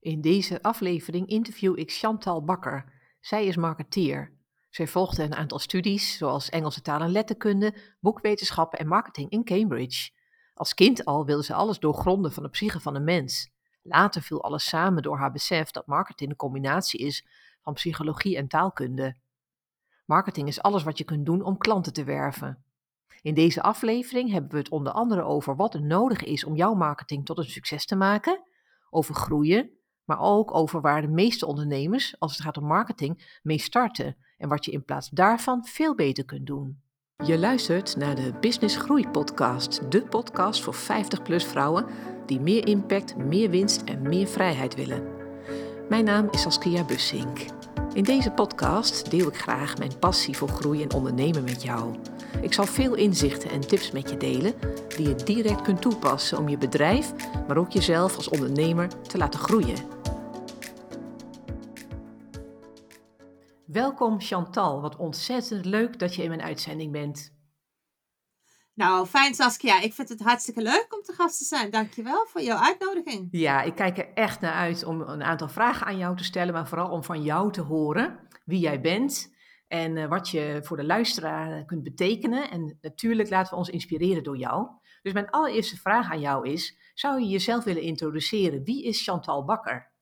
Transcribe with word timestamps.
In 0.00 0.20
deze 0.20 0.62
aflevering 0.62 1.26
interview 1.28 1.78
ik 1.78 1.92
Chantal 1.92 2.44
Bakker. 2.44 2.92
Zij 3.20 3.46
is 3.46 3.56
marketeer. 3.56 4.32
Zij 4.70 4.86
volgde 4.86 5.22
een 5.22 5.34
aantal 5.34 5.58
studies, 5.58 6.16
zoals 6.16 6.48
Engelse 6.48 6.82
taal 6.82 7.00
en 7.00 7.10
letterkunde, 7.10 7.74
boekwetenschappen 8.00 8.78
en 8.78 8.86
marketing 8.86 9.30
in 9.30 9.44
Cambridge. 9.44 10.10
Als 10.54 10.74
kind 10.74 11.04
al 11.04 11.24
wilde 11.24 11.44
ze 11.44 11.54
alles 11.54 11.78
doorgronden 11.78 12.32
van 12.32 12.42
de 12.42 12.48
psyche 12.48 12.80
van 12.80 12.94
de 12.94 13.00
mens. 13.00 13.50
Later 13.82 14.22
viel 14.22 14.42
alles 14.42 14.68
samen 14.68 15.02
door 15.02 15.18
haar 15.18 15.32
besef 15.32 15.70
dat 15.70 15.86
marketing 15.86 16.30
een 16.30 16.36
combinatie 16.36 17.00
is 17.00 17.26
van 17.62 17.74
psychologie 17.74 18.36
en 18.36 18.48
taalkunde. 18.48 19.16
Marketing 20.04 20.48
is 20.48 20.62
alles 20.62 20.82
wat 20.82 20.98
je 20.98 21.04
kunt 21.04 21.26
doen 21.26 21.42
om 21.42 21.58
klanten 21.58 21.92
te 21.92 22.04
werven. 22.04 22.64
In 23.22 23.34
deze 23.34 23.62
aflevering 23.62 24.30
hebben 24.30 24.50
we 24.50 24.56
het 24.58 24.70
onder 24.70 24.92
andere 24.92 25.22
over 25.22 25.56
wat 25.56 25.74
er 25.74 25.82
nodig 25.82 26.24
is 26.24 26.44
om 26.44 26.56
jouw 26.56 26.74
marketing 26.74 27.24
tot 27.26 27.38
een 27.38 27.44
succes 27.44 27.86
te 27.86 27.96
maken, 27.96 28.42
over 28.90 29.14
groeien, 29.14 29.78
maar 30.10 30.20
ook 30.20 30.54
over 30.54 30.80
waar 30.80 31.02
de 31.02 31.08
meeste 31.08 31.46
ondernemers, 31.46 32.14
als 32.18 32.32
het 32.32 32.40
gaat 32.40 32.56
om 32.56 32.64
marketing, 32.64 33.38
mee 33.42 33.58
starten 33.58 34.16
en 34.36 34.48
wat 34.48 34.64
je 34.64 34.70
in 34.70 34.84
plaats 34.84 35.08
daarvan 35.08 35.64
veel 35.64 35.94
beter 35.94 36.24
kunt 36.24 36.46
doen. 36.46 36.80
Je 37.24 37.38
luistert 37.38 37.96
naar 37.96 38.14
de 38.14 38.32
Business 38.40 38.76
Groei 38.76 39.08
Podcast, 39.08 39.90
de 39.90 40.02
podcast 40.02 40.62
voor 40.62 40.74
50-plus 40.74 41.44
vrouwen 41.44 41.86
die 42.26 42.40
meer 42.40 42.66
impact, 42.66 43.16
meer 43.16 43.50
winst 43.50 43.82
en 43.82 44.02
meer 44.02 44.26
vrijheid 44.26 44.74
willen. 44.74 45.02
Mijn 45.88 46.04
naam 46.04 46.28
is 46.30 46.42
Saskia 46.42 46.84
Bussink. 46.84 47.38
In 47.92 48.04
deze 48.04 48.30
podcast 48.30 49.10
deel 49.10 49.28
ik 49.28 49.36
graag 49.36 49.78
mijn 49.78 49.98
passie 49.98 50.36
voor 50.36 50.48
groei 50.48 50.82
en 50.82 50.92
ondernemen 50.92 51.44
met 51.44 51.62
jou. 51.62 51.94
Ik 52.42 52.52
zal 52.52 52.66
veel 52.66 52.94
inzichten 52.94 53.50
en 53.50 53.60
tips 53.60 53.90
met 53.90 54.10
je 54.10 54.16
delen 54.16 54.54
die 54.96 55.08
je 55.08 55.14
direct 55.14 55.62
kunt 55.62 55.80
toepassen 55.80 56.38
om 56.38 56.48
je 56.48 56.58
bedrijf, 56.58 57.12
maar 57.48 57.56
ook 57.56 57.70
jezelf 57.70 58.16
als 58.16 58.28
ondernemer 58.28 59.02
te 59.02 59.18
laten 59.18 59.40
groeien. 59.40 59.99
Welkom 63.72 64.20
Chantal, 64.20 64.80
wat 64.80 64.96
ontzettend 64.96 65.64
leuk 65.64 65.98
dat 65.98 66.14
je 66.14 66.22
in 66.22 66.28
mijn 66.28 66.42
uitzending 66.42 66.92
bent. 66.92 67.34
Nou, 68.74 69.06
fijn 69.06 69.34
Saskia. 69.34 69.80
Ik 69.80 69.94
vind 69.94 70.08
het 70.08 70.20
hartstikke 70.20 70.62
leuk 70.62 70.86
om 70.90 71.02
te 71.02 71.12
gast 71.12 71.38
te 71.38 71.44
zijn. 71.44 71.70
Dankjewel 71.70 72.26
voor 72.26 72.40
jouw 72.40 72.58
uitnodiging. 72.58 73.28
Ja, 73.30 73.62
ik 73.62 73.74
kijk 73.74 73.98
er 73.98 74.12
echt 74.14 74.40
naar 74.40 74.52
uit 74.52 74.84
om 74.84 75.00
een 75.00 75.22
aantal 75.22 75.48
vragen 75.48 75.86
aan 75.86 75.98
jou 75.98 76.16
te 76.16 76.24
stellen, 76.24 76.52
maar 76.52 76.68
vooral 76.68 76.90
om 76.90 77.04
van 77.04 77.22
jou 77.22 77.52
te 77.52 77.60
horen 77.60 78.28
wie 78.44 78.60
jij 78.60 78.80
bent 78.80 79.34
en 79.68 79.96
eh, 79.96 80.08
wat 80.08 80.28
je 80.28 80.60
voor 80.62 80.76
de 80.76 80.84
luisteraar 80.86 81.64
kunt 81.64 81.82
betekenen. 81.82 82.50
En 82.50 82.78
natuurlijk 82.80 83.30
laten 83.30 83.52
we 83.52 83.58
ons 83.58 83.68
inspireren 83.68 84.22
door 84.22 84.36
jou. 84.36 84.68
Dus 85.02 85.12
mijn 85.12 85.30
allereerste 85.30 85.76
vraag 85.76 86.10
aan 86.10 86.20
jou 86.20 86.48
is, 86.48 86.92
zou 86.94 87.20
je 87.20 87.28
jezelf 87.28 87.64
willen 87.64 87.82
introduceren? 87.82 88.64
Wie 88.64 88.84
is 88.84 89.04
Chantal 89.04 89.44
Bakker? 89.44 89.92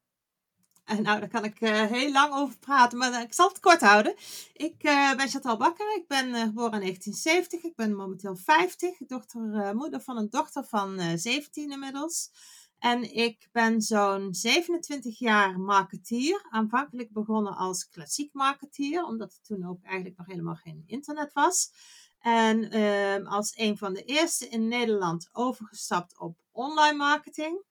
Uh, 0.90 0.98
nou, 0.98 1.20
daar 1.20 1.28
kan 1.28 1.44
ik 1.44 1.60
uh, 1.60 1.82
heel 1.82 2.12
lang 2.12 2.34
over 2.34 2.58
praten, 2.58 2.98
maar 2.98 3.22
ik 3.22 3.34
zal 3.34 3.48
het 3.48 3.60
kort 3.60 3.80
houden. 3.80 4.14
Ik 4.52 4.78
ben 5.16 5.28
Chantal 5.28 5.56
Bakker, 5.56 5.96
ik 5.96 6.06
ben 6.06 6.34
geboren 6.34 6.72
in 6.72 6.80
1970, 6.80 7.62
ik 7.62 7.76
ben 7.76 7.96
momenteel 7.96 8.36
50, 8.36 8.96
dochter, 9.06 9.76
moeder 9.76 10.00
van 10.00 10.16
een 10.16 10.30
dochter 10.30 10.64
van 10.64 11.18
17 11.18 11.70
inmiddels. 11.70 12.30
En 12.78 13.14
ik 13.14 13.48
ben 13.52 13.82
zo'n 13.82 14.34
27 14.34 15.18
jaar 15.18 15.60
marketeer. 15.60 16.46
Aanvankelijk 16.50 17.12
begonnen 17.12 17.56
als 17.56 17.88
klassiek 17.88 18.32
marketeer, 18.32 19.04
omdat 19.04 19.32
er 19.32 19.42
toen 19.42 19.68
ook 19.68 19.82
eigenlijk 19.82 20.16
nog 20.16 20.26
helemaal 20.26 20.54
geen 20.54 20.82
internet 20.86 21.32
was. 21.32 21.72
En 22.18 22.70
ehm, 22.70 23.26
als 23.26 23.52
een 23.56 23.78
van 23.78 23.94
de 23.94 24.02
eerste 24.02 24.48
in 24.48 24.68
Nederland 24.68 25.28
overgestapt 25.32 26.18
op 26.18 26.36
online 26.52 26.96
marketing. 26.96 27.62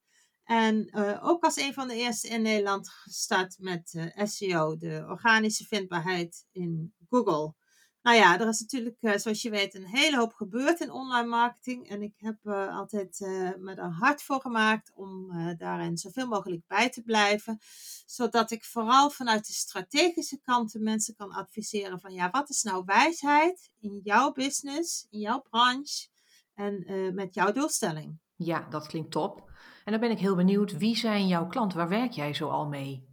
En 0.47 0.89
uh, 0.91 1.19
ook 1.23 1.43
als 1.43 1.57
een 1.57 1.73
van 1.73 1.87
de 1.87 1.95
eerste 1.95 2.27
in 2.27 2.41
Nederland 2.41 2.89
gestart 2.89 3.55
met 3.59 3.93
uh, 3.93 4.25
SEO, 4.25 4.77
de 4.77 5.05
organische 5.09 5.65
vindbaarheid 5.65 6.45
in 6.51 6.93
Google. 7.09 7.53
Nou 8.01 8.17
ja, 8.17 8.39
er 8.39 8.47
is 8.47 8.59
natuurlijk, 8.59 8.97
uh, 9.01 9.15
zoals 9.15 9.41
je 9.41 9.49
weet, 9.49 9.75
een 9.75 9.85
hele 9.85 10.17
hoop 10.17 10.33
gebeurd 10.33 10.79
in 10.79 10.91
online 10.91 11.27
marketing. 11.27 11.89
En 11.89 12.01
ik 12.01 12.13
heb 12.17 12.47
altijd 12.71 13.19
me 13.57 13.73
er 13.75 13.91
hard 13.91 14.23
voor 14.23 14.41
gemaakt 14.41 14.91
om 14.95 15.31
daarin 15.57 15.97
zoveel 15.97 16.27
mogelijk 16.27 16.67
bij 16.67 16.89
te 16.89 17.01
blijven. 17.01 17.59
Zodat 18.05 18.51
ik 18.51 18.65
vooral 18.65 19.09
vanuit 19.09 19.47
de 19.47 19.53
strategische 19.53 20.39
kant 20.41 20.71
de 20.71 20.79
mensen 20.79 21.15
kan 21.15 21.31
adviseren 21.31 21.99
van 21.99 22.13
ja, 22.13 22.29
wat 22.29 22.49
is 22.49 22.63
nou 22.63 22.83
wijsheid 22.85 23.71
in 23.79 23.99
jouw 24.03 24.31
business, 24.31 25.07
in 25.09 25.19
jouw 25.19 25.39
branche 25.39 26.07
en 26.53 26.85
met 27.13 27.33
jouw 27.33 27.51
doelstelling. 27.51 28.19
Ja, 28.35 28.67
dat 28.69 28.87
klinkt 28.87 29.11
top. 29.11 29.46
En 29.87 29.93
dan 29.93 30.01
ben 30.01 30.11
ik 30.11 30.19
heel 30.19 30.35
benieuwd, 30.35 30.77
wie 30.77 30.95
zijn 30.97 31.27
jouw 31.27 31.47
klanten? 31.47 31.77
Waar 31.77 31.89
werk 31.89 32.11
jij 32.11 32.33
zo 32.33 32.49
al 32.49 32.67
mee? 32.67 33.07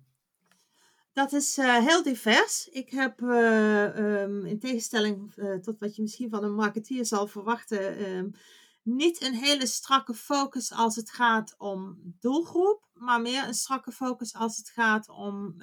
Dat 1.12 1.32
is 1.32 1.58
uh, 1.58 1.86
heel 1.86 2.02
divers. 2.02 2.68
Ik 2.68 2.90
heb 2.90 3.20
uh, 3.20 3.96
um, 3.96 4.46
in 4.46 4.58
tegenstelling 4.58 5.32
uh, 5.36 5.54
tot 5.54 5.78
wat 5.78 5.96
je 5.96 6.02
misschien 6.02 6.30
van 6.30 6.44
een 6.44 6.54
marketeer 6.54 7.06
zal 7.06 7.26
verwachten, 7.26 8.08
um, 8.08 8.34
niet 8.82 9.22
een 9.22 9.34
hele 9.34 9.66
strakke 9.66 10.14
focus 10.14 10.72
als 10.72 10.96
het 10.96 11.10
gaat 11.10 11.54
om 11.58 11.98
doelgroep, 12.20 12.88
maar 12.94 13.20
meer 13.20 13.46
een 13.46 13.54
strakke 13.54 13.92
focus 13.92 14.34
als 14.34 14.56
het 14.56 14.70
gaat 14.70 15.08
om 15.08 15.54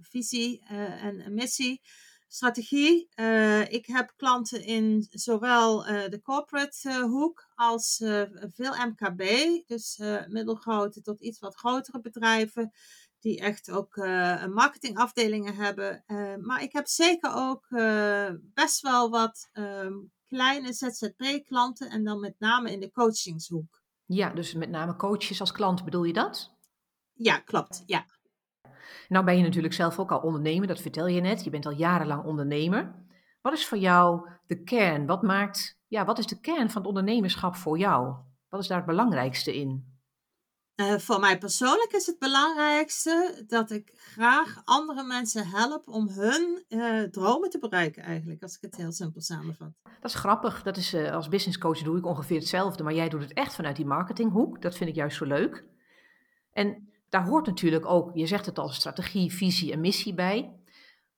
visie 0.00 0.64
en 0.66 1.34
missie 1.34 1.80
strategie. 2.28 3.08
Uh, 3.14 3.72
ik 3.72 3.86
heb 3.86 4.12
klanten 4.16 4.64
in 4.64 5.06
zowel 5.10 5.88
uh, 5.88 6.08
de 6.08 6.20
corporate 6.20 6.88
uh, 6.88 7.02
hoek 7.02 7.48
als 7.54 7.96
veel 8.54 8.74
MKB, 8.86 9.22
dus 9.66 10.00
middelgrote 10.28 11.00
tot 11.02 11.20
iets 11.20 11.38
wat 11.38 11.56
grotere 11.56 12.00
bedrijven, 12.00 12.72
die 13.20 13.40
echt 13.40 13.70
ook 13.70 13.96
marketingafdelingen 14.50 15.54
hebben. 15.54 16.04
maar 16.40 16.62
ik 16.62 16.72
heb 16.72 16.86
zeker 16.86 17.34
ook 17.34 17.66
best 18.54 18.80
wel 18.80 19.10
wat 19.10 19.50
um, 19.52 20.12
kleine 20.26 20.72
ZZP-klanten 20.72 21.90
en 21.90 22.04
dan 22.04 22.20
met 22.20 22.34
name 22.38 22.72
in 22.72 22.80
de 22.80 22.90
coachingshoek. 22.90 23.82
Ja, 24.04 24.30
dus 24.30 24.54
met 24.54 24.70
name 24.70 24.96
coaches 24.96 25.40
als 25.40 25.52
klant, 25.52 25.84
bedoel 25.84 26.04
je 26.04 26.12
dat? 26.12 26.52
Ja, 27.12 27.38
klopt. 27.38 27.82
Ja. 27.86 28.06
Nou 29.08 29.24
ben 29.24 29.36
je 29.36 29.42
natuurlijk 29.42 29.74
zelf 29.74 29.98
ook 29.98 30.12
al 30.12 30.20
ondernemer, 30.20 30.66
dat 30.66 30.80
vertel 30.80 31.06
je 31.06 31.20
net. 31.20 31.44
Je 31.44 31.50
bent 31.50 31.66
al 31.66 31.72
jarenlang 31.72 32.24
ondernemer. 32.24 33.06
Wat 33.42 33.52
is 33.52 33.66
voor 33.66 33.78
jou 33.78 34.28
de 34.46 34.62
kern? 34.62 35.06
Wat 35.06 35.22
maakt, 35.22 35.78
ja, 35.86 36.04
wat 36.04 36.18
is 36.18 36.26
de 36.26 36.40
kern 36.40 36.70
van 36.70 36.80
het 36.80 36.88
ondernemerschap 36.90 37.56
voor 37.56 37.78
jou? 37.78 38.14
Wat 38.48 38.60
is 38.60 38.66
daar 38.66 38.76
het 38.76 38.86
belangrijkste 38.86 39.56
in? 39.56 39.96
Uh, 40.80 40.98
voor 40.98 41.20
mij 41.20 41.38
persoonlijk 41.38 41.92
is 41.92 42.06
het 42.06 42.18
belangrijkste 42.18 43.44
dat 43.46 43.70
ik 43.70 43.90
graag 43.94 44.60
andere 44.64 45.02
mensen 45.02 45.46
help 45.48 45.88
om 45.88 46.08
hun 46.08 46.64
uh, 46.68 47.02
dromen 47.02 47.50
te 47.50 47.58
bereiken, 47.58 48.02
eigenlijk, 48.02 48.42
als 48.42 48.54
ik 48.56 48.60
het 48.60 48.76
heel 48.76 48.92
simpel 48.92 49.20
samenvat. 49.20 49.72
Dat 49.82 50.10
is 50.10 50.14
grappig. 50.14 50.62
Dat 50.62 50.76
is, 50.76 50.94
uh, 50.94 51.10
als 51.10 51.28
business 51.28 51.58
coach 51.58 51.82
doe 51.82 51.98
ik 51.98 52.06
ongeveer 52.06 52.38
hetzelfde, 52.38 52.82
maar 52.82 52.94
jij 52.94 53.08
doet 53.08 53.20
het 53.20 53.32
echt 53.32 53.54
vanuit 53.54 53.76
die 53.76 53.86
marketinghoek. 53.86 54.62
Dat 54.62 54.76
vind 54.76 54.90
ik 54.90 54.96
juist 54.96 55.16
zo 55.16 55.24
leuk. 55.24 55.64
En 56.52 56.88
daar 57.08 57.26
hoort 57.26 57.46
natuurlijk 57.46 57.86
ook, 57.86 58.10
je 58.14 58.26
zegt 58.26 58.46
het 58.46 58.58
al, 58.58 58.68
strategie, 58.68 59.32
visie 59.32 59.72
en 59.72 59.80
missie 59.80 60.14
bij. 60.14 60.52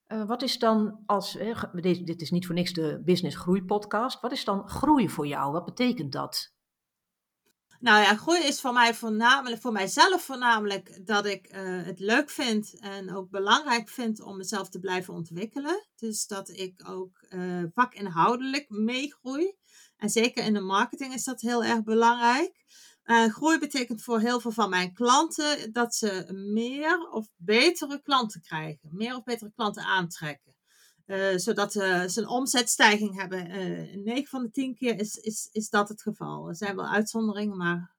Uh, 0.08 0.26
wat 0.26 0.42
is 0.42 0.58
dan 0.58 1.02
als, 1.06 1.36
eh, 1.36 1.62
dit, 1.72 2.06
dit, 2.06 2.20
is 2.20 2.30
niet 2.30 2.46
voor 2.46 2.54
niks 2.54 2.72
de 2.72 3.02
Business 3.04 3.36
Groei 3.36 3.64
podcast, 3.64 4.20
wat 4.20 4.32
is 4.32 4.44
dan 4.44 4.68
groei 4.68 5.08
voor 5.08 5.26
jou? 5.26 5.52
Wat 5.52 5.64
betekent 5.64 6.12
dat? 6.12 6.52
Nou 7.80 8.02
ja, 8.02 8.16
groei 8.16 8.42
is 8.42 8.60
voor 8.60 8.72
mij 8.72 8.94
voornamelijk, 8.94 9.60
voor 9.60 9.72
mijzelf 9.72 10.22
voornamelijk 10.22 11.06
dat 11.06 11.26
ik 11.26 11.52
uh, 11.52 11.82
het 11.84 12.00
leuk 12.00 12.30
vind 12.30 12.80
en 12.80 13.14
ook 13.14 13.30
belangrijk 13.30 13.88
vind 13.88 14.22
om 14.22 14.36
mezelf 14.36 14.68
te 14.68 14.78
blijven 14.78 15.14
ontwikkelen. 15.14 15.86
Dus 15.96 16.26
dat 16.26 16.48
ik 16.48 16.88
ook 16.88 17.26
uh, 17.28 17.64
vakinhoudelijk 17.74 18.68
meegroei. 18.68 19.54
En 19.96 20.08
zeker 20.08 20.44
in 20.44 20.52
de 20.52 20.60
marketing 20.60 21.14
is 21.14 21.24
dat 21.24 21.40
heel 21.40 21.64
erg 21.64 21.82
belangrijk. 21.82 22.64
Uh, 23.10 23.24
groei 23.24 23.58
betekent 23.58 24.02
voor 24.02 24.20
heel 24.20 24.40
veel 24.40 24.50
van 24.50 24.70
mijn 24.70 24.92
klanten 24.92 25.72
dat 25.72 25.94
ze 25.94 26.32
meer 26.52 27.10
of 27.10 27.26
betere 27.36 28.00
klanten 28.02 28.40
krijgen. 28.40 28.88
Meer 28.92 29.16
of 29.16 29.22
betere 29.22 29.52
klanten 29.54 29.82
aantrekken. 29.82 30.54
Uh, 31.06 31.36
zodat 31.36 31.74
uh, 31.74 32.04
ze 32.04 32.20
een 32.20 32.28
omzetstijging 32.28 33.20
hebben. 33.20 33.50
Uh, 33.50 34.04
9 34.04 34.26
van 34.26 34.42
de 34.42 34.50
10 34.50 34.74
keer 34.74 34.98
is, 34.98 35.16
is, 35.16 35.48
is 35.52 35.68
dat 35.68 35.88
het 35.88 36.02
geval. 36.02 36.48
Er 36.48 36.56
zijn 36.56 36.76
wel 36.76 36.86
uitzonderingen, 36.86 37.56
maar. 37.56 37.94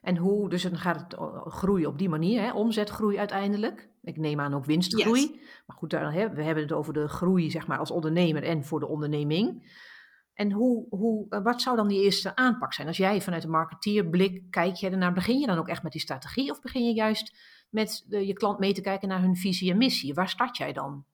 En 0.00 0.16
hoe, 0.16 0.48
dus 0.48 0.62
dan 0.62 0.78
gaat 0.78 1.00
het 1.00 1.20
groeien 1.52 1.88
op 1.88 1.98
die 1.98 2.08
manier, 2.08 2.42
hè? 2.42 2.52
omzetgroei 2.52 3.18
uiteindelijk. 3.18 3.88
Ik 4.02 4.16
neem 4.16 4.40
aan 4.40 4.54
ook 4.54 4.64
winstgroei. 4.64 5.20
Yes. 5.20 5.40
Maar 5.66 5.76
goed, 5.76 5.90
daar, 5.90 6.12
hè, 6.12 6.30
we 6.30 6.42
hebben 6.42 6.62
het 6.62 6.72
over 6.72 6.92
de 6.92 7.08
groei 7.08 7.50
zeg 7.50 7.66
maar, 7.66 7.78
als 7.78 7.90
ondernemer 7.90 8.42
en 8.42 8.64
voor 8.64 8.80
de 8.80 8.88
onderneming. 8.88 9.62
En 10.38 10.52
hoe, 10.52 10.86
hoe, 10.90 11.26
eh, 11.28 11.42
wat 11.42 11.62
zou 11.62 11.76
dan 11.76 11.88
die 11.88 12.02
eerste 12.02 12.36
aanpak 12.36 12.72
zijn? 12.72 12.88
Als 12.88 12.96
jij 12.96 13.20
vanuit 13.20 13.42
de 13.42 13.48
marketeerblik 13.48 14.50
kijk 14.50 14.74
je 14.74 14.90
ernaar, 14.90 15.12
begin 15.12 15.38
je 15.38 15.46
dan 15.46 15.58
ook 15.58 15.68
echt 15.68 15.82
met 15.82 15.92
die 15.92 16.00
strategie 16.00 16.50
of 16.50 16.60
begin 16.60 16.84
je 16.84 16.94
juist 16.94 17.36
met 17.70 18.04
de, 18.08 18.26
je 18.26 18.32
klant 18.32 18.58
mee 18.58 18.72
te 18.72 18.80
kijken 18.80 19.08
naar 19.08 19.20
hun 19.20 19.36
visie 19.36 19.70
en 19.70 19.78
missie? 19.78 20.14
Waar 20.14 20.28
start 20.28 20.56
jij 20.56 20.72
dan? 20.72 21.04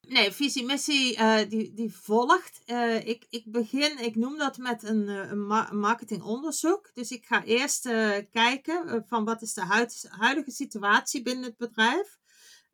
Nee, 0.00 0.32
visie, 0.32 0.64
missie, 0.64 1.18
uh, 1.18 1.38
die, 1.48 1.74
die 1.74 1.92
volgt. 1.94 2.62
Ik, 3.04 3.26
ik 3.28 3.42
begin, 3.46 3.98
ik 3.98 4.16
noem 4.16 4.38
dat 4.38 4.58
met 4.58 4.82
een, 4.82 5.08
een, 5.08 5.46
ma 5.46 5.68
marketingonderzoek. 5.72 6.90
Dus 6.94 7.10
ik 7.10 7.24
ga 7.24 7.44
eerst 7.44 7.82
kijken 8.30 9.04
van 9.08 9.24
wat 9.24 9.42
is 9.42 9.54
de 9.54 9.64
huid, 9.64 10.06
huidige 10.10 10.50
situatie 10.50 11.22
binnen 11.22 11.44
het 11.44 11.56
bedrijf. 11.56 12.17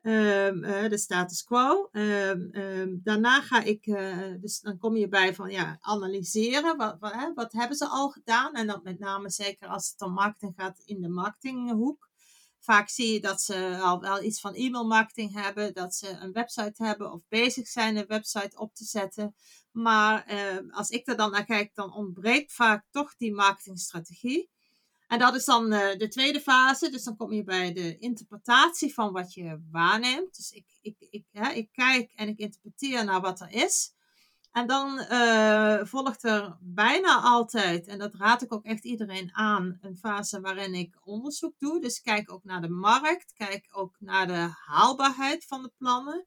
Um, 0.07 0.61
de 0.89 0.97
status 0.97 1.43
quo. 1.43 1.89
Um, 1.91 2.49
um, 2.51 3.01
daarna 3.03 3.41
ga 3.41 3.63
ik, 3.63 3.83
dus 4.41 4.59
dan 4.59 4.77
kom 4.77 4.95
je 4.95 5.07
bij 5.07 5.35
van 5.35 5.51
ja, 5.51 5.77
analyseren. 5.81 6.77
Wat, 6.77 6.97
wat, 6.99 7.31
wat 7.35 7.51
hebben 7.51 7.77
ze 7.77 7.87
al 7.87 8.09
gedaan? 8.09 8.53
En 8.53 8.67
dan 8.67 8.79
met 8.83 8.99
name 8.99 9.29
zeker 9.29 9.67
als 9.67 9.89
het 9.89 10.01
om 10.01 10.13
marketing 10.13 10.53
gaat 10.57 10.81
in 10.85 11.01
de 11.01 11.09
marketinghoek. 11.09 12.09
Vaak 12.59 12.89
zie 12.89 13.13
je 13.13 13.19
dat 13.19 13.41
ze 13.41 13.77
al 13.81 13.99
wel 13.99 14.23
iets 14.23 14.39
van 14.39 14.53
e-mailmarketing 14.53 15.33
hebben, 15.33 15.73
dat 15.73 15.95
ze 15.95 16.09
een 16.09 16.31
website 16.31 16.83
hebben 16.83 17.11
of 17.11 17.21
bezig 17.27 17.67
zijn 17.67 17.97
een 17.97 18.07
website 18.07 18.57
op 18.57 18.75
te 18.75 18.83
zetten. 18.83 19.35
Maar 19.71 20.25
eh, 20.25 20.57
als 20.69 20.89
ik 20.89 21.07
er 21.07 21.17
dan 21.17 21.31
naar 21.31 21.45
kijk, 21.45 21.75
dan 21.75 21.93
ontbreekt 21.93 22.53
vaak 22.53 22.85
toch 22.91 23.15
die 23.15 23.33
marketingstrategie. 23.33 24.49
En 25.07 25.19
dat 25.19 25.35
is 25.35 25.45
dan 25.45 25.73
uh, 25.73 25.95
de 25.97 26.07
tweede 26.07 26.41
fase. 26.41 26.89
Dus 26.89 27.03
dan 27.03 27.15
kom 27.15 27.31
je 27.31 27.43
bij 27.43 27.73
de 27.73 27.97
interpretatie 27.97 28.93
van 28.93 29.11
wat 29.11 29.33
je 29.33 29.61
waarneemt. 29.71 30.35
Dus 30.35 30.51
ik, 30.51 30.65
ik, 30.81 30.95
ik, 31.09 31.25
ik 31.53 31.69
kijk 31.71 32.11
en 32.15 32.27
ik 32.27 32.37
interpreteer 32.37 33.05
naar 33.05 33.21
wat 33.21 33.39
er 33.39 33.51
is. 33.51 33.93
En 34.55 34.67
dan 34.67 35.05
uh, 35.11 35.79
volgt 35.83 36.23
er 36.23 36.57
bijna 36.61 37.21
altijd, 37.21 37.87
en 37.87 37.99
dat 37.99 38.15
raad 38.15 38.41
ik 38.41 38.53
ook 38.53 38.65
echt 38.65 38.83
iedereen 38.83 39.33
aan, 39.33 39.77
een 39.81 39.97
fase 39.97 40.41
waarin 40.41 40.73
ik 40.73 40.97
onderzoek 41.03 41.59
doe. 41.59 41.81
Dus 41.81 42.01
kijk 42.01 42.31
ook 42.31 42.43
naar 42.43 42.61
de 42.61 42.69
markt, 42.69 43.33
kijk 43.33 43.67
ook 43.71 43.95
naar 43.99 44.27
de 44.27 44.49
haalbaarheid 44.65 45.45
van 45.45 45.63
de 45.63 45.71
plannen. 45.77 46.25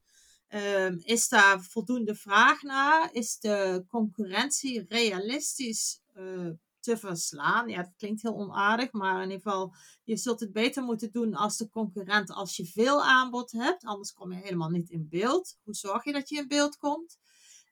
Uh, 0.49 1.05
is 1.05 1.27
daar 1.27 1.61
voldoende 1.61 2.15
vraag 2.15 2.61
naar? 2.61 3.09
Is 3.11 3.39
de 3.39 3.85
concurrentie 3.87 4.85
realistisch 4.89 6.01
uh, 6.17 6.49
te 6.79 6.97
verslaan? 6.97 7.69
Ja, 7.69 7.81
dat 7.81 7.95
klinkt 7.97 8.21
heel 8.21 8.35
onaardig, 8.35 8.91
maar 8.91 9.15
in 9.23 9.29
ieder 9.29 9.41
geval, 9.41 9.75
je 10.03 10.17
zult 10.17 10.39
het 10.39 10.51
beter 10.51 10.83
moeten 10.83 11.11
doen 11.11 11.35
als 11.35 11.57
de 11.57 11.69
concurrent 11.69 12.31
als 12.31 12.55
je 12.55 12.65
veel 12.65 13.03
aanbod 13.03 13.51
hebt. 13.51 13.85
Anders 13.85 14.13
kom 14.13 14.31
je 14.31 14.39
helemaal 14.39 14.69
niet 14.69 14.89
in 14.89 15.07
beeld. 15.09 15.57
Hoe 15.63 15.73
zorg 15.73 16.03
je 16.03 16.11
dat 16.11 16.29
je 16.29 16.37
in 16.37 16.47
beeld 16.47 16.77
komt? 16.77 17.17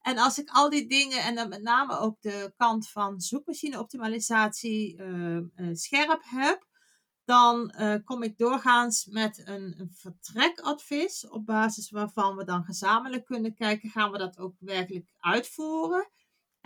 En 0.01 0.17
als 0.17 0.39
ik 0.39 0.49
al 0.49 0.69
die 0.69 0.87
dingen, 0.87 1.23
en 1.23 1.35
dan 1.35 1.49
met 1.49 1.61
name 1.61 1.97
ook 1.97 2.21
de 2.21 2.53
kant 2.55 2.89
van 2.89 3.21
zoekmachine-optimalisatie 3.21 4.97
uh, 4.97 5.35
uh, 5.35 5.69
scherp 5.71 6.21
heb, 6.23 6.67
dan 7.27 7.73
uh, 7.79 7.95
kom 8.03 8.23
ik 8.23 8.37
doorgaans 8.37 9.05
met 9.05 9.41
een, 9.47 9.79
een, 9.79 9.91
vertrekadvies 9.91 11.27
op 11.27 11.45
basis 11.45 11.89
waarvan 11.89 12.35
we 12.35 12.43
dan 12.43 12.63
gezamenlijk 12.63 13.25
kunnen 13.25 13.53
kijken, 13.53 13.89
gaan 13.89 14.11
we 14.11 14.17
dat 14.17 14.37
ook 14.37 14.55
werkelijk 14.59 15.13
uitvoeren? 15.19 16.09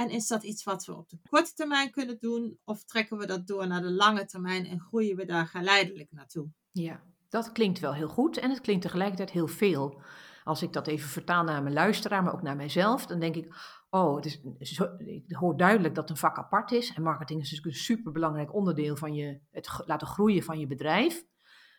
En 0.01 0.09
is 0.09 0.27
dat 0.27 0.43
iets 0.43 0.63
wat 0.63 0.85
we 0.85 0.95
op 0.95 1.09
de 1.09 1.17
korte 1.29 1.53
termijn 1.53 1.91
kunnen 1.91 2.17
doen? 2.19 2.59
Of 2.63 2.83
trekken 2.83 3.17
we 3.17 3.25
dat 3.25 3.47
door 3.47 3.67
naar 3.67 3.81
de 3.81 3.91
lange 3.91 4.25
termijn 4.25 4.65
en 4.65 4.79
groeien 4.79 5.15
we 5.15 5.25
daar 5.25 5.47
geleidelijk 5.47 6.11
naartoe? 6.11 6.47
Ja, 6.71 7.01
dat 7.29 7.51
klinkt 7.51 7.79
wel 7.79 7.93
heel 7.93 8.07
goed 8.07 8.37
en 8.37 8.49
het 8.49 8.61
klinkt 8.61 8.81
tegelijkertijd 8.81 9.31
heel 9.31 9.47
veel. 9.47 10.01
Als 10.43 10.61
ik 10.61 10.73
dat 10.73 10.87
even 10.87 11.09
vertaal 11.09 11.43
naar 11.43 11.63
mijn 11.63 11.73
luisteraar, 11.73 12.23
maar 12.23 12.33
ook 12.33 12.41
naar 12.41 12.55
mijzelf, 12.55 13.05
dan 13.05 13.19
denk 13.19 13.35
ik, 13.35 13.55
oh, 13.89 14.15
het 14.15 14.25
is, 14.25 14.41
zo, 14.59 14.87
ik 15.05 15.35
hoor 15.35 15.57
duidelijk 15.57 15.95
dat 15.95 16.09
een 16.09 16.17
vak 16.17 16.37
apart 16.37 16.71
is. 16.71 16.93
En 16.93 17.03
marketing 17.03 17.41
is 17.41 17.49
natuurlijk 17.49 17.77
een 17.77 17.83
superbelangrijk 17.83 18.53
onderdeel 18.53 18.95
van 18.95 19.13
je, 19.13 19.39
het 19.51 19.69
laten 19.85 20.07
groeien 20.07 20.43
van 20.43 20.59
je 20.59 20.67
bedrijf. 20.67 21.23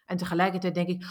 En 0.07 0.17
tegelijkertijd 0.17 0.75
denk 0.75 0.89
ik, 0.89 1.05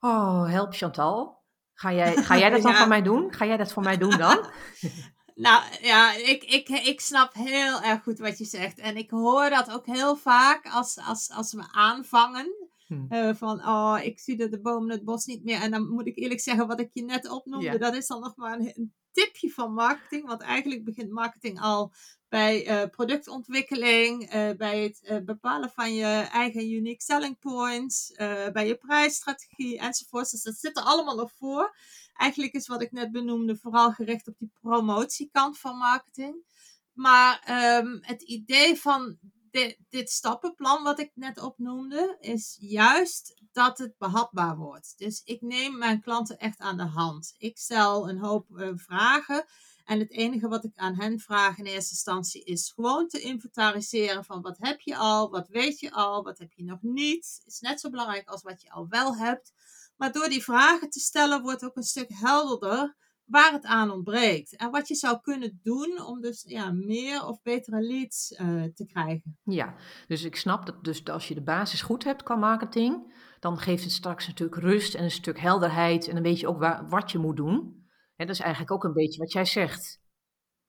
oh, 0.00 0.48
help 0.48 0.74
Chantal. 0.74 1.42
Ga 1.72 1.92
jij, 1.92 2.16
ga 2.16 2.38
jij 2.38 2.50
dat 2.50 2.62
dan 2.62 2.72
ja. 2.72 2.78
voor 2.78 2.88
mij 2.88 3.02
doen? 3.02 3.32
Ga 3.32 3.46
jij 3.46 3.56
dat 3.56 3.72
voor 3.72 3.82
mij 3.82 3.96
doen 3.96 4.18
dan? 4.18 4.46
Nou 5.34 5.62
ja, 5.80 6.14
ik, 6.14 6.44
ik, 6.44 6.68
ik 6.68 7.00
snap 7.00 7.34
heel 7.34 7.80
erg 7.80 8.02
goed 8.02 8.18
wat 8.18 8.38
je 8.38 8.44
zegt. 8.44 8.78
En 8.78 8.96
ik 8.96 9.10
hoor 9.10 9.50
dat 9.50 9.70
ook 9.70 9.86
heel 9.86 10.16
vaak 10.16 10.66
als, 10.66 10.98
als, 10.98 11.30
als 11.30 11.52
we 11.52 11.64
aanvangen. 11.70 12.64
Uh, 13.08 13.34
van, 13.34 13.66
oh, 13.66 13.98
ik 14.02 14.20
zie 14.20 14.36
de, 14.36 14.48
de 14.48 14.60
bomen 14.60 14.90
het 14.90 15.04
bos 15.04 15.24
niet 15.24 15.44
meer. 15.44 15.60
En 15.60 15.70
dan 15.70 15.88
moet 15.88 16.06
ik 16.06 16.16
eerlijk 16.16 16.40
zeggen, 16.40 16.66
wat 16.66 16.80
ik 16.80 16.90
je 16.92 17.04
net 17.04 17.30
opnoemde, 17.30 17.66
ja. 17.66 17.78
dat 17.78 17.94
is 17.94 18.06
dan 18.06 18.20
nog 18.20 18.36
maar 18.36 18.58
een, 18.58 18.72
een, 18.74 18.94
tipje 19.12 19.50
van 19.50 19.72
marketing. 19.72 20.26
Want 20.26 20.40
eigenlijk 20.40 20.84
begint 20.84 21.10
marketing 21.10 21.60
al 21.60 21.92
bij 22.28 22.68
uh, 22.68 22.90
productontwikkeling, 22.90 24.34
uh, 24.34 24.50
bij 24.56 24.82
het 24.82 25.24
bepalen 25.24 25.70
van 25.70 25.94
je 25.94 26.28
eigen 26.32 26.70
unique 26.70 27.02
selling 27.02 27.38
points, 27.38 28.12
bij 28.52 28.66
je 28.66 28.76
prijsstrategie 28.76 29.78
enzovoort. 29.78 30.30
Dus 30.30 30.42
dat 30.42 30.56
zit 30.56 30.76
er 30.76 30.82
allemaal 30.82 31.16
nog 31.16 31.32
voor. 31.32 31.76
Eigenlijk 32.14 32.52
is 32.52 32.66
wat 32.66 32.82
ik 32.82 32.92
net 32.92 33.12
benoemde 33.12 33.56
vooral 33.56 33.92
gericht 33.92 34.28
op 34.28 34.38
die 34.38 34.52
promotiekant 34.60 35.58
van 35.58 35.76
marketing. 35.76 36.44
Maar 36.92 37.44
um, 37.78 37.98
het 38.00 38.22
idee 38.22 38.76
van 38.76 39.18
dit, 39.50 39.78
dit 39.88 40.10
stappenplan 40.10 40.82
wat 40.82 40.98
ik 40.98 41.10
net 41.14 41.42
opnoemde, 41.42 42.16
is 42.20 42.56
juist 42.60 43.42
dat 43.52 43.78
het 43.78 43.98
behapbaar 43.98 44.56
wordt. 44.56 44.94
Dus 44.96 45.22
ik 45.24 45.40
neem 45.40 45.78
mijn 45.78 46.00
klanten 46.00 46.38
echt 46.38 46.58
aan 46.58 46.76
de 46.76 46.86
hand. 46.86 47.34
Ik 47.38 47.58
stel 47.58 48.08
een 48.08 48.18
hoop 48.18 48.46
uh, 48.50 48.68
vragen. 48.74 49.44
En 49.84 49.98
het 49.98 50.10
enige 50.10 50.48
wat 50.48 50.64
ik 50.64 50.72
aan 50.76 50.94
hen 50.94 51.18
vraag 51.18 51.58
in 51.58 51.64
eerste 51.64 51.90
instantie 51.90 52.44
is 52.44 52.72
gewoon 52.74 53.08
te 53.08 53.20
inventariseren 53.20 54.24
van 54.24 54.42
wat 54.42 54.56
heb 54.58 54.80
je 54.80 54.96
al, 54.96 55.30
wat 55.30 55.48
weet 55.48 55.80
je 55.80 55.92
al, 55.92 56.22
wat 56.22 56.38
heb 56.38 56.52
je 56.52 56.64
nog 56.64 56.82
niet. 56.82 57.42
Is 57.46 57.60
net 57.60 57.80
zo 57.80 57.90
belangrijk 57.90 58.28
als 58.28 58.42
wat 58.42 58.62
je 58.62 58.70
al 58.70 58.88
wel 58.88 59.16
hebt. 59.16 59.52
Maar 59.96 60.12
door 60.12 60.28
die 60.28 60.42
vragen 60.42 60.90
te 60.90 61.00
stellen 61.00 61.42
wordt 61.42 61.64
ook 61.64 61.76
een 61.76 61.82
stuk 61.82 62.10
helderder 62.12 62.96
waar 63.24 63.52
het 63.52 63.64
aan 63.64 63.90
ontbreekt. 63.90 64.56
En 64.56 64.70
wat 64.70 64.88
je 64.88 64.94
zou 64.94 65.20
kunnen 65.20 65.60
doen 65.62 66.04
om 66.06 66.20
dus 66.20 66.44
ja, 66.46 66.72
meer 66.72 67.26
of 67.26 67.42
betere 67.42 67.80
leads 67.80 68.30
uh, 68.30 68.62
te 68.74 68.86
krijgen. 68.86 69.38
Ja, 69.42 69.74
dus 70.06 70.22
ik 70.22 70.36
snap 70.36 70.66
dat 70.66 70.84
dus 70.84 71.04
als 71.04 71.28
je 71.28 71.34
de 71.34 71.42
basis 71.42 71.82
goed 71.82 72.04
hebt 72.04 72.22
qua 72.22 72.36
marketing, 72.36 73.14
dan 73.40 73.58
geeft 73.58 73.82
het 73.82 73.92
straks 73.92 74.26
natuurlijk 74.26 74.60
rust 74.60 74.94
en 74.94 75.04
een 75.04 75.10
stuk 75.10 75.40
helderheid 75.40 76.08
en 76.08 76.14
dan 76.14 76.22
weet 76.22 76.40
je 76.40 76.48
ook 76.48 76.58
waar, 76.58 76.88
wat 76.88 77.10
je 77.10 77.18
moet 77.18 77.36
doen. 77.36 77.82
En 78.16 78.26
dat 78.26 78.36
is 78.36 78.42
eigenlijk 78.42 78.72
ook 78.72 78.84
een 78.84 78.92
beetje 78.92 79.18
wat 79.18 79.32
jij 79.32 79.44
zegt. 79.44 80.02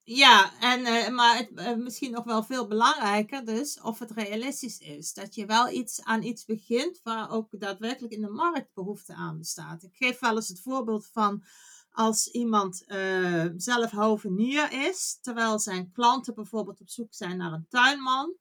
Ja, 0.08 0.60
en, 0.60 0.80
uh, 0.80 1.10
maar 1.10 1.38
het, 1.38 1.50
uh, 1.56 1.76
misschien 1.76 2.12
nog 2.12 2.24
wel 2.24 2.44
veel 2.44 2.68
belangrijker 2.68 3.46
dus 3.46 3.82
of 3.82 4.00
het 4.00 4.12
realistisch 4.12 4.80
is. 4.80 5.14
Dat 5.14 5.36
je 5.36 5.46
wel 5.46 5.70
iets 5.70 6.04
aan 6.04 6.24
iets 6.24 6.46
begint 6.46 7.00
waar 7.04 7.32
ook 7.32 7.48
daadwerkelijk 7.52 8.14
in 8.14 8.22
de 8.22 8.30
markt 8.30 8.74
behoefte 8.74 9.14
aan 9.14 9.38
bestaat. 9.38 9.84
Ik 9.84 9.96
geef 9.96 10.20
wel 10.20 10.36
eens 10.36 10.48
het 10.48 10.62
voorbeeld 10.62 11.08
van 11.08 11.44
als 11.92 12.28
iemand 12.28 12.84
uh, 12.88 13.46
zelf 13.58 13.92
hovenier 13.92 14.72
is, 14.88 15.18
terwijl 15.22 15.60
zijn 15.60 15.92
klanten 15.92 16.36
bijvoorbeeld 16.36 16.82
op 16.82 16.90
zoek 16.90 17.14
zijn 17.14 17.38
naar 17.38 17.54
een 17.54 17.68
tuinman. 17.70 18.34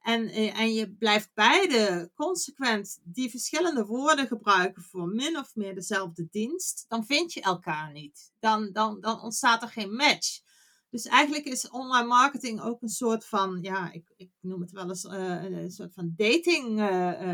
En, 0.00 0.28
en 0.54 0.74
je 0.74 0.90
blijft 0.90 1.30
beide 1.34 2.10
consequent 2.14 3.00
die 3.02 3.30
verschillende 3.30 3.84
woorden 3.84 4.26
gebruiken 4.26 4.82
voor 4.82 5.08
min 5.08 5.38
of 5.38 5.54
meer 5.54 5.74
dezelfde 5.74 6.28
dienst, 6.30 6.84
dan 6.88 7.06
vind 7.06 7.32
je 7.32 7.40
elkaar 7.40 7.92
niet. 7.92 8.32
Dan, 8.40 8.72
dan, 8.72 9.00
dan 9.00 9.20
ontstaat 9.20 9.62
er 9.62 9.68
geen 9.68 9.94
match. 9.94 10.44
Dus 10.96 11.06
eigenlijk 11.06 11.44
is 11.44 11.70
online 11.70 12.06
marketing 12.06 12.60
ook 12.60 12.82
een 12.82 12.88
soort 12.88 13.26
van, 13.26 13.58
ja, 13.62 13.92
ik, 13.92 14.12
ik 14.16 14.30
noem 14.40 14.60
het 14.60 14.70
wel 14.70 14.88
eens 14.88 15.04
uh, 15.04 15.42
een 15.42 15.70
soort 15.70 15.94
van 15.94 16.12
dating 16.16 16.80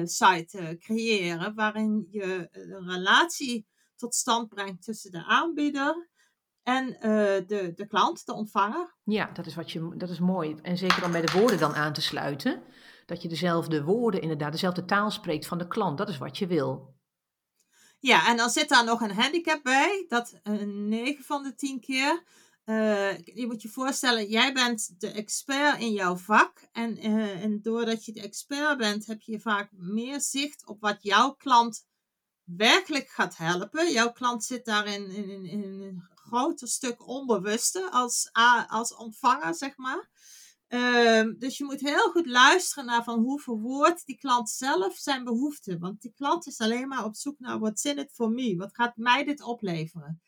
site 0.08 0.76
creëren, 0.78 1.54
waarin 1.54 2.06
je 2.10 2.48
een 2.50 2.90
relatie 2.90 3.66
tot 3.96 4.14
stand 4.14 4.48
brengt 4.48 4.82
tussen 4.82 5.10
de 5.10 5.24
aanbieder 5.24 6.08
en 6.62 6.88
uh, 6.88 7.00
de, 7.46 7.72
de 7.74 7.86
klant, 7.86 8.26
de 8.26 8.32
ontvanger. 8.32 8.96
Ja, 9.04 9.30
dat 9.32 9.46
is, 9.46 9.54
wat 9.54 9.70
je, 9.70 9.94
dat 9.96 10.10
is 10.10 10.20
mooi. 10.20 10.56
En 10.62 10.78
zeker 10.78 11.04
om 11.04 11.12
bij 11.12 11.20
de 11.26 11.32
woorden 11.32 11.58
dan 11.58 11.74
aan 11.74 11.92
te 11.92 12.02
sluiten. 12.02 12.62
Dat 13.06 13.22
je 13.22 13.28
dezelfde 13.28 13.84
woorden, 13.84 14.20
inderdaad, 14.20 14.52
dezelfde 14.52 14.84
taal 14.84 15.10
spreekt 15.10 15.46
van 15.46 15.58
de 15.58 15.66
klant. 15.66 15.98
Dat 15.98 16.08
is 16.08 16.18
wat 16.18 16.38
je 16.38 16.46
wil. 16.46 16.94
Ja, 17.98 18.28
en 18.28 18.36
dan 18.36 18.50
zit 18.50 18.68
daar 18.68 18.84
nog 18.84 19.00
een 19.00 19.14
handicap 19.14 19.62
bij. 19.62 20.04
Dat 20.08 20.40
een 20.42 20.88
9 20.88 21.24
van 21.24 21.42
de 21.42 21.54
10 21.54 21.80
keer. 21.80 22.22
Uh, 22.64 23.18
je 23.18 23.46
moet 23.46 23.62
je 23.62 23.68
voorstellen, 23.68 24.28
jij 24.28 24.52
bent 24.52 25.00
de 25.00 25.10
expert 25.10 25.80
in 25.80 25.92
jouw 25.92 26.16
vak. 26.16 26.68
En, 26.72 27.06
uh, 27.06 27.42
en 27.42 27.62
doordat 27.62 28.04
je 28.04 28.12
de 28.12 28.20
expert 28.20 28.78
bent, 28.78 29.06
heb 29.06 29.20
je 29.20 29.40
vaak 29.40 29.68
meer 29.72 30.20
zicht 30.20 30.66
op 30.66 30.80
wat 30.80 31.02
jouw 31.02 31.32
klant 31.32 31.86
werkelijk 32.44 33.08
gaat 33.08 33.36
helpen. 33.36 33.92
Jouw 33.92 34.12
klant 34.12 34.44
zit 34.44 34.64
daarin 34.64 35.10
in, 35.10 35.30
in, 35.30 35.44
in 35.44 35.62
een 35.62 36.08
groter 36.14 36.68
stuk 36.68 37.06
onbewuste 37.06 37.90
als, 37.90 38.30
als 38.66 38.94
ontvanger, 38.94 39.54
zeg 39.54 39.76
maar. 39.76 40.10
Um, 40.68 41.38
dus 41.38 41.58
je 41.58 41.64
moet 41.64 41.80
heel 41.80 42.10
goed 42.10 42.26
luisteren 42.26 42.84
naar 42.84 43.04
van 43.04 43.20
hoe 43.20 43.40
verwoordt 43.40 44.06
die 44.06 44.18
klant 44.18 44.50
zelf 44.50 44.96
zijn 44.96 45.24
behoeften. 45.24 45.78
Want 45.78 46.00
die 46.00 46.12
klant 46.12 46.46
is 46.46 46.58
alleen 46.58 46.88
maar 46.88 47.04
op 47.04 47.16
zoek 47.16 47.38
naar 47.38 47.58
what's 47.58 47.84
in 47.84 47.98
it 47.98 48.12
for 48.12 48.30
me. 48.30 48.56
Wat 48.56 48.74
gaat 48.74 48.96
mij 48.96 49.24
dit 49.24 49.42
opleveren? 49.42 50.22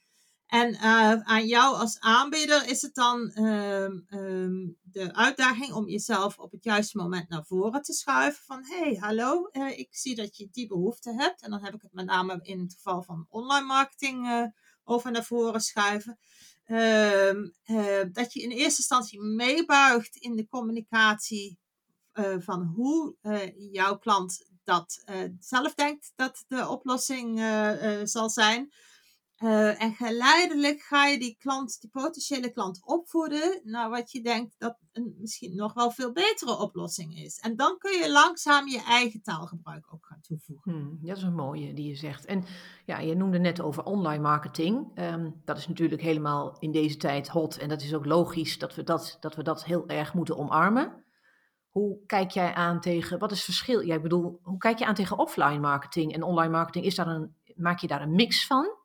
En 0.47 0.75
uh, 0.75 1.13
aan 1.13 1.47
jou 1.47 1.77
als 1.77 2.01
aanbieder 2.01 2.69
is 2.69 2.83
het 2.83 2.95
dan 2.95 3.39
um, 3.39 4.07
um, 4.11 4.77
de 4.83 5.15
uitdaging 5.15 5.73
om 5.73 5.89
jezelf 5.89 6.39
op 6.39 6.51
het 6.53 6.65
juiste 6.65 6.97
moment 6.97 7.29
naar 7.29 7.45
voren 7.45 7.83
te 7.83 7.93
schuiven. 7.93 8.45
Van 8.45 8.65
hey, 8.65 8.97
hallo, 9.01 9.49
uh, 9.53 9.79
ik 9.79 9.89
zie 9.91 10.15
dat 10.15 10.37
je 10.37 10.49
die 10.53 10.67
behoefte 10.67 11.15
hebt. 11.15 11.43
En 11.43 11.51
dan 11.51 11.65
heb 11.65 11.75
ik 11.75 11.83
het 11.83 11.93
met 11.93 12.07
name 12.07 12.39
in 12.43 12.61
het 12.61 12.75
geval 12.75 13.03
van 13.03 13.27
online 13.29 13.67
marketing 13.67 14.27
uh, 14.27 14.47
over 14.85 15.11
naar 15.11 15.25
voren 15.25 15.61
schuiven. 15.61 16.19
Ehm, 16.65 17.49
eh, 17.65 18.01
dat 18.13 18.33
je 18.33 18.41
in 18.41 18.51
eerste 18.51 18.79
instantie 18.79 19.21
meebuigt 19.21 20.17
in 20.17 20.37
de 20.37 20.49
communicatie 20.49 21.59
van 22.39 22.63
hoe 22.63 23.17
jouw 23.73 23.99
klant 23.99 24.47
dat 24.65 25.05
zelf 25.39 25.75
denkt 25.75 26.13
dat 26.17 26.45
de 26.49 26.69
oplossing 26.69 27.41
zal 28.05 28.31
zijn. 28.31 28.73
Uh, 29.39 29.83
en 29.83 29.95
geleidelijk 29.95 30.81
ga 30.81 31.07
je 31.07 31.19
die 31.19 31.37
klant, 31.39 31.81
die 31.81 31.91
potentiële 31.91 32.51
klant 32.51 32.81
opvoeden 32.85 33.61
naar 33.65 33.91
wat 33.91 34.13
je 34.13 34.23
denkt 34.23 34.55
dat 34.59 34.79
een 34.93 35.15
misschien 35.19 35.57
nog 35.57 35.73
wel 35.73 35.91
veel 35.91 36.13
betere 36.13 36.59
oplossing 36.59 37.19
is. 37.19 37.39
En 37.39 37.57
dan 37.57 37.79
kun 37.79 37.99
je 37.99 38.13
langzaam 38.13 38.69
je 38.69 38.83
eigen 38.83 39.23
taalgebruik 39.23 39.93
ook 39.93 40.07
gaan 40.07 40.21
toevoegen. 40.21 40.73
Hmm, 40.73 40.99
dat 41.03 41.17
is 41.17 41.23
een 41.23 41.35
mooie 41.35 41.75
die 41.75 41.89
je 41.89 41.95
zegt. 41.95 42.25
En 42.25 42.45
ja, 42.85 42.99
je 42.99 43.15
noemde 43.15 43.39
net 43.39 43.61
over 43.61 43.85
online 43.85 44.23
marketing. 44.23 44.99
Um, 44.99 45.41
dat 45.45 45.59
is 45.59 45.69
natuurlijk 45.69 46.03
helemaal 46.03 46.57
in 46.59 46.73
deze 46.73 46.97
tijd 46.97 47.29
hot. 47.29 47.57
En 47.57 47.69
dat 47.69 47.83
is 47.83 47.95
ook 47.95 48.07
logisch 48.07 48.59
dat 48.59 48.75
we 48.75 48.83
dat, 48.83 49.17
dat, 49.21 49.35
we 49.35 49.43
dat 49.43 49.65
heel 49.65 49.89
erg 49.89 50.15
moeten 50.15 50.37
omarmen. 50.37 51.05
Hoe 51.69 51.99
kijk 52.07 52.31
jij 52.31 52.55
aan 52.55 52.81
tegen, 52.81 53.19
wat 53.19 53.31
is 53.31 53.37
het 53.37 53.47
verschil? 53.47 53.81
Ja, 53.81 53.95
ik 53.95 54.03
bedoel, 54.03 54.41
hoe 54.43 54.59
kijk 54.59 54.79
je 54.79 54.87
aan 54.87 54.95
tegen 54.95 55.19
offline 55.19 55.59
marketing 55.59 56.13
en 56.13 56.23
online 56.23 56.53
marketing? 56.53 56.85
Is 56.85 56.95
daar 56.95 57.07
een, 57.07 57.37
maak 57.55 57.79
je 57.79 57.87
daar 57.87 58.03
een 58.03 58.15
mix 58.15 58.47
van? 58.47 58.83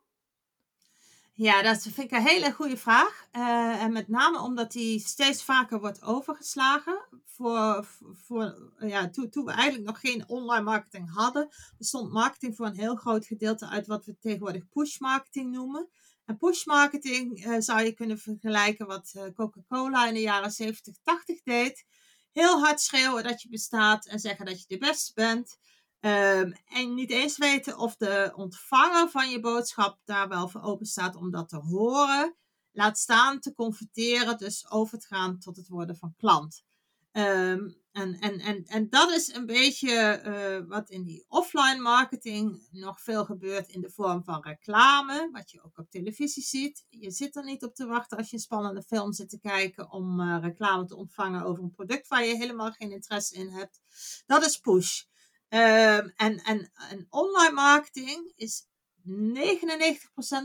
Ja, 1.41 1.62
dat 1.62 1.81
vind 1.81 1.98
ik 1.98 2.12
een 2.12 2.25
hele 2.25 2.51
goede 2.51 2.77
vraag. 2.77 3.27
Uh, 3.31 3.84
en 3.84 3.91
met 3.91 4.08
name 4.08 4.41
omdat 4.41 4.72
die 4.72 5.00
steeds 5.00 5.43
vaker 5.43 5.79
wordt 5.79 6.03
overgeslagen. 6.03 7.05
Voor, 7.25 7.88
voor, 8.13 8.72
ja, 8.79 9.10
toen, 9.10 9.46
we 9.46 9.51
eigenlijk 9.51 9.86
nog 9.86 10.00
geen 10.00 10.27
online 10.27 10.63
marketing 10.63 11.13
hadden, 11.13 11.50
bestond 11.77 12.12
marketing 12.12 12.55
voor 12.55 12.65
een 12.65 12.79
heel 12.79 12.96
groot 12.96 13.25
gedeelte 13.25 13.67
uit 13.67 13.88
wat 13.88 14.05
we 14.05 14.17
tegenwoordig 14.19 14.69
push 14.69 14.98
marketing 14.98 15.51
noemen. 15.51 15.89
En 16.25 16.38
push 16.38 16.65
marketing 16.65 17.46
uh, 17.46 17.55
zou 17.60 17.81
je 17.81 17.93
kunnen 17.93 18.19
vergelijken 18.19 18.88
wat 18.88 19.13
uh, 19.15 19.24
Coca-Cola 19.36 20.08
in 20.08 20.13
de 20.13 20.22
jaren 20.22 20.51
70, 20.51 20.96
80 21.03 21.41
deed. 21.43 21.86
Heel 22.31 22.60
hard 22.60 22.81
schreeuwen 22.81 23.24
dat 23.24 23.41
je 23.41 23.50
bestaat 23.50 24.05
en 24.05 24.19
zeggen 24.19 24.46
dat 24.46 24.60
je 24.60 24.65
de 24.67 24.77
beste 24.77 25.12
bent. 25.13 25.58
Um, 26.01 26.53
en 26.68 26.94
niet 26.94 27.10
eens 27.10 27.38
weten 27.38 27.77
of 27.77 27.96
de 27.96 28.32
ontvanger 28.36 29.10
van 29.10 29.29
je 29.29 29.39
boodschap 29.39 30.00
daar 30.06 30.27
wel 30.27 30.50
voor 30.50 30.62
open 30.62 30.86
staat 30.86 31.15
om 31.15 31.32
dat 31.32 31.50
te 31.50 31.58
horen. 31.58 32.36
Laat 32.72 32.98
staan 32.98 33.39
te 33.39 33.53
converteren, 33.53 34.38
dus 34.38 34.70
over 34.70 35.00
te 35.00 35.08
gaan 35.08 35.39
tot 35.39 35.56
het 35.56 35.68
worden 35.68 35.98
van 35.98 36.13
klant. 36.18 36.63
Um, 37.12 37.77
en, 37.91 38.20
en, 38.20 38.39
en, 38.39 38.65
en 38.65 38.89
dat 38.89 39.12
is 39.12 39.34
een 39.34 39.46
beetje 39.46 40.22
uh, 40.25 40.70
wat 40.70 40.89
in 40.89 41.03
die 41.03 41.25
offline 41.27 41.79
marketing 41.79 42.68
nog 42.72 43.01
veel 43.01 43.25
gebeurt 43.25 43.68
in 43.68 43.82
de 43.82 43.89
vorm 43.89 44.24
van 44.24 44.44
reclame, 44.44 45.29
wat 45.32 45.51
je 45.51 45.63
ook 45.63 45.77
op 45.77 45.89
televisie 45.89 46.44
ziet. 46.44 46.86
Je 46.89 47.12
zit 47.12 47.36
er 47.36 47.44
niet 47.44 47.63
op 47.63 47.75
te 47.75 47.86
wachten 47.86 48.18
als 48.18 48.29
je 48.29 48.36
een 48.36 48.41
spannende 48.41 48.84
film 48.84 49.13
zit 49.13 49.29
te 49.29 49.39
kijken 49.39 49.91
om 49.91 50.20
uh, 50.20 50.38
reclame 50.41 50.86
te 50.86 50.96
ontvangen 50.96 51.44
over 51.44 51.63
een 51.63 51.72
product 51.72 52.08
waar 52.08 52.25
je 52.25 52.38
helemaal 52.38 52.72
geen 52.72 52.91
interesse 52.91 53.36
in 53.36 53.50
hebt. 53.50 53.82
Dat 54.25 54.46
is 54.46 54.58
push. 54.58 55.03
Um, 55.50 56.13
en, 56.15 56.44
en, 56.44 56.72
en 56.89 57.08
online 57.10 57.53
marketing 57.53 58.32
is 58.36 58.68
99% 59.08 59.12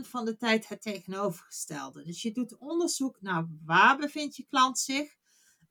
van 0.01 0.25
de 0.25 0.35
tijd 0.37 0.67
het 0.67 0.81
tegenovergestelde. 0.81 2.03
Dus 2.03 2.21
je 2.21 2.31
doet 2.31 2.57
onderzoek 2.57 3.21
naar 3.21 3.47
waar 3.65 3.97
bevindt 3.97 4.35
je 4.35 4.45
klant 4.45 4.79
zich, 4.79 5.15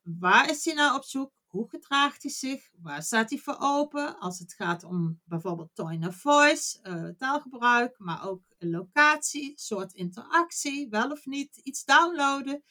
waar 0.03 0.49
is 0.49 0.65
hij 0.65 0.73
nou 0.73 0.95
op 0.95 1.03
zoek, 1.03 1.31
hoe 1.45 1.69
gedraagt 1.69 2.23
hij 2.23 2.31
zich, 2.31 2.69
waar 2.81 3.03
staat 3.03 3.29
hij 3.29 3.39
voor 3.39 3.57
open 3.59 4.19
als 4.19 4.39
het 4.39 4.53
gaat 4.53 4.83
om 4.83 5.21
bijvoorbeeld 5.23 5.75
tone 5.75 6.07
of 6.07 6.15
voice, 6.15 6.79
uh, 6.83 7.09
taalgebruik, 7.17 7.95
maar 7.99 8.27
ook 8.27 8.41
locatie, 8.57 9.53
soort 9.55 9.93
interactie, 9.93 10.89
wel 10.89 11.11
of 11.11 11.25
niet 11.25 11.57
iets 11.57 11.83
downloaden. 11.83 12.63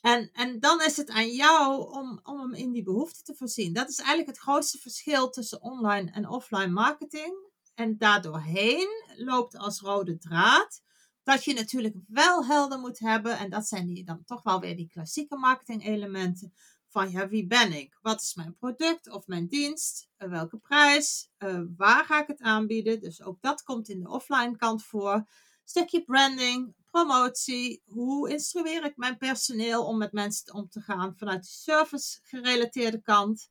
En, 0.00 0.30
en 0.32 0.60
dan 0.60 0.82
is 0.82 0.96
het 0.96 1.10
aan 1.10 1.30
jou 1.30 1.90
om, 1.92 2.20
om 2.22 2.40
hem 2.40 2.54
in 2.54 2.72
die 2.72 2.82
behoefte 2.82 3.22
te 3.22 3.34
voorzien. 3.34 3.72
Dat 3.72 3.88
is 3.88 3.98
eigenlijk 3.98 4.28
het 4.28 4.38
grootste 4.38 4.78
verschil 4.78 5.30
tussen 5.30 5.62
online 5.62 6.10
en 6.10 6.28
offline 6.28 6.72
marketing. 6.72 7.48
En 7.74 7.98
daardoorheen 7.98 8.88
loopt 9.16 9.56
als 9.56 9.80
rode 9.80 10.18
draad 10.18 10.82
dat 11.22 11.44
je 11.44 11.54
natuurlijk 11.54 11.96
wel 12.06 12.46
helder 12.46 12.78
moet 12.78 12.98
hebben. 12.98 13.38
En 13.38 13.50
dat 13.50 13.66
zijn 13.66 13.86
die, 13.86 14.04
dan 14.04 14.24
toch 14.24 14.42
wel 14.42 14.60
weer 14.60 14.76
die 14.76 14.88
klassieke 14.88 15.36
marketing 15.36 15.86
elementen. 15.86 16.52
Van 16.88 17.10
ja, 17.10 17.28
wie 17.28 17.46
ben 17.46 17.72
ik? 17.72 17.98
Wat 18.00 18.20
is 18.20 18.34
mijn 18.34 18.56
product 18.56 19.10
of 19.10 19.26
mijn 19.26 19.46
dienst? 19.46 20.08
Uh, 20.18 20.28
welke 20.28 20.58
prijs? 20.58 21.30
Uh, 21.38 21.60
waar 21.76 22.04
ga 22.04 22.22
ik 22.22 22.26
het 22.26 22.40
aanbieden? 22.40 23.00
Dus 23.00 23.22
ook 23.22 23.40
dat 23.40 23.62
komt 23.62 23.88
in 23.88 24.00
de 24.00 24.08
offline 24.08 24.56
kant 24.56 24.84
voor. 24.84 25.24
Stukje 25.70 26.04
branding, 26.04 26.74
promotie. 26.90 27.82
Hoe 27.86 28.30
instrueer 28.30 28.84
ik 28.84 28.96
mijn 28.96 29.16
personeel 29.16 29.86
om 29.86 29.98
met 29.98 30.12
mensen 30.12 30.54
om 30.54 30.68
te 30.68 30.80
gaan 30.80 31.14
vanuit 31.16 31.42
de 31.42 31.48
service 31.48 32.18
gerelateerde 32.22 33.00
kant. 33.00 33.48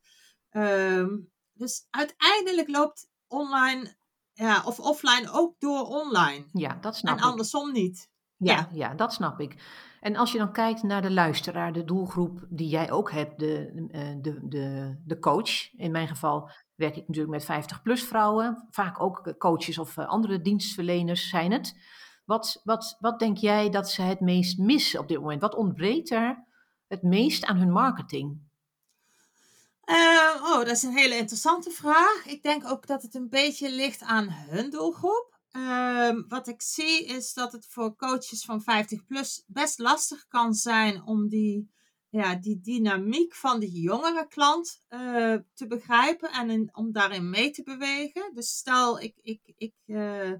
Um, 0.50 1.30
dus 1.52 1.86
uiteindelijk 1.90 2.68
loopt 2.68 3.08
online 3.26 3.96
ja, 4.32 4.62
of 4.64 4.80
offline 4.80 5.30
ook 5.30 5.54
door 5.58 5.86
online. 5.86 6.46
Ja, 6.52 6.78
dat 6.80 6.96
snap 6.96 7.16
ik. 7.16 7.24
En 7.24 7.30
andersom 7.30 7.72
niet. 7.72 8.10
Ja, 8.36 8.54
ja, 8.54 8.68
ja. 8.72 8.94
dat 8.94 9.12
snap 9.12 9.40
ik. 9.40 9.62
En 10.00 10.16
als 10.16 10.32
je 10.32 10.38
dan 10.38 10.52
kijkt 10.52 10.82
naar 10.82 11.02
de 11.02 11.10
luisteraar, 11.10 11.72
de 11.72 11.84
doelgroep 11.84 12.46
die 12.48 12.68
jij 12.68 12.90
ook 12.90 13.10
hebt, 13.10 13.38
de, 13.38 13.86
eh, 13.90 14.22
de, 14.22 14.48
de, 14.48 14.96
de 15.04 15.18
coach. 15.18 15.72
In 15.72 15.90
mijn 15.90 16.08
geval 16.08 16.50
werk 16.74 16.96
ik 16.96 17.08
natuurlijk 17.08 17.46
met 17.46 17.64
50-plus 17.64 18.02
vrouwen. 18.02 18.66
Vaak 18.70 19.00
ook 19.00 19.34
coaches 19.38 19.78
of 19.78 19.96
eh, 19.96 20.08
andere 20.08 20.40
dienstverleners 20.40 21.28
zijn 21.28 21.52
het. 21.52 21.74
Wat, 22.30 22.60
wat, 22.64 22.96
wat 23.00 23.18
denk 23.18 23.36
jij 23.36 23.70
dat 23.70 23.90
ze 23.90 24.02
het 24.02 24.20
meest 24.20 24.58
missen 24.58 25.00
op 25.00 25.08
dit 25.08 25.20
moment? 25.20 25.40
Wat 25.40 25.54
ontbreekt 25.54 26.10
er 26.10 26.44
het 26.88 27.02
meest 27.02 27.44
aan 27.44 27.56
hun 27.56 27.72
marketing? 27.72 28.40
Uh, 29.84 30.42
oh, 30.42 30.58
dat 30.58 30.70
is 30.70 30.82
een 30.82 30.96
hele 30.96 31.16
interessante 31.16 31.70
vraag. 31.70 32.26
Ik 32.26 32.42
denk 32.42 32.66
ook 32.66 32.86
dat 32.86 33.02
het 33.02 33.14
een 33.14 33.28
beetje 33.28 33.70
ligt 33.70 34.02
aan 34.02 34.26
hun 34.30 34.70
doelgroep. 34.70 35.38
Uh, 35.52 36.10
wat 36.28 36.48
ik 36.48 36.62
zie 36.62 37.04
is 37.04 37.32
dat 37.32 37.52
het 37.52 37.66
voor 37.66 37.96
coaches 37.96 38.44
van 38.44 38.62
50 38.62 39.06
plus 39.06 39.44
best 39.46 39.78
lastig 39.78 40.26
kan 40.28 40.54
zijn 40.54 41.02
om 41.02 41.28
die, 41.28 41.70
ja, 42.08 42.34
die 42.34 42.60
dynamiek 42.60 43.34
van 43.34 43.60
die 43.60 43.80
jongere 43.80 44.26
klant 44.28 44.82
uh, 44.88 45.36
te 45.54 45.66
begrijpen 45.66 46.30
en 46.30 46.76
om 46.76 46.92
daarin 46.92 47.30
mee 47.30 47.50
te 47.50 47.62
bewegen. 47.62 48.34
Dus 48.34 48.56
stel, 48.56 49.00
ik, 49.00 49.14
ik, 49.22 49.40
ik 49.56 49.74
uh, 49.86 50.32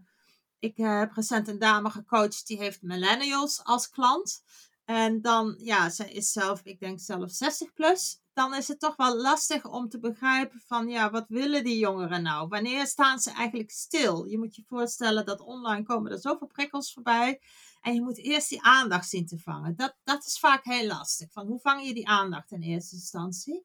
ik 0.60 0.76
heb 0.76 1.12
recent 1.12 1.48
een 1.48 1.58
dame 1.58 1.90
gecoacht 1.90 2.46
die 2.46 2.58
heeft 2.58 2.82
millennials 2.82 3.64
als 3.64 3.90
klant. 3.90 4.42
En 4.84 5.20
dan, 5.20 5.54
ja, 5.58 5.90
ze 5.90 6.12
is 6.12 6.32
zelf, 6.32 6.60
ik 6.64 6.80
denk 6.80 7.00
zelf 7.00 7.30
60 7.30 7.72
plus. 7.72 8.20
Dan 8.32 8.54
is 8.54 8.68
het 8.68 8.80
toch 8.80 8.96
wel 8.96 9.16
lastig 9.16 9.64
om 9.64 9.88
te 9.88 9.98
begrijpen 9.98 10.60
van, 10.66 10.88
ja, 10.88 11.10
wat 11.10 11.24
willen 11.28 11.64
die 11.64 11.78
jongeren 11.78 12.22
nou? 12.22 12.48
Wanneer 12.48 12.86
staan 12.86 13.18
ze 13.18 13.30
eigenlijk 13.30 13.70
stil? 13.70 14.24
Je 14.24 14.38
moet 14.38 14.56
je 14.56 14.64
voorstellen 14.66 15.26
dat 15.26 15.40
online 15.40 15.82
komen 15.82 16.12
er 16.12 16.18
zoveel 16.18 16.46
prikkels 16.46 16.92
voorbij. 16.92 17.40
En 17.80 17.94
je 17.94 18.02
moet 18.02 18.18
eerst 18.18 18.48
die 18.48 18.62
aandacht 18.62 19.08
zien 19.08 19.26
te 19.26 19.38
vangen. 19.38 19.76
Dat, 19.76 19.96
dat 20.04 20.26
is 20.26 20.38
vaak 20.38 20.64
heel 20.64 20.86
lastig. 20.86 21.32
Van 21.32 21.46
hoe 21.46 21.60
vang 21.60 21.86
je 21.86 21.94
die 21.94 22.08
aandacht 22.08 22.50
in 22.50 22.62
eerste 22.62 22.94
instantie? 22.94 23.64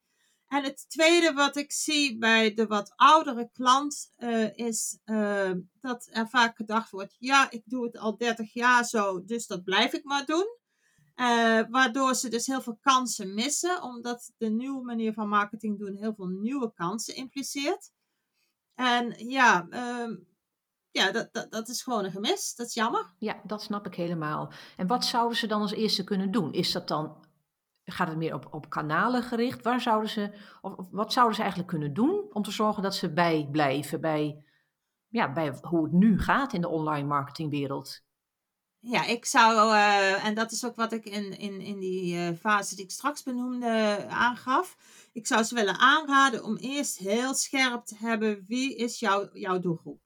En 0.56 0.64
het 0.64 0.90
tweede 0.90 1.34
wat 1.34 1.56
ik 1.56 1.72
zie 1.72 2.18
bij 2.18 2.54
de 2.54 2.68
wat 2.68 2.94
oudere 2.96 3.50
klant 3.54 4.12
uh, 4.18 4.58
is 4.58 5.00
uh, 5.06 5.52
dat 5.82 6.08
er 6.12 6.28
vaak 6.30 6.56
gedacht 6.56 6.92
wordt: 6.92 7.16
ja, 7.20 7.52
ik 7.52 7.64
doe 7.66 7.86
het 7.86 7.98
al 7.98 8.18
30 8.18 8.54
jaar 8.54 8.86
zo, 8.86 9.26
dus 9.26 9.48
dat 9.48 9.64
blijf 9.64 9.94
ik 9.94 10.04
maar 10.04 10.26
doen. 10.26 10.58
Uh, 11.16 11.62
waardoor 11.70 12.16
ze 12.16 12.30
dus 12.30 12.48
heel 12.48 12.62
veel 12.62 12.78
kansen 12.82 13.34
missen, 13.34 13.82
omdat 13.82 14.32
de 14.38 14.50
nieuwe 14.50 14.84
manier 14.84 15.14
van 15.14 15.28
marketing 15.28 15.80
doen 15.80 15.96
heel 15.96 16.14
veel 16.14 16.28
nieuwe 16.28 16.74
kansen 16.74 17.16
impliceert. 17.16 17.92
En 18.76 19.30
ja, 19.30 19.68
ehm, 19.70 20.16
ja 20.92 21.12
dat, 21.12 21.34
dat, 21.34 21.52
dat 21.52 21.68
is 21.70 21.82
gewoon 21.82 22.06
een 22.06 22.12
gemis. 22.12 22.56
Dat 22.56 22.68
is 22.68 22.74
jammer. 22.74 23.14
Ja, 23.18 23.42
dat 23.44 23.62
snap 23.62 23.86
ik 23.86 23.96
helemaal. 23.96 24.52
En 24.78 24.88
wat 24.88 25.06
zouden 25.06 25.38
ze 25.38 25.48
dan 25.48 25.62
als 25.62 25.74
eerste 25.74 26.04
kunnen 26.04 26.32
doen? 26.32 26.54
Is 26.54 26.72
dat 26.72 26.88
dan 26.88 27.25
Gaat 27.86 28.08
het 28.08 28.18
meer 28.18 28.34
op, 28.34 28.48
op 28.54 28.70
kanalen 28.70 29.24
gericht? 29.24 29.64
Waar 29.64 29.82
zouden 29.82 30.10
ze, 30.10 30.34
of, 30.62 30.88
wat 30.92 31.14
zouden 31.14 31.36
ze 31.36 31.42
eigenlijk 31.42 31.72
kunnen 31.72 31.94
doen 31.94 32.26
om 32.34 32.44
te 32.44 32.52
zorgen 32.52 32.84
dat 32.84 32.96
ze 32.96 33.14
bijblijven 33.14 34.02
bij, 34.02 34.44
ja, 35.08 35.32
bij 35.34 35.60
hoe 35.62 35.84
het 35.84 35.92
nu 35.92 36.20
gaat 36.20 36.54
in 36.54 36.62
de 36.62 36.70
online 36.70 37.08
marketingwereld? 37.08 38.04
Ja, 38.80 39.06
ik 39.06 39.26
zou, 39.26 39.74
uh, 39.74 40.26
en 40.26 40.36
dat 40.36 40.52
is 40.52 40.66
ook 40.66 40.76
wat 40.76 40.92
ik 40.92 41.06
in, 41.06 41.38
in, 41.38 41.62
in 41.62 41.80
die 41.80 42.16
uh, 42.16 42.38
fase 42.40 42.76
die 42.76 42.84
ik 42.84 42.92
straks 42.92 43.24
benoemde 43.24 44.06
aangaf. 44.10 44.78
Ik 45.12 45.28
zou 45.28 45.44
ze 45.44 45.56
willen 45.56 45.80
aanraden 45.80 46.44
om 46.44 46.58
eerst 46.58 46.98
heel 46.98 47.34
scherp 47.34 47.86
te 47.86 47.96
hebben 47.98 48.44
wie 48.48 48.76
is 48.76 49.00
jouw, 49.00 49.30
jouw 49.34 49.60
doelgroep. 49.60 50.05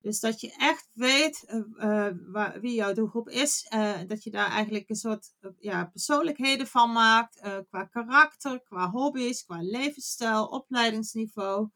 Dus 0.00 0.20
dat 0.20 0.40
je 0.40 0.54
echt 0.56 0.90
weet 0.92 1.44
uh, 1.48 2.08
waar, 2.26 2.60
wie 2.60 2.74
jouw 2.74 2.92
doelgroep 2.92 3.28
is. 3.28 3.66
Uh, 3.74 3.98
dat 4.06 4.24
je 4.24 4.30
daar 4.30 4.50
eigenlijk 4.50 4.88
een 4.88 4.96
soort 4.96 5.34
ja, 5.58 5.84
persoonlijkheden 5.84 6.66
van 6.66 6.92
maakt. 6.92 7.40
qua 7.70 7.84
karakter, 7.84 8.62
qua 8.62 8.90
hobby's, 8.90 9.44
qua 9.44 9.58
levensstijl, 9.60 10.46
opleidingsniveau. 10.46 11.68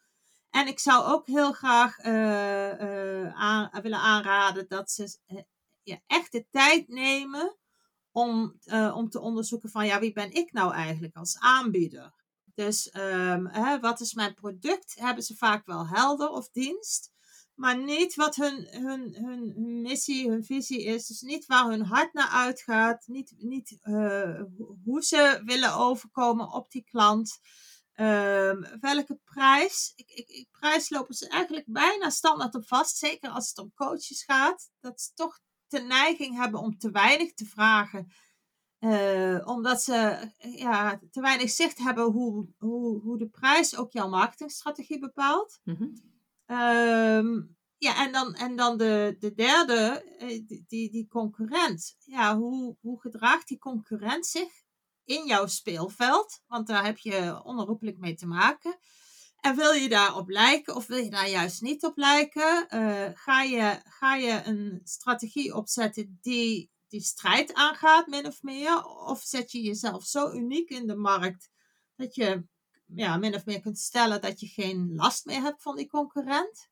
En 0.50 0.66
ik 0.66 0.78
zou 0.78 1.04
ook 1.04 1.26
heel 1.26 1.52
graag 1.52 1.96
willen 3.82 4.00
aanraden 4.00 4.68
dat 4.68 4.90
ze 4.90 5.18
je 5.82 6.00
echt 6.06 6.32
de 6.32 6.46
tijd 6.50 6.88
nemen 6.88 7.56
om, 8.10 8.58
om 8.94 9.08
te 9.08 9.20
onderzoeken 9.20 9.70
van 9.70 9.86
ja, 9.86 10.00
wie 10.00 10.12
ben 10.12 10.32
ik 10.32 10.52
nou 10.52 10.72
eigenlijk 10.72 11.16
als 11.16 11.38
aanbieder? 11.38 12.12
Dus 12.54 12.94
um, 12.96 13.46
hè, 13.46 13.80
wat 13.80 14.00
is 14.00 14.14
mijn 14.14 14.34
product? 14.34 14.94
Hebben 14.98 15.24
ze 15.24 15.36
vaak 15.36 15.66
wel 15.66 15.88
helder 15.88 16.28
of 16.28 16.48
dienst, 16.48 17.12
maar 17.54 17.78
niet 17.78 18.14
wat 18.14 18.36
hun, 18.36 18.68
hun, 18.70 19.14
hun, 19.14 19.52
missie, 19.82 20.30
hun 20.30 20.44
visie 20.44 20.84
is. 20.84 21.06
Dus 21.06 21.20
niet 21.20 21.46
waar 21.46 21.70
hun 21.70 21.84
hart 21.84 22.12
naar 22.12 22.28
uitgaat, 22.28 23.06
niet, 23.06 23.34
niet 23.38 23.78
uh, 23.82 24.40
hoe 24.84 25.02
ze 25.02 25.42
willen 25.44 25.74
overkomen 25.74 26.52
op 26.52 26.70
die 26.70 26.84
klant. 26.84 27.38
Um, 27.96 28.66
welke 28.80 29.20
prijs? 29.24 29.92
Ik, 29.96 30.10
ik, 30.10 30.28
ik, 30.28 30.48
prijs 30.50 30.90
lopen 30.90 31.14
ze 31.14 31.28
eigenlijk 31.28 31.66
bijna 31.66 32.10
standaard 32.10 32.54
op 32.54 32.66
vast. 32.66 32.96
Zeker 32.96 33.30
als 33.30 33.48
het 33.48 33.58
om 33.58 33.72
coaches 33.74 34.24
gaat. 34.24 34.70
Dat 34.80 35.00
ze 35.00 35.10
toch 35.14 35.40
de 35.68 35.80
neiging 35.80 36.36
hebben 36.36 36.60
om 36.60 36.78
te 36.78 36.90
weinig 36.90 37.34
te 37.34 37.46
vragen. 37.46 38.12
Uh, 38.80 39.46
omdat 39.46 39.82
ze 39.82 40.28
ja, 40.38 41.00
te 41.10 41.20
weinig 41.20 41.50
zicht 41.50 41.78
hebben 41.78 42.04
hoe, 42.04 42.48
hoe, 42.58 43.00
hoe 43.00 43.18
de 43.18 43.28
prijs 43.28 43.76
ook 43.76 43.92
jouw 43.92 44.08
marketingstrategie 44.08 44.98
bepaalt. 44.98 45.60
Mm. 45.64 46.13
Um, 46.46 47.56
ja, 47.78 48.04
en 48.04 48.12
dan, 48.12 48.34
en 48.34 48.56
dan 48.56 48.76
de, 48.76 49.16
de 49.18 49.34
derde, 49.34 50.04
eh, 50.18 50.46
die, 50.46 50.90
die, 50.90 51.06
concurrent. 51.08 51.96
Ja, 51.98 52.36
hoe, 52.36 52.76
hoe 52.80 53.00
gedraagt 53.00 53.48
die 53.48 53.58
concurrent 53.58 54.26
zich 54.26 54.62
in 55.04 55.26
jouw 55.26 55.46
speelveld, 55.46 56.40
want 56.46 56.66
daar 56.66 56.84
heb 56.84 56.98
je 56.98 57.40
onherroepelijk 57.44 57.98
mee 57.98 58.14
te 58.14 58.26
maken. 58.26 58.78
En 59.40 59.56
wil 59.56 59.72
je 59.72 59.88
daarop 59.88 60.28
lijken 60.28 60.74
of 60.74 60.86
wil 60.86 60.98
je 60.98 61.10
daar 61.10 61.28
juist 61.28 61.62
niet 61.62 61.84
op 61.84 61.96
lijken? 61.96 62.66
Uh, 62.70 63.08
ga, 63.14 63.42
je, 63.42 63.80
ga 63.84 64.14
je 64.14 64.42
een 64.44 64.80
strategie 64.84 65.54
opzetten 65.54 66.18
die 66.22 66.72
die 66.88 67.02
strijd 67.02 67.54
aangaat, 67.54 68.06
min 68.06 68.26
of 68.26 68.42
meer? 68.42 68.84
Of 68.86 69.22
zet 69.22 69.52
je 69.52 69.62
jezelf 69.62 70.04
zo 70.04 70.32
uniek 70.32 70.70
in 70.70 70.86
de 70.86 70.96
markt 70.96 71.50
dat 71.96 72.14
je 72.14 72.46
ja, 72.86 73.16
min 73.16 73.34
of 73.34 73.44
meer 73.44 73.60
kunt 73.60 73.78
stellen 73.78 74.20
dat 74.20 74.40
je 74.40 74.46
geen 74.46 74.94
last 74.94 75.24
meer 75.24 75.40
hebt 75.40 75.62
van 75.62 75.76
die 75.76 75.88
concurrent? 75.88 76.68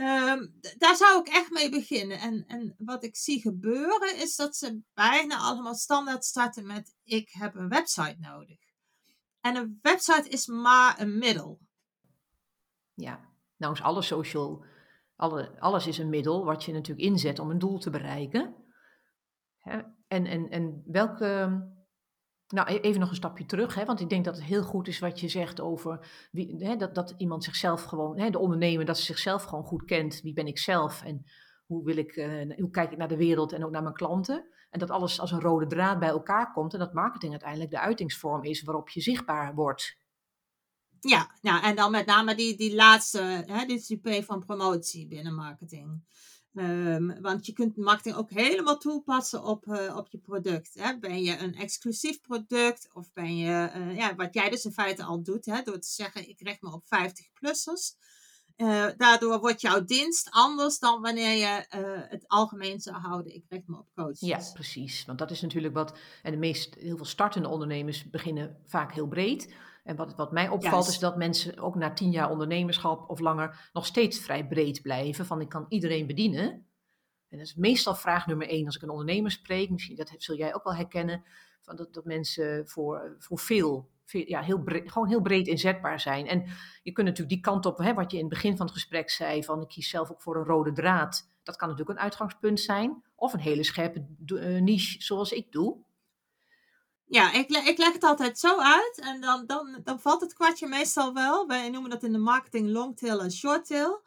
Um, 0.00 0.58
daar 0.78 0.96
zou 0.96 1.20
ik 1.20 1.28
echt 1.28 1.50
mee 1.50 1.70
beginnen. 1.70 2.18
En, 2.18 2.44
en 2.46 2.74
wat 2.78 3.04
ik 3.04 3.16
zie 3.16 3.40
gebeuren 3.40 4.16
is 4.16 4.36
dat 4.36 4.56
ze 4.56 4.80
bijna 4.94 5.38
allemaal 5.38 5.74
standaard 5.74 6.24
starten 6.24 6.66
met 6.66 6.94
ik 7.02 7.30
heb 7.30 7.54
een 7.54 7.68
website 7.68 8.16
nodig. 8.18 8.58
En 9.40 9.56
een 9.56 9.78
website 9.82 10.28
is 10.28 10.46
maar 10.46 11.00
een 11.00 11.18
middel. 11.18 11.60
Ja, 12.94 13.28
nou 13.56 13.72
is 13.72 13.82
alles 13.82 14.06
social, 14.06 14.64
alle, 15.16 15.60
alles 15.60 15.86
is 15.86 15.98
een 15.98 16.08
middel 16.08 16.44
wat 16.44 16.64
je 16.64 16.72
natuurlijk 16.72 17.08
inzet 17.08 17.38
om 17.38 17.50
een 17.50 17.58
doel 17.58 17.78
te 17.78 17.90
bereiken. 17.90 18.54
En, 19.62 20.26
en, 20.26 20.50
en 20.50 20.82
welke 20.86 21.62
nou, 22.48 22.72
e-, 22.72 22.80
even 22.80 23.00
nog 23.00 23.08
een 23.08 23.16
stapje 23.16 23.46
terug, 23.46 23.74
hè, 23.74 23.84
want 23.84 24.00
ik 24.00 24.08
denk 24.08 24.24
dat 24.24 24.36
het 24.36 24.44
heel 24.44 24.62
goed 24.62 24.88
is 24.88 24.98
wat 24.98 25.20
je 25.20 25.28
zegt 25.28 25.60
over 25.60 26.28
wie, 26.32 26.56
hè, 26.58 26.76
dat, 26.76 26.94
dat 26.94 27.14
iemand 27.16 27.44
zichzelf 27.44 27.84
gewoon, 27.84 28.18
hè, 28.18 28.30
de 28.30 28.38
ondernemer, 28.38 28.84
dat 28.84 28.98
ze 28.98 29.04
zichzelf 29.04 29.44
gewoon 29.44 29.64
goed 29.64 29.84
kent. 29.84 30.20
Wie 30.20 30.32
ben 30.32 30.46
ik 30.46 30.58
zelf 30.58 31.02
en 31.02 31.24
hoe, 31.66 31.84
wil 31.84 31.96
ik, 31.96 32.16
uh, 32.16 32.56
hoe 32.56 32.70
kijk 32.70 32.92
ik 32.92 32.98
naar 32.98 33.08
de 33.08 33.16
wereld 33.16 33.52
en 33.52 33.64
ook 33.64 33.70
naar 33.70 33.82
mijn 33.82 33.94
klanten. 33.94 34.48
En 34.70 34.78
dat 34.78 34.90
alles 34.90 35.20
als 35.20 35.30
een 35.30 35.40
rode 35.40 35.66
draad 35.66 35.98
bij 35.98 36.08
elkaar 36.08 36.52
komt 36.52 36.72
en 36.72 36.78
dat 36.78 36.92
marketing 36.92 37.30
uiteindelijk 37.32 37.70
de 37.70 37.78
uitingsvorm 37.78 38.44
is 38.44 38.62
waarop 38.62 38.88
je 38.88 39.00
zichtbaar 39.00 39.54
wordt. 39.54 39.96
Ja, 41.00 41.38
ja 41.40 41.62
en 41.62 41.76
dan 41.76 41.90
met 41.90 42.06
name 42.06 42.34
die, 42.34 42.56
die 42.56 42.74
laatste, 42.74 43.20
hè, 43.46 43.66
dit 43.66 43.90
is 44.02 44.24
van 44.24 44.44
promotie 44.44 45.08
binnen 45.08 45.34
marketing. 45.34 46.02
Um, 46.58 47.20
want 47.20 47.46
je 47.46 47.52
kunt 47.52 47.76
marketing 47.76 48.16
ook 48.16 48.30
helemaal 48.30 48.78
toepassen 48.78 49.44
op, 49.44 49.66
uh, 49.66 49.96
op 49.96 50.08
je 50.08 50.18
product. 50.18 50.74
Hè. 50.74 50.98
Ben 50.98 51.22
je 51.22 51.38
een 51.38 51.54
exclusief 51.54 52.20
product 52.20 52.88
of 52.92 53.12
ben 53.12 53.36
je, 53.36 53.70
uh, 53.76 53.96
ja, 53.96 54.14
wat 54.14 54.34
jij 54.34 54.50
dus 54.50 54.64
in 54.64 54.72
feite 54.72 55.04
al 55.04 55.22
doet, 55.22 55.46
hè, 55.46 55.62
door 55.62 55.78
te 55.78 55.88
zeggen 55.88 56.28
ik 56.28 56.40
richt 56.40 56.62
me 56.62 56.72
op 56.72 56.84
50-plussers. 56.84 57.94
Uh, 58.56 58.84
eh, 58.84 58.94
daardoor 58.96 59.40
wordt 59.40 59.60
jouw 59.60 59.84
dienst 59.84 60.30
anders 60.30 60.78
dan 60.78 61.02
wanneer 61.02 61.36
je 61.36 61.64
het 62.08 62.28
algemeen 62.28 62.80
zou 62.80 62.96
houden. 62.96 63.34
Ik 63.34 63.44
richt 63.48 63.66
me 63.66 63.78
op 63.78 63.88
coaches. 63.94 64.20
Ja, 64.20 64.40
precies. 64.52 65.04
Want 65.04 65.18
dat 65.18 65.30
is 65.30 65.40
natuurlijk 65.40 65.74
wat. 65.74 65.98
En 66.22 66.32
de 66.32 66.38
meest, 66.38 66.74
heel 66.74 66.96
veel 66.96 67.06
startende 67.06 67.48
ondernemers 67.48 68.10
beginnen 68.10 68.56
vaak 68.66 68.92
heel 68.92 69.08
breed. 69.08 69.48
En 69.88 69.96
wat, 69.96 70.14
wat 70.14 70.32
mij 70.32 70.48
opvalt 70.48 70.88
is 70.88 70.98
dat 70.98 71.16
mensen 71.16 71.58
ook 71.58 71.74
na 71.74 71.92
tien 71.92 72.10
jaar 72.10 72.30
ondernemerschap 72.30 73.10
of 73.10 73.18
langer 73.18 73.70
nog 73.72 73.86
steeds 73.86 74.18
vrij 74.18 74.46
breed 74.46 74.82
blijven. 74.82 75.26
Van 75.26 75.40
ik 75.40 75.48
kan 75.48 75.66
iedereen 75.68 76.06
bedienen. 76.06 76.48
En 77.28 77.38
dat 77.38 77.46
is 77.46 77.54
meestal 77.54 77.94
vraag 77.94 78.26
nummer 78.26 78.48
één 78.48 78.66
als 78.66 78.76
ik 78.76 78.82
een 78.82 78.90
ondernemer 78.90 79.30
spreek. 79.30 79.70
Misschien 79.70 79.96
dat 79.96 80.14
zul 80.16 80.36
jij 80.36 80.54
ook 80.54 80.64
wel 80.64 80.74
herkennen. 80.74 81.24
Van 81.62 81.76
dat, 81.76 81.94
dat 81.94 82.04
mensen 82.04 82.68
voor, 82.68 83.16
voor 83.18 83.38
veel, 83.38 83.90
veel 84.04 84.24
ja, 84.26 84.42
heel 84.42 84.62
breed, 84.62 84.92
gewoon 84.92 85.08
heel 85.08 85.22
breed 85.22 85.46
inzetbaar 85.46 86.00
zijn. 86.00 86.26
En 86.26 86.44
je 86.82 86.92
kunt 86.92 87.06
natuurlijk 87.06 87.34
die 87.34 87.44
kant 87.52 87.66
op, 87.66 87.78
hè, 87.78 87.94
wat 87.94 88.10
je 88.10 88.16
in 88.16 88.24
het 88.24 88.32
begin 88.32 88.56
van 88.56 88.66
het 88.66 88.74
gesprek 88.74 89.10
zei, 89.10 89.44
van 89.44 89.62
ik 89.62 89.68
kies 89.68 89.88
zelf 89.88 90.10
ook 90.10 90.22
voor 90.22 90.36
een 90.36 90.44
rode 90.44 90.72
draad. 90.72 91.30
Dat 91.42 91.56
kan 91.56 91.68
natuurlijk 91.68 91.98
een 91.98 92.04
uitgangspunt 92.04 92.60
zijn. 92.60 93.02
Of 93.14 93.32
een 93.32 93.40
hele 93.40 93.64
scherpe 93.64 94.06
uh, 94.26 94.60
niche 94.60 95.02
zoals 95.02 95.32
ik 95.32 95.52
doe. 95.52 95.86
Ja, 97.10 97.32
ik, 97.32 97.50
ik 97.50 97.78
leg 97.78 97.92
het 97.92 98.02
altijd 98.02 98.38
zo 98.38 98.58
uit 98.58 98.98
en 99.00 99.20
dan, 99.20 99.46
dan, 99.46 99.80
dan 99.84 100.00
valt 100.00 100.20
het 100.20 100.34
kwartje 100.34 100.66
meestal 100.66 101.14
wel. 101.14 101.46
Wij 101.46 101.70
noemen 101.70 101.90
dat 101.90 102.02
in 102.02 102.12
de 102.12 102.18
marketing 102.18 102.68
longtail 102.68 103.20
en 103.20 103.32
shorttail. 103.32 104.02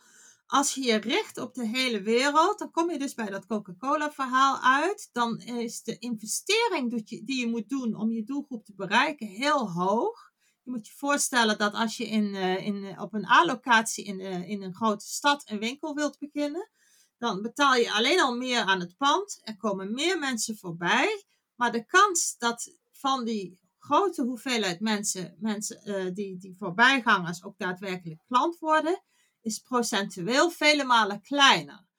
Als 0.47 0.73
je 0.73 0.81
je 0.81 0.95
richt 0.95 1.37
op 1.37 1.53
de 1.53 1.67
hele 1.67 2.01
wereld, 2.01 2.59
dan 2.59 2.71
kom 2.71 2.91
je 2.91 2.99
dus 2.99 3.13
bij 3.13 3.29
dat 3.29 3.45
Coca-Cola 3.45 4.11
verhaal 4.11 4.59
uit. 4.61 5.09
Dan 5.11 5.39
is 5.39 5.83
de 5.83 5.97
investering 5.97 7.05
die 7.05 7.39
je 7.39 7.47
moet 7.47 7.69
doen 7.69 7.95
om 7.95 8.11
je 8.11 8.23
doelgroep 8.23 8.65
te 8.65 8.73
bereiken 8.75 9.27
heel 9.27 9.71
hoog. 9.71 10.31
Je 10.63 10.71
moet 10.71 10.87
je 10.87 10.93
voorstellen 10.93 11.57
dat 11.57 11.73
als 11.73 11.97
je 11.97 12.07
in, 12.07 12.23
uh, 12.23 12.65
in, 12.65 12.99
op 12.99 13.13
een 13.13 13.27
allocatie 13.27 14.05
in, 14.05 14.19
uh, 14.19 14.49
in 14.49 14.61
een 14.61 14.75
grote 14.75 15.05
stad 15.05 15.43
een 15.45 15.59
winkel 15.59 15.95
wilt 15.95 16.19
beginnen, 16.19 16.69
dan 17.17 17.41
betaal 17.41 17.75
je 17.75 17.91
alleen 17.91 18.21
al 18.21 18.35
meer 18.35 18.61
aan 18.61 18.79
het 18.79 18.97
pand. 18.97 19.39
Er 19.43 19.57
komen 19.57 19.93
meer 19.93 20.19
mensen 20.19 20.57
voorbij. 20.57 21.23
Maar 21.55 21.71
de 21.71 21.85
kans 21.85 22.35
dat 22.37 22.79
van 23.01 23.25
die 23.25 23.59
grote 23.81 24.23
hoeveelheid 24.23 24.79
mensen, 24.79 25.35
mensen 25.39 25.81
uh, 25.85 26.13
die, 26.13 26.37
die 26.37 26.55
voorbijgangers 26.57 27.43
ook 27.43 27.57
daadwerkelijk 27.57 28.21
klant 28.27 28.59
worden, 28.59 29.03
is 29.41 29.59
procentueel 29.59 30.49
vele 30.49 30.83
malen 30.83 31.21
kleiner. 31.21 31.89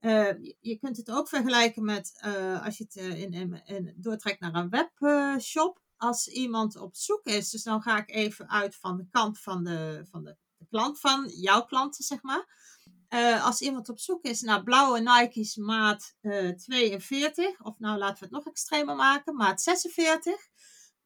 Uh, 0.00 0.54
je 0.60 0.78
kunt 0.78 0.96
het 0.96 1.10
ook 1.10 1.28
vergelijken 1.28 1.84
met 1.84 2.22
uh, 2.26 2.64
als 2.64 2.78
je 2.78 2.84
het 2.84 2.94
in, 2.94 3.32
in, 3.32 3.62
in, 3.64 3.94
doortrekt 3.96 4.40
naar 4.40 4.54
een 4.54 4.70
webshop. 4.70 5.80
als 5.96 6.28
iemand 6.28 6.76
op 6.76 6.96
zoek 6.96 7.24
is, 7.24 7.50
dus 7.50 7.62
dan 7.62 7.82
ga 7.82 7.98
ik 7.98 8.10
even 8.10 8.50
uit 8.50 8.76
van 8.76 8.96
de 8.96 9.06
kant 9.10 9.40
van 9.40 9.64
de, 9.64 10.06
van 10.10 10.24
de, 10.24 10.36
de 10.56 10.66
klant, 10.66 11.00
van 11.00 11.28
jouw 11.28 11.64
klanten, 11.64 12.04
zeg 12.04 12.22
maar. 12.22 12.46
als 13.42 13.60
iemand 13.60 13.88
op 13.88 13.98
zoek 13.98 14.24
is 14.24 14.40
naar 14.40 14.62
blauwe 14.62 15.00
Nike's 15.00 15.56
maat 15.56 16.14
42, 16.56 17.60
of 17.60 17.78
nou 17.78 17.98
laten 17.98 18.18
we 18.18 18.24
het 18.24 18.34
nog 18.34 18.46
extremer 18.46 18.96
maken, 18.96 19.34
maat 19.34 19.62
46, 19.62 20.49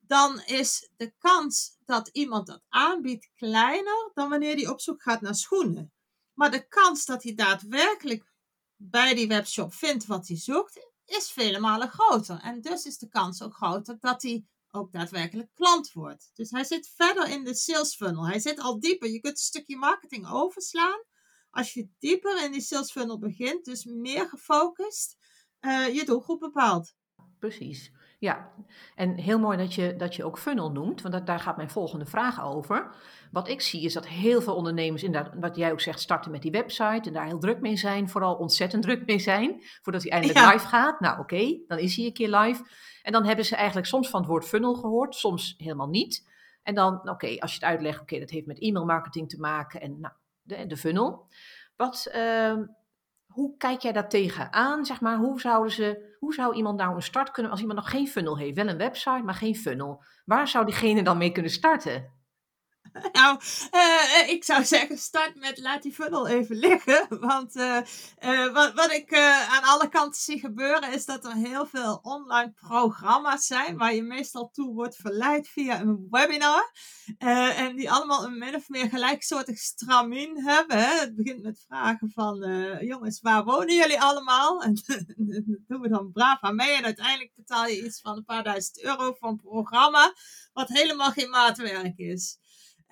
dan 0.07 0.41
is 0.41 0.91
de 0.97 1.15
kans 1.19 1.77
dat 1.85 2.09
iemand 2.09 2.47
dat 2.47 2.63
aanbiedt 2.69 3.31
kleiner 3.35 4.11
dan 4.15 4.29
wanneer 4.29 4.55
hij 4.55 4.69
op 4.69 4.81
zoek 4.81 5.03
gaat 5.03 5.21
naar 5.21 5.35
schoenen. 5.35 5.93
Maar 6.35 6.51
de 6.51 6.69
kans 6.69 7.05
dat 7.05 7.23
hij 7.23 7.35
daadwerkelijk 7.35 8.33
bij 8.77 9.15
die 9.15 9.29
webshop 9.29 9.75
vindt 9.75 10.07
wat 10.07 10.29
hij 10.29 10.37
zoekt, 10.37 10.93
is 11.05 11.31
vele 11.31 11.59
malen 11.59 11.89
groter. 11.89 12.41
En 12.41 12.61
dus 12.61 12.85
is 12.85 12.99
de 12.99 13.09
kans 13.09 13.43
ook 13.43 13.55
groter 13.55 13.97
dat 14.01 14.23
hij 14.23 14.45
ook 14.71 14.93
daadwerkelijk 14.93 15.51
klant 15.55 15.93
wordt. 15.93 16.31
Dus 16.35 16.51
hij 16.51 16.65
zit 16.65 16.93
verder 16.97 17.29
in 17.29 17.45
de 17.45 17.55
sales 17.55 17.97
funnel. 17.97 18.27
Hij 18.27 18.39
zit 18.39 18.59
al 18.61 18.81
dieper. 18.81 19.09
Je 19.09 19.21
kunt 19.21 19.39
een 19.39 19.45
stukje 19.45 19.77
marketing 19.77 20.31
overslaan. 20.31 21.03
Als 21.51 21.73
je 21.73 21.89
dieper 21.99 22.45
in 22.45 22.53
die 22.53 22.61
sales 22.61 22.93
funnel 22.93 23.19
begint, 23.19 23.65
dus 23.65 23.85
meer 23.85 24.29
gefocust, 24.29 25.17
uh, 25.61 25.95
je 25.95 26.05
doelgroep 26.05 26.41
bepaalt. 26.41 26.95
Precies. 27.39 27.93
Ja, 28.19 28.53
en 28.95 29.17
heel 29.17 29.39
mooi 29.39 29.57
dat 29.57 29.75
je, 29.75 29.97
dat 29.97 30.15
je 30.15 30.25
ook 30.25 30.39
funnel 30.39 30.71
noemt, 30.71 31.03
want 31.03 31.15
dat, 31.15 31.27
daar 31.27 31.41
gaat 31.41 31.57
mijn 31.57 31.71
volgende 31.71 32.07
vraag 32.07 32.45
over. 32.45 32.95
Wat 33.31 33.49
ik 33.49 33.61
zie 33.61 33.83
is 33.83 33.93
dat 33.93 34.07
heel 34.07 34.43
veel 34.43 34.55
ondernemers, 34.55 35.03
inderdaad, 35.03 35.35
wat 35.41 35.57
jij 35.57 35.73
ook 35.73 35.81
zegt, 35.81 36.01
starten 36.01 36.31
met 36.31 36.43
die 36.43 36.51
website 36.51 37.09
en 37.09 37.13
daar 37.13 37.27
heel 37.27 37.39
druk 37.39 37.61
mee 37.61 37.77
zijn, 37.77 38.09
vooral 38.09 38.35
ontzettend 38.35 38.83
druk 38.83 39.07
mee 39.07 39.19
zijn, 39.19 39.63
voordat 39.83 40.03
hij 40.03 40.11
eindelijk 40.11 40.53
live 40.53 40.67
gaat. 40.67 41.01
Nou 41.01 41.19
oké, 41.19 41.59
dan 41.67 41.79
is 41.79 41.97
hij 41.97 42.07
een 42.07 42.13
keer 42.13 42.37
live. 42.37 42.65
En 43.03 43.13
dan 43.13 43.25
hebben 43.25 43.45
ze 43.45 43.57
eigenlijk 43.57 43.87
soms 43.87 44.11
van 44.11 44.21
het 44.21 44.29
woord 44.29 44.45
funnel 44.45 44.75
gehoord, 44.75 45.15
soms 45.15 45.55
helemaal 45.59 45.89
niet. 45.89 46.33
En 46.63 46.75
dan, 46.75 47.09
oké, 47.09 47.37
als 47.39 47.51
je 47.51 47.59
het 47.59 47.69
uitlegt, 47.69 48.01
oké, 48.01 48.19
dat 48.19 48.31
heeft 48.31 48.47
met 48.47 48.61
e-mail 48.61 48.85
marketing 48.85 49.29
te 49.29 49.41
maken 49.41 49.81
en 49.81 50.01
nou, 50.01 50.15
de, 50.43 50.67
de 50.67 50.77
funnel. 50.77 51.27
Wat, 51.77 52.11
uh, 52.15 52.57
hoe 53.35 53.57
kijk 53.57 53.81
jij 53.81 53.93
daar 53.93 54.09
tegenaan? 54.09 54.85
Zeg 54.85 55.01
maar, 55.01 55.17
hoe, 55.17 55.41
zouden 55.41 55.73
ze, 55.73 56.17
hoe 56.19 56.35
zou 56.35 56.55
iemand 56.55 56.79
nou 56.79 56.95
een 56.95 57.03
start 57.03 57.31
kunnen 57.31 57.53
als 57.53 57.61
iemand 57.61 57.79
nog 57.79 57.91
geen 57.91 58.09
funnel 58.09 58.39
heeft? 58.39 58.57
Wel 58.57 58.69
een 58.69 58.77
website, 58.77 59.23
maar 59.25 59.35
geen 59.35 59.57
funnel. 59.57 60.05
Waar 60.25 60.49
zou 60.49 60.65
diegene 60.65 61.03
dan 61.03 61.19
mee 61.19 61.33
kunnen 61.33 61.51
starten? 61.51 62.13
nou, 63.13 63.41
uh, 63.73 64.29
ik 64.29 64.45
zou 64.45 64.65
zeggen, 64.65 64.99
start 64.99 65.35
met 65.35 65.59
laat 65.59 65.83
die 65.83 65.93
funnel 65.93 66.27
even 66.27 66.57
liggen. 66.57 67.07
Want 67.29 67.57
uh, 67.57 67.81
wat, 68.53 68.73
wat 68.73 68.93
ik 68.93 69.15
aan 69.49 69.63
alle 69.63 69.89
kanten 69.89 70.21
zie 70.21 70.41
gebeuren, 70.41 70.93
is 70.93 71.05
dat 71.05 71.25
er 71.25 71.33
heel 71.33 71.67
veel 71.67 71.99
online 72.03 72.53
programma's 72.53 73.47
zijn 73.47 73.77
waar 73.77 73.95
je 73.95 74.03
meestal 74.03 74.51
toe 74.51 74.75
wordt 74.75 74.97
verleid 74.97 75.49
via 75.49 75.81
een 75.81 76.07
webinar. 76.11 76.73
en 77.19 77.77
die 77.77 77.91
allemaal 77.91 78.25
een 78.25 78.39
min 78.39 78.55
of 78.55 78.69
meer 78.69 78.89
gelijksoortig 78.89 79.59
stramien 79.59 80.45
hebben. 80.45 80.99
Het 80.99 81.17
begint 81.17 81.43
met 81.43 81.65
vragen 81.67 82.11
van, 82.11 82.39
jongens, 82.81 83.21
waar 83.21 83.45
wonen 83.45 83.75
jullie 83.75 84.01
allemaal? 84.01 84.63
En 84.65 84.75
doen 85.67 85.81
we 85.81 85.89
dan 85.89 86.13
braaf 86.13 86.41
aan 86.41 86.55
mee. 86.55 86.77
En 86.77 86.85
uiteindelijk 86.85 87.33
betaal 87.35 87.67
je 87.67 87.85
iets 87.85 88.01
van 88.01 88.17
een 88.17 88.25
paar 88.25 88.45
duizend 88.45 88.83
euro 88.83 89.13
voor 89.13 89.29
een 89.29 89.41
programma, 89.41 90.15
wat 90.53 90.69
helemaal 90.69 91.11
geen 91.11 91.31
maatwerk 91.31 91.99
is. 91.99 92.39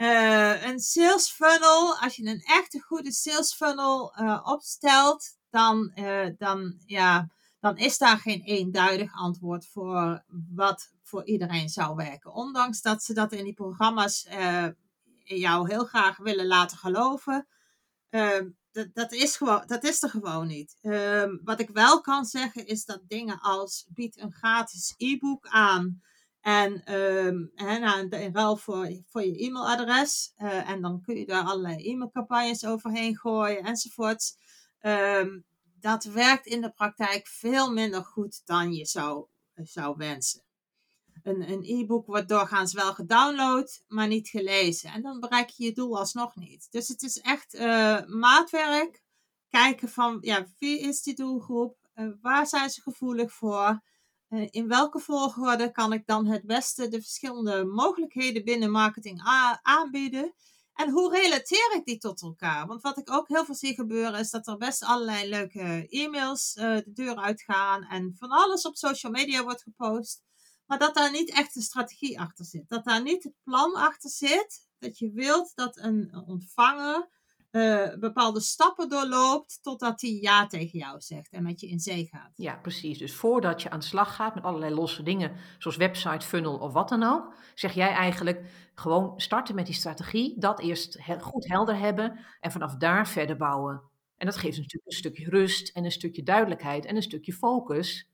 Uh, 0.03 0.67
een 0.67 0.79
sales 0.81 1.31
funnel, 1.31 1.97
als 2.01 2.17
je 2.17 2.27
een 2.27 2.41
echte 2.41 2.81
goede 2.81 3.13
sales 3.13 3.55
funnel 3.55 4.21
uh, 4.21 4.41
opstelt, 4.45 5.39
dan, 5.51 5.93
uh, 5.95 6.27
dan, 6.39 6.83
ja, 6.87 7.29
dan 7.61 7.77
is 7.77 7.99
daar 7.99 8.19
geen 8.19 8.43
eenduidig 8.43 9.15
antwoord 9.15 9.67
voor 9.67 10.25
wat 10.55 10.93
voor 11.03 11.25
iedereen 11.25 11.69
zou 11.69 11.97
werken. 11.97 12.33
Ondanks 12.33 12.81
dat 12.81 13.03
ze 13.03 13.15
dat 13.15 13.33
in 13.33 13.45
die 13.45 13.55
programma's 13.55 14.29
jou 15.25 15.69
heel 15.69 15.85
graag 15.85 16.17
willen 16.17 16.47
laten 16.47 16.79
geloven. 16.79 17.47
Dat, 18.73 18.89
dat, 18.93 19.13
is 19.13 19.37
gewoon, 19.37 19.63
dat 19.67 19.85
is 19.85 20.03
er 20.03 20.11
gewoon 20.11 20.47
niet. 20.47 20.77
Wat 21.45 21.61
ik 21.61 21.69
wel 21.69 22.01
kan 22.01 22.25
zeggen 22.25 22.67
is 22.67 22.85
dat 22.85 23.01
dingen 23.09 23.41
als 23.41 23.87
bied 23.89 24.21
een 24.21 24.33
gratis 24.33 24.95
e-book 24.97 25.47
aan. 25.47 26.03
En 26.43 26.83
hè, 27.55 27.79
nou, 27.79 28.09
in 28.09 28.35
ruil 28.35 28.57
voor, 28.57 29.03
voor 29.07 29.25
je 29.25 29.39
e-mailadres. 29.39 30.33
Uh, 30.39 30.71
en 30.71 30.81
dan 30.81 31.01
kun 31.03 31.17
je 31.17 31.27
daar 31.27 31.45
allerlei 31.45 31.91
e-mailcampagnes 31.91 32.65
overheen 32.65 33.17
gooien 33.17 33.65
enzovoorts. 33.65 34.37
Um, 34.81 35.45
dat 35.81 36.05
werkt 36.05 36.47
in 36.47 36.61
de 36.61 36.71
praktijk 36.71 37.27
veel 37.27 37.73
minder 37.73 38.05
goed 38.05 38.43
dan 38.45 38.73
je 38.73 38.87
zou, 38.87 39.27
zou 39.55 39.97
wensen. 39.97 40.43
Een, 41.23 41.63
e-book 41.63 42.07
wordt 42.07 42.29
doorgaans 42.29 42.73
wel 42.73 42.95
gedownload, 42.95 43.83
maar 43.89 44.07
niet 44.07 44.29
gelezen. 44.29 44.91
En 44.91 45.03
dan 45.03 45.21
bereik 45.21 45.49
je 45.49 45.65
je 45.65 45.73
doel 45.73 45.99
alsnog 45.99 46.37
niet. 46.37 46.69
Dus 46.71 46.89
het 46.89 47.03
is 47.03 47.19
echt 47.19 47.55
uh, 47.55 48.01
maatwerk. 48.07 49.03
Kijken 49.49 49.89
van, 49.89 50.19
ja, 50.21 50.47
wie 50.59 50.81
is 50.81 51.03
die 51.03 51.15
doelgroep? 51.15 51.77
Waar 52.21 52.47
zijn 52.47 52.71
ze 52.71 52.81
gevoelig 52.81 53.33
voor? 53.33 53.83
Eh, 54.33 54.49
in 54.51 54.69
welke 54.69 54.99
volgorde 54.99 55.71
kan 55.71 55.93
ik 55.93 56.07
dan 56.07 56.27
het 56.27 56.47
beste 56.47 56.89
de 56.89 57.01
verschillende 57.01 57.65
mogelijkheden 57.65 58.45
binnen 58.45 58.71
marketing 58.71 59.21
aanbieden? 59.63 60.35
En 60.75 60.91
hoe 60.91 61.11
relateer 61.21 61.75
ik 61.75 61.85
die 61.85 61.99
tot 61.99 62.23
elkaar? 62.23 62.67
Want 62.67 62.83
wat 62.83 62.99
ik 62.99 63.11
ook 63.11 63.29
heel 63.29 63.45
veel 63.45 63.55
zie 63.55 63.75
gebeuren 63.75 64.21
is 64.21 64.31
dat 64.31 64.47
er 64.47 64.57
best 64.57 64.85
allerlei 64.85 65.29
leuke 65.29 65.87
e-mails 65.89 66.57
uh, 66.57 66.77
de 66.77 66.93
deur 66.93 67.17
uitgaan 67.17 67.85
en 67.85 68.15
van 68.19 68.31
alles 68.31 68.67
op 68.67 68.77
social 68.77 69.13
media 69.13 69.43
wordt 69.43 69.63
gepost. 69.63 70.23
Maar 70.67 70.79
dat 70.79 70.95
daar 70.95 71.11
niet 71.11 71.31
echt 71.31 71.57
een 71.57 71.63
strategie 71.63 72.21
achter 72.21 72.45
zit. 72.45 72.69
Dat 72.69 72.85
daar 72.85 73.03
niet 73.03 73.23
het 73.23 73.35
plan 73.43 73.75
achter 73.75 74.11
zit 74.11 74.69
dat 74.79 74.99
je 74.99 75.11
wilt 75.11 75.53
dat 75.55 75.77
een 75.77 76.23
ontvanger 76.27 77.09
uh, 77.53 77.95
bepaalde 77.99 78.41
stappen 78.41 78.89
doorloopt 78.89 79.59
totdat 79.63 80.01
hij 80.01 80.11
ja 80.11 80.47
tegen 80.47 80.79
jou 80.79 81.01
zegt 81.01 81.33
en 81.33 81.43
met 81.43 81.61
je 81.61 81.69
in 81.69 81.81
zee 81.81 82.07
gaat. 82.07 82.33
Ja, 82.35 82.57
precies. 82.57 82.99
Dus 82.99 83.15
voordat 83.15 83.63
je 83.63 83.71
aan 83.71 83.79
de 83.79 83.85
slag 83.87 84.15
gaat 84.15 84.35
met 84.35 84.45
allerlei 84.45 84.75
losse 84.75 85.03
dingen, 85.03 85.37
zoals 85.59 85.77
website, 85.77 86.27
funnel 86.27 86.59
of 86.59 86.73
wat 86.73 86.89
dan 86.89 87.03
ook, 87.03 87.35
zeg 87.55 87.75
jij 87.75 87.93
eigenlijk 87.93 88.71
gewoon 88.75 89.21
starten 89.21 89.55
met 89.55 89.67
die 89.67 89.75
strategie, 89.75 90.35
dat 90.39 90.61
eerst 90.61 90.99
goed 91.21 91.49
helder 91.49 91.79
hebben 91.79 92.19
en 92.41 92.53
vanaf 92.53 92.77
daar 92.77 93.09
verder 93.09 93.37
bouwen. 93.37 93.83
En 94.17 94.27
dat 94.27 94.37
geeft 94.37 94.57
natuurlijk 94.57 94.87
een 94.87 94.97
stukje 94.97 95.29
rust 95.31 95.69
en 95.69 95.85
een 95.85 95.93
stukje 95.93 96.23
duidelijkheid 96.23 96.85
en 96.85 96.97
een 96.97 97.03
stukje 97.03 97.33
focus 97.33 98.11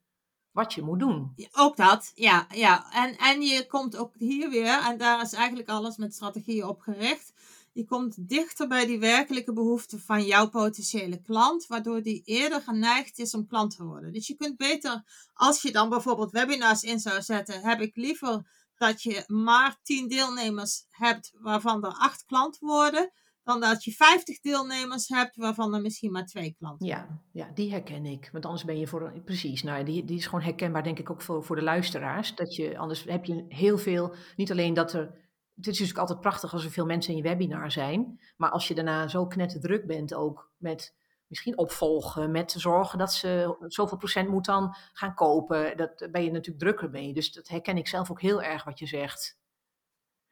wat 0.50 0.74
je 0.74 0.82
moet 0.82 0.98
doen. 0.98 1.32
Ook 1.52 1.76
dat, 1.76 2.12
ja. 2.14 2.46
ja. 2.54 2.92
En, 2.92 3.16
en 3.16 3.42
je 3.42 3.66
komt 3.66 3.96
ook 3.96 4.14
hier 4.18 4.50
weer, 4.50 4.82
en 4.88 4.98
daar 4.98 5.22
is 5.22 5.32
eigenlijk 5.32 5.68
alles 5.68 5.96
met 5.96 6.14
strategieën 6.14 6.64
op 6.64 6.80
gericht 6.80 7.32
je 7.78 7.84
komt 7.84 8.28
dichter 8.28 8.68
bij 8.68 8.86
die 8.86 8.98
werkelijke 8.98 9.52
behoeften 9.52 10.00
van 10.00 10.24
jouw 10.24 10.48
potentiële 10.48 11.20
klant, 11.20 11.66
waardoor 11.66 12.02
die 12.02 12.22
eerder 12.24 12.60
geneigd 12.60 13.18
is 13.18 13.34
om 13.34 13.46
klant 13.46 13.76
te 13.76 13.84
worden. 13.84 14.12
Dus 14.12 14.26
je 14.26 14.36
kunt 14.36 14.56
beter, 14.56 15.02
als 15.34 15.62
je 15.62 15.72
dan 15.72 15.88
bijvoorbeeld 15.88 16.30
webinars 16.30 16.82
in 16.82 17.00
zou 17.00 17.22
zetten, 17.22 17.60
heb 17.60 17.80
ik 17.80 17.96
liever 17.96 18.46
dat 18.76 19.02
je 19.02 19.24
maar 19.26 19.78
10 19.82 20.08
deelnemers 20.08 20.84
hebt 20.88 21.32
waarvan 21.40 21.84
er 21.84 21.92
8 21.92 22.24
klant 22.24 22.58
worden, 22.58 23.12
dan 23.42 23.60
dat 23.60 23.84
je 23.84 23.92
50 23.92 24.40
deelnemers 24.40 25.08
hebt 25.08 25.36
waarvan 25.36 25.74
er 25.74 25.80
misschien 25.80 26.12
maar 26.12 26.26
twee 26.26 26.54
klanten 26.58 26.86
ja, 26.86 27.20
ja, 27.32 27.50
die 27.54 27.70
herken 27.70 28.06
ik. 28.06 28.28
Want 28.32 28.44
anders 28.44 28.64
ben 28.64 28.78
je 28.78 28.86
voor. 28.86 29.12
Precies, 29.24 29.62
nou, 29.62 29.84
die, 29.84 30.04
die 30.04 30.18
is 30.18 30.26
gewoon 30.26 30.44
herkenbaar, 30.44 30.82
denk 30.82 30.98
ik, 30.98 31.10
ook 31.10 31.22
voor, 31.22 31.44
voor 31.44 31.56
de 31.56 31.62
luisteraars. 31.62 32.34
Dat 32.34 32.54
je, 32.54 32.78
anders 32.78 33.04
heb 33.04 33.24
je 33.24 33.44
heel 33.48 33.78
veel. 33.78 34.14
Niet 34.36 34.50
alleen 34.50 34.74
dat 34.74 34.92
er 34.92 35.27
het 35.58 35.66
is 35.66 35.72
natuurlijk 35.72 35.98
altijd 35.98 36.20
prachtig 36.20 36.52
als 36.52 36.64
er 36.64 36.70
veel 36.70 36.86
mensen 36.86 37.10
in 37.10 37.16
je 37.16 37.22
webinar 37.22 37.72
zijn. 37.72 38.20
Maar 38.36 38.50
als 38.50 38.68
je 38.68 38.74
daarna 38.74 39.08
zo 39.08 39.26
knetterdruk 39.26 39.86
bent 39.86 40.14
ook 40.14 40.52
met 40.56 40.96
misschien 41.26 41.58
opvolgen, 41.58 42.30
met 42.30 42.52
zorgen 42.52 42.98
dat 42.98 43.12
ze 43.12 43.56
zoveel 43.60 43.96
procent 43.96 44.28
moet 44.28 44.44
dan 44.44 44.76
gaan 44.92 45.14
kopen. 45.14 45.76
Dat 45.76 46.08
ben 46.10 46.24
je 46.24 46.30
natuurlijk 46.30 46.58
drukker 46.58 46.90
mee. 46.90 47.14
Dus 47.14 47.32
dat 47.32 47.48
herken 47.48 47.76
ik 47.76 47.88
zelf 47.88 48.10
ook 48.10 48.20
heel 48.20 48.42
erg 48.42 48.64
wat 48.64 48.78
je 48.78 48.86
zegt. 48.86 49.38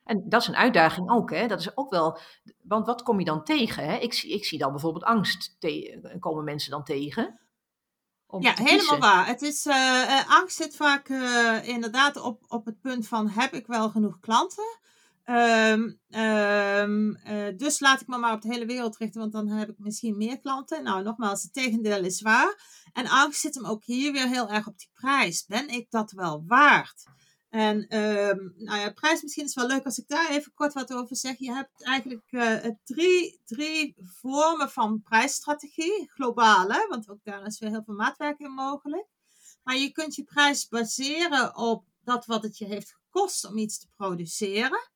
En 0.04 0.28
dat 0.28 0.40
is 0.40 0.48
een 0.48 0.56
uitdaging 0.56 1.10
ook, 1.10 1.30
hè? 1.30 1.46
Dat 1.46 1.60
is 1.60 1.76
ook 1.76 1.90
wel, 1.90 2.18
want 2.62 2.86
wat 2.86 3.02
kom 3.02 3.18
je 3.18 3.24
dan 3.24 3.44
tegen? 3.44 3.84
Hè? 3.84 3.96
Ik, 3.96 4.22
ik 4.22 4.44
zie 4.44 4.58
dan 4.58 4.70
bijvoorbeeld 4.70 5.04
angst, 5.04 5.56
te, 5.58 6.16
komen 6.20 6.44
mensen 6.44 6.70
dan 6.70 6.84
tegen? 6.84 7.40
ja, 8.38 8.54
helemaal 8.54 8.98
waar. 8.98 9.26
Het 9.26 9.42
is, 9.42 9.66
uh, 9.66 10.30
angst 10.30 10.56
zit 10.56 10.76
vaak 10.76 11.08
uh, 11.08 11.68
inderdaad 11.68 12.16
op, 12.16 12.44
op 12.48 12.64
het 12.66 12.80
punt 12.80 13.08
van, 13.08 13.28
heb 13.28 13.52
ik 13.52 13.66
wel 13.66 13.90
genoeg 13.90 14.20
klanten? 14.20 14.78
Um, 15.28 16.00
um, 16.08 17.16
uh, 17.26 17.56
dus 17.56 17.80
laat 17.80 18.00
ik 18.00 18.06
me 18.06 18.18
maar 18.18 18.32
op 18.32 18.42
de 18.42 18.52
hele 18.52 18.66
wereld 18.66 18.96
richten, 18.96 19.20
want 19.20 19.32
dan 19.32 19.48
heb 19.48 19.68
ik 19.68 19.78
misschien 19.78 20.16
meer 20.16 20.40
klanten. 20.40 20.82
Nou, 20.82 21.02
nogmaals, 21.02 21.42
het 21.42 21.52
tegendeel 21.52 22.04
is 22.04 22.20
waar. 22.20 22.84
En 22.92 23.08
angst 23.08 23.40
zit 23.40 23.54
hem 23.54 23.66
ook 23.66 23.84
hier 23.84 24.12
weer 24.12 24.28
heel 24.28 24.48
erg 24.48 24.66
op 24.66 24.78
die 24.78 24.90
prijs. 24.92 25.44
Ben 25.46 25.68
ik 25.68 25.90
dat 25.90 26.10
wel 26.10 26.44
waard? 26.46 27.04
En 27.48 27.76
um, 27.98 28.54
nou 28.56 28.80
ja, 28.80 28.92
prijs 28.92 29.22
misschien 29.22 29.44
is 29.44 29.54
wel 29.54 29.66
leuk 29.66 29.84
als 29.84 29.98
ik 29.98 30.08
daar 30.08 30.30
even 30.30 30.52
kort 30.54 30.72
wat 30.72 30.92
over 30.92 31.16
zeg. 31.16 31.38
Je 31.38 31.52
hebt 31.52 31.84
eigenlijk 31.84 32.26
uh, 32.30 32.56
drie, 32.84 33.40
drie 33.44 33.94
vormen 33.98 34.70
van 34.70 35.02
prijsstrategie, 35.02 36.10
globale, 36.10 36.86
want 36.88 37.08
ook 37.08 37.20
daar 37.22 37.46
is 37.46 37.58
weer 37.58 37.70
heel 37.70 37.84
veel 37.84 37.94
maatwerk 37.94 38.38
in 38.38 38.50
mogelijk. 38.50 39.06
Maar 39.62 39.76
je 39.76 39.92
kunt 39.92 40.14
je 40.14 40.24
prijs 40.24 40.68
baseren 40.68 41.56
op 41.56 41.84
dat 42.00 42.26
wat 42.26 42.42
het 42.42 42.58
je 42.58 42.64
heeft 42.64 42.92
gekost 42.92 43.44
om 43.44 43.58
iets 43.58 43.78
te 43.78 43.88
produceren 43.96 44.94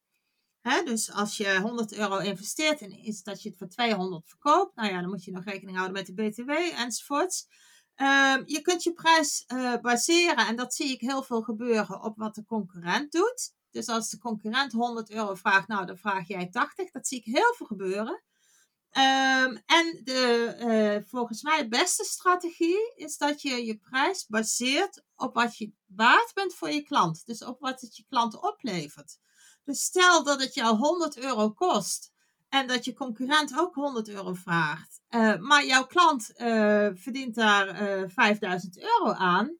dus 0.63 1.13
als 1.13 1.37
je 1.37 1.61
100 1.61 1.93
euro 1.93 2.19
investeert 2.19 2.81
en 2.81 2.91
is 2.91 3.23
dat 3.23 3.43
je 3.43 3.49
het 3.49 3.59
voor 3.59 3.69
200 3.69 4.29
verkoopt, 4.29 4.75
nou 4.75 4.93
ja, 4.93 5.01
dan 5.01 5.11
moet 5.11 5.25
je 5.25 5.31
nog 5.31 5.45
rekening 5.45 5.77
houden 5.77 5.97
met 5.97 6.07
de 6.07 6.15
BTW 6.15 6.51
enzovoorts. 6.51 7.47
Uh, 7.97 8.37
je 8.45 8.61
kunt 8.63 8.83
je 8.83 8.93
prijs 8.93 9.45
uh, 9.49 9.77
baseren, 9.81 10.47
en 10.47 10.57
dat 10.57 10.75
zie 10.75 10.93
ik 10.93 11.01
heel 11.01 11.23
veel 11.23 11.43
gebeuren, 11.43 12.03
op 12.03 12.17
wat 12.17 12.35
de 12.35 12.45
concurrent 12.45 13.13
doet. 13.13 13.53
Dus 13.71 13.87
als 13.87 14.11
de 14.11 14.19
concurrent 14.19 14.73
100 14.73 15.11
euro 15.11 15.35
vraagt, 15.35 15.69
nou 15.69 15.87
dan 15.87 15.97
vraag 15.97 16.29
jij 16.29 16.49
80. 16.49 16.91
Dat 16.91 17.07
zie 17.07 17.19
ik 17.19 17.25
heel 17.25 17.55
veel 17.57 17.67
gebeuren. 17.67 18.23
Um, 18.93 19.63
en 19.67 20.01
de 20.05 20.55
uh, 20.59 21.09
volgens 21.09 21.43
mij 21.43 21.69
beste 21.69 22.05
strategie 22.05 22.93
is 22.97 23.17
dat 23.17 23.43
je 23.43 23.65
je 23.65 23.79
prijs 23.79 24.27
baseert 24.27 25.05
op 25.17 25.35
wat 25.35 25.59
je 25.59 25.73
waard 25.87 26.31
bent 26.35 26.55
voor 26.55 26.71
je 26.71 26.83
klant. 26.83 27.27
Dus 27.27 27.45
op 27.45 27.61
wat 27.61 27.81
het 27.81 27.97
je 27.97 28.05
klant 28.09 28.41
oplevert. 28.41 29.19
Stel 29.75 30.25
dat 30.25 30.41
het 30.41 30.55
jou 30.55 30.77
100 30.77 31.19
euro 31.19 31.51
kost 31.51 32.13
en 32.49 32.67
dat 32.67 32.85
je 32.85 32.95
concurrent 32.95 33.59
ook 33.59 33.75
100 33.75 34.09
euro 34.09 34.33
vraagt, 34.33 35.01
uh, 35.11 35.37
maar 35.37 35.67
jouw 35.67 35.87
klant 35.87 36.33
uh, 36.37 36.89
verdient 36.95 37.35
daar 37.35 37.83
uh, 37.83 38.03
eh, 38.03 38.09
5000 38.09 38.79
euro 38.79 39.13
aan, 39.13 39.57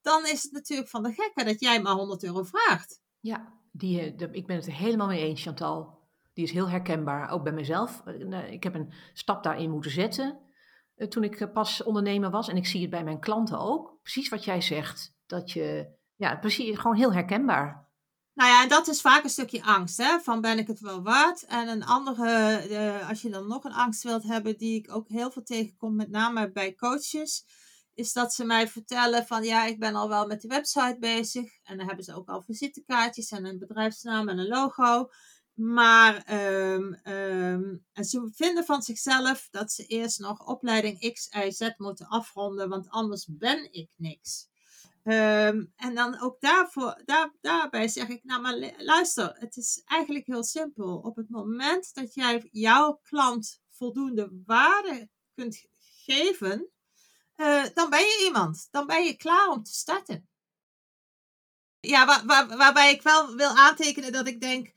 dan 0.00 0.26
is 0.26 0.42
het 0.42 0.52
natuurlijk 0.52 0.88
van 0.88 1.02
de 1.02 1.12
gekke 1.12 1.44
dat 1.44 1.60
jij 1.60 1.82
maar 1.82 1.92
100 1.92 2.24
euro 2.24 2.42
vraagt. 2.42 3.00
Ja, 3.20 3.52
die, 3.72 4.14
ik 4.14 4.46
ben 4.46 4.56
het 4.56 4.66
er 4.66 4.74
helemaal 4.74 5.06
mee 5.06 5.24
eens, 5.24 5.42
Chantal. 5.42 5.98
Die 6.32 6.44
is 6.44 6.52
heel 6.52 6.68
herkenbaar, 6.68 7.30
ook 7.30 7.42
bij 7.42 7.52
mezelf. 7.52 8.02
Ik 8.50 8.62
heb 8.62 8.74
een 8.74 8.92
stap 9.12 9.42
daarin 9.42 9.70
moeten 9.70 9.90
zetten 9.90 10.38
toen 11.08 11.24
ik 11.24 11.52
pas 11.52 11.82
ondernemer 11.82 12.30
was. 12.30 12.48
En 12.48 12.56
ik 12.56 12.66
zie 12.66 12.80
het 12.80 12.90
bij 12.90 13.04
mijn 13.04 13.20
klanten 13.20 13.58
ook. 13.58 13.98
Precies 14.02 14.28
wat 14.28 14.44
jij 14.44 14.60
zegt. 14.60 15.14
Dat 15.26 15.50
je, 15.50 15.94
ja, 16.16 16.36
precies, 16.36 16.78
gewoon 16.78 16.96
heel 16.96 17.12
herkenbaar. 17.12 17.89
Nou 18.40 18.52
ja, 18.52 18.62
en 18.62 18.68
dat 18.68 18.88
is 18.88 19.00
vaak 19.00 19.24
een 19.24 19.30
stukje 19.30 19.62
angst, 19.62 19.96
hè? 19.96 20.20
van 20.20 20.40
ben 20.40 20.58
ik 20.58 20.66
het 20.66 20.80
wel 20.80 21.02
waard? 21.02 21.44
En 21.44 21.68
een 21.68 21.84
andere, 21.84 22.66
uh, 22.68 23.08
als 23.08 23.22
je 23.22 23.30
dan 23.30 23.46
nog 23.46 23.64
een 23.64 23.72
angst 23.72 24.02
wilt 24.02 24.22
hebben, 24.22 24.58
die 24.58 24.78
ik 24.78 24.94
ook 24.94 25.08
heel 25.08 25.30
veel 25.30 25.42
tegenkom, 25.42 25.96
met 25.96 26.10
name 26.10 26.52
bij 26.52 26.74
coaches, 26.74 27.44
is 27.94 28.12
dat 28.12 28.34
ze 28.34 28.44
mij 28.44 28.68
vertellen 28.68 29.26
van 29.26 29.44
ja, 29.44 29.64
ik 29.64 29.78
ben 29.78 29.94
al 29.94 30.08
wel 30.08 30.26
met 30.26 30.40
de 30.40 30.48
website 30.48 30.96
bezig. 31.00 31.58
En 31.62 31.76
dan 31.76 31.86
hebben 31.86 32.04
ze 32.04 32.14
ook 32.14 32.28
al 32.28 32.42
visitekaartjes 32.42 33.30
en 33.30 33.44
een 33.44 33.58
bedrijfsnaam 33.58 34.28
en 34.28 34.38
een 34.38 34.48
logo. 34.48 35.10
Maar 35.54 36.22
ehm, 36.22 36.92
ehm, 36.92 37.76
en 37.92 38.04
ze 38.04 38.30
vinden 38.34 38.64
van 38.64 38.82
zichzelf 38.82 39.48
dat 39.50 39.72
ze 39.72 39.86
eerst 39.86 40.18
nog 40.18 40.46
opleiding 40.46 41.12
X, 41.12 41.28
Y, 41.44 41.50
Z 41.50 41.70
moeten 41.76 42.06
afronden, 42.06 42.68
want 42.68 42.88
anders 42.88 43.26
ben 43.30 43.72
ik 43.72 43.90
niks. 43.96 44.49
Ehm, 45.02 45.64
en 45.76 45.94
dan 45.94 46.20
ook 46.20 46.40
daarvoor, 46.40 47.02
daar, 47.04 47.34
daarbij 47.40 47.88
zeg 47.88 48.08
ik, 48.08 48.24
nou 48.24 48.40
maar 48.40 48.74
luister, 48.78 49.36
het 49.38 49.56
is 49.56 49.82
eigenlijk 49.84 50.26
heel 50.26 50.44
simpel. 50.44 50.98
Op 50.98 51.16
het 51.16 51.28
moment 51.28 51.94
dat 51.94 52.14
jij 52.14 52.48
jouw 52.50 53.00
klant 53.02 53.60
voldoende 53.70 54.42
waarde 54.44 55.08
kunt 55.34 55.66
geven, 55.78 56.70
eh, 57.34 57.64
dan 57.74 57.90
ben 57.90 58.00
je 58.00 58.22
iemand. 58.26 58.68
Dan 58.70 58.86
ben 58.86 59.04
je 59.04 59.16
klaar 59.16 59.48
om 59.48 59.62
te 59.62 59.72
starten. 59.72 60.28
Ja, 61.80 62.06
waar, 62.06 62.26
waar, 62.26 62.56
waarbij 62.56 62.92
ik 62.92 63.02
wel 63.02 63.34
wil 63.34 63.56
aantekenen 63.56 64.12
dat 64.12 64.26
ik 64.26 64.40
denk, 64.40 64.72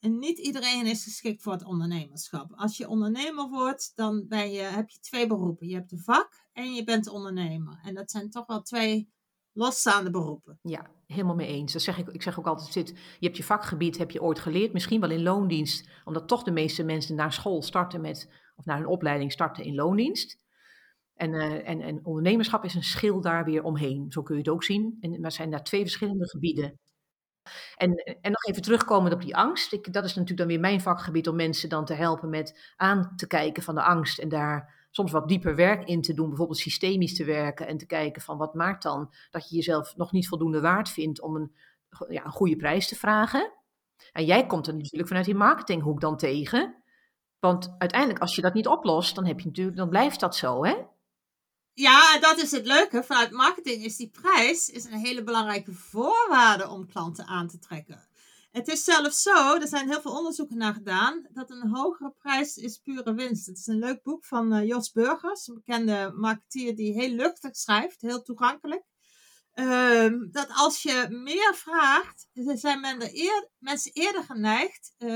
niet 0.00 0.38
iedereen 0.38 0.86
is 0.86 1.04
geschikt 1.04 1.42
voor 1.42 1.52
het 1.52 1.64
ondernemerschap. 1.64 2.52
Als 2.54 2.76
je 2.76 2.88
ondernemer 2.88 3.48
wordt, 3.48 3.92
dan 3.94 4.28
ben 4.28 4.50
je, 4.50 4.60
heb 4.60 4.88
je 4.88 5.00
twee 5.00 5.26
beroepen. 5.26 5.68
Je 5.68 5.74
hebt 5.74 5.92
een 5.92 6.02
vak 6.02 6.48
en 6.52 6.74
je 6.74 6.84
bent 6.84 7.08
ondernemer. 7.08 7.80
En 7.82 7.94
dat 7.94 8.10
zijn 8.10 8.30
toch 8.30 8.46
wel 8.46 8.62
twee 8.62 9.14
losstaande 9.56 10.10
beroepen. 10.10 10.58
Ja, 10.62 10.86
helemaal 11.06 11.34
mee 11.34 11.46
eens. 11.46 11.72
Dat 11.72 11.82
zeg 11.82 11.98
ik, 11.98 12.08
ik 12.08 12.22
zeg 12.22 12.38
ook 12.38 12.46
altijd, 12.46 12.72
zit, 12.72 12.88
je 12.88 13.26
hebt 13.26 13.36
je 13.36 13.44
vakgebied, 13.44 13.98
heb 13.98 14.10
je 14.10 14.22
ooit 14.22 14.38
geleerd, 14.38 14.72
misschien 14.72 15.00
wel 15.00 15.10
in 15.10 15.22
loondienst, 15.22 15.88
omdat 16.04 16.28
toch 16.28 16.42
de 16.42 16.50
meeste 16.50 16.82
mensen 16.82 17.16
naar 17.16 17.32
school 17.32 17.62
starten 17.62 18.00
met, 18.00 18.30
of 18.56 18.64
naar 18.64 18.76
hun 18.76 18.86
opleiding 18.86 19.32
starten 19.32 19.64
in 19.64 19.74
loondienst. 19.74 20.38
En, 21.14 21.32
uh, 21.32 21.68
en, 21.68 21.80
en 21.80 22.04
ondernemerschap 22.04 22.64
is 22.64 22.74
een 22.74 22.82
schil 22.82 23.20
daar 23.20 23.44
weer 23.44 23.62
omheen, 23.62 24.06
zo 24.08 24.22
kun 24.22 24.34
je 24.34 24.40
het 24.40 24.50
ook 24.50 24.64
zien. 24.64 24.96
En, 25.00 25.20
maar 25.20 25.32
zijn 25.32 25.50
daar 25.50 25.64
twee 25.64 25.80
verschillende 25.80 26.28
gebieden. 26.28 26.78
En, 27.76 27.94
en 28.20 28.30
nog 28.30 28.44
even 28.44 28.62
terugkomend 28.62 29.14
op 29.14 29.20
die 29.20 29.36
angst. 29.36 29.92
Dat 29.92 30.04
is 30.04 30.14
natuurlijk 30.14 30.38
dan 30.38 30.46
weer 30.46 30.60
mijn 30.60 30.80
vakgebied 30.80 31.28
om 31.28 31.36
mensen 31.36 31.68
dan 31.68 31.84
te 31.84 31.94
helpen 31.94 32.28
met 32.28 32.72
aan 32.76 33.12
te 33.16 33.26
kijken 33.26 33.62
van 33.62 33.74
de 33.74 33.82
angst 33.82 34.18
en 34.18 34.28
daar 34.28 34.75
soms 34.96 35.12
wat 35.12 35.28
dieper 35.28 35.54
werk 35.54 35.88
in 35.88 36.02
te 36.02 36.14
doen, 36.14 36.28
bijvoorbeeld 36.28 36.58
systemisch 36.58 37.16
te 37.16 37.24
werken 37.24 37.66
en 37.66 37.76
te 37.76 37.86
kijken 37.86 38.22
van 38.22 38.38
wat 38.38 38.54
maakt 38.54 38.82
dan 38.82 39.12
dat 39.30 39.48
je 39.48 39.56
jezelf 39.56 39.96
nog 39.96 40.12
niet 40.12 40.28
voldoende 40.28 40.60
waard 40.60 40.88
vindt 40.88 41.20
om 41.20 41.36
een, 41.36 41.52
ja, 42.08 42.24
een 42.24 42.30
goede 42.30 42.56
prijs 42.56 42.88
te 42.88 42.96
vragen. 42.96 43.52
En 44.12 44.24
jij 44.24 44.46
komt 44.46 44.66
er 44.66 44.74
natuurlijk 44.74 45.08
vanuit 45.08 45.26
die 45.26 45.34
marketinghoek 45.34 46.00
dan 46.00 46.16
tegen. 46.16 46.82
Want 47.38 47.74
uiteindelijk, 47.78 48.20
als 48.20 48.34
je 48.34 48.42
dat 48.42 48.54
niet 48.54 48.66
oplost, 48.66 49.14
dan, 49.14 49.26
heb 49.26 49.40
je 49.40 49.46
natuurlijk, 49.46 49.76
dan 49.76 49.88
blijft 49.88 50.20
dat 50.20 50.36
zo, 50.36 50.64
hè? 50.64 50.74
Ja, 51.72 52.18
dat 52.18 52.38
is 52.38 52.50
het 52.50 52.66
leuke. 52.66 53.02
Vanuit 53.02 53.30
marketing 53.30 53.84
is 53.84 53.96
die 53.96 54.10
prijs 54.10 54.68
is 54.68 54.84
een 54.84 54.98
hele 54.98 55.22
belangrijke 55.22 55.72
voorwaarde 55.72 56.68
om 56.68 56.86
klanten 56.86 57.26
aan 57.26 57.48
te 57.48 57.58
trekken. 57.58 58.08
Het 58.56 58.68
is 58.68 58.84
zelfs 58.84 59.22
zo, 59.22 59.54
er 59.54 59.68
zijn 59.68 59.88
heel 59.88 60.00
veel 60.00 60.16
onderzoeken 60.16 60.56
naar 60.56 60.74
gedaan, 60.74 61.26
dat 61.32 61.50
een 61.50 61.68
hogere 61.68 62.14
prijs 62.18 62.56
is 62.56 62.78
pure 62.78 63.14
winst. 63.14 63.46
Het 63.46 63.58
is 63.58 63.66
een 63.66 63.78
leuk 63.78 64.02
boek 64.02 64.24
van 64.24 64.54
uh, 64.54 64.66
Jos 64.66 64.92
Burgers, 64.92 65.46
een 65.46 65.54
bekende 65.54 66.12
marketeer 66.14 66.76
die 66.76 66.92
heel 66.92 67.10
luchtig 67.10 67.56
schrijft, 67.56 68.00
heel 68.00 68.22
toegankelijk. 68.22 68.84
Uh, 69.54 70.12
dat 70.30 70.48
als 70.54 70.82
je 70.82 71.06
meer 71.10 71.54
vraagt, 71.54 72.28
zijn 72.32 72.80
eer, 73.16 73.48
mensen 73.58 73.92
eerder 73.92 74.24
geneigd 74.24 74.94
uh, 74.98 75.08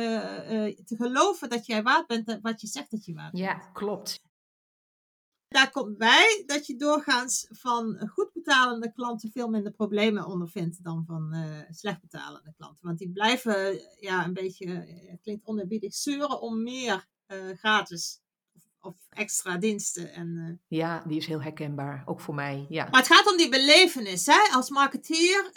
te 0.84 0.96
geloven 0.96 1.48
dat 1.48 1.66
jij 1.66 1.82
waard 1.82 2.06
bent 2.06 2.38
wat 2.42 2.60
je 2.60 2.66
zegt 2.66 2.90
dat 2.90 3.04
je 3.04 3.14
waard 3.14 3.32
bent. 3.32 3.44
Ja, 3.44 3.70
klopt. 3.72 4.20
Daar 5.48 5.70
komt 5.70 5.96
bij 5.96 6.42
dat 6.46 6.66
je 6.66 6.76
doorgaans 6.76 7.46
van 7.50 8.08
goed 8.08 8.29
betalende 8.42 8.92
klanten 8.92 9.30
veel 9.30 9.48
minder 9.48 9.72
problemen 9.72 10.26
ondervindt 10.26 10.84
dan 10.84 11.04
van 11.06 11.34
uh, 11.34 11.60
slecht 11.70 12.00
betalende 12.00 12.52
klanten. 12.56 12.86
Want 12.86 12.98
die 12.98 13.12
blijven 13.12 13.80
ja, 14.00 14.24
een 14.24 14.32
beetje, 14.32 14.66
uh, 14.66 15.14
klinkt 15.22 15.46
onerbiedig, 15.46 15.94
zeuren 15.94 16.40
om 16.40 16.62
meer 16.62 17.08
uh, 17.26 17.56
gratis 17.56 18.20
of 18.82 18.96
extra 19.10 19.56
diensten. 19.56 20.12
En. 20.12 20.60
Ja, 20.68 21.02
die 21.06 21.16
is 21.16 21.26
heel 21.26 21.42
herkenbaar, 21.42 22.02
ook 22.06 22.20
voor 22.20 22.34
mij. 22.34 22.66
Ja. 22.68 22.88
Maar 22.90 23.00
het 23.00 23.12
gaat 23.12 23.30
om 23.30 23.36
die 23.36 23.48
belevenis, 23.48 24.26
hè? 24.26 24.54
als 24.54 24.70
marketeer. 24.70 25.50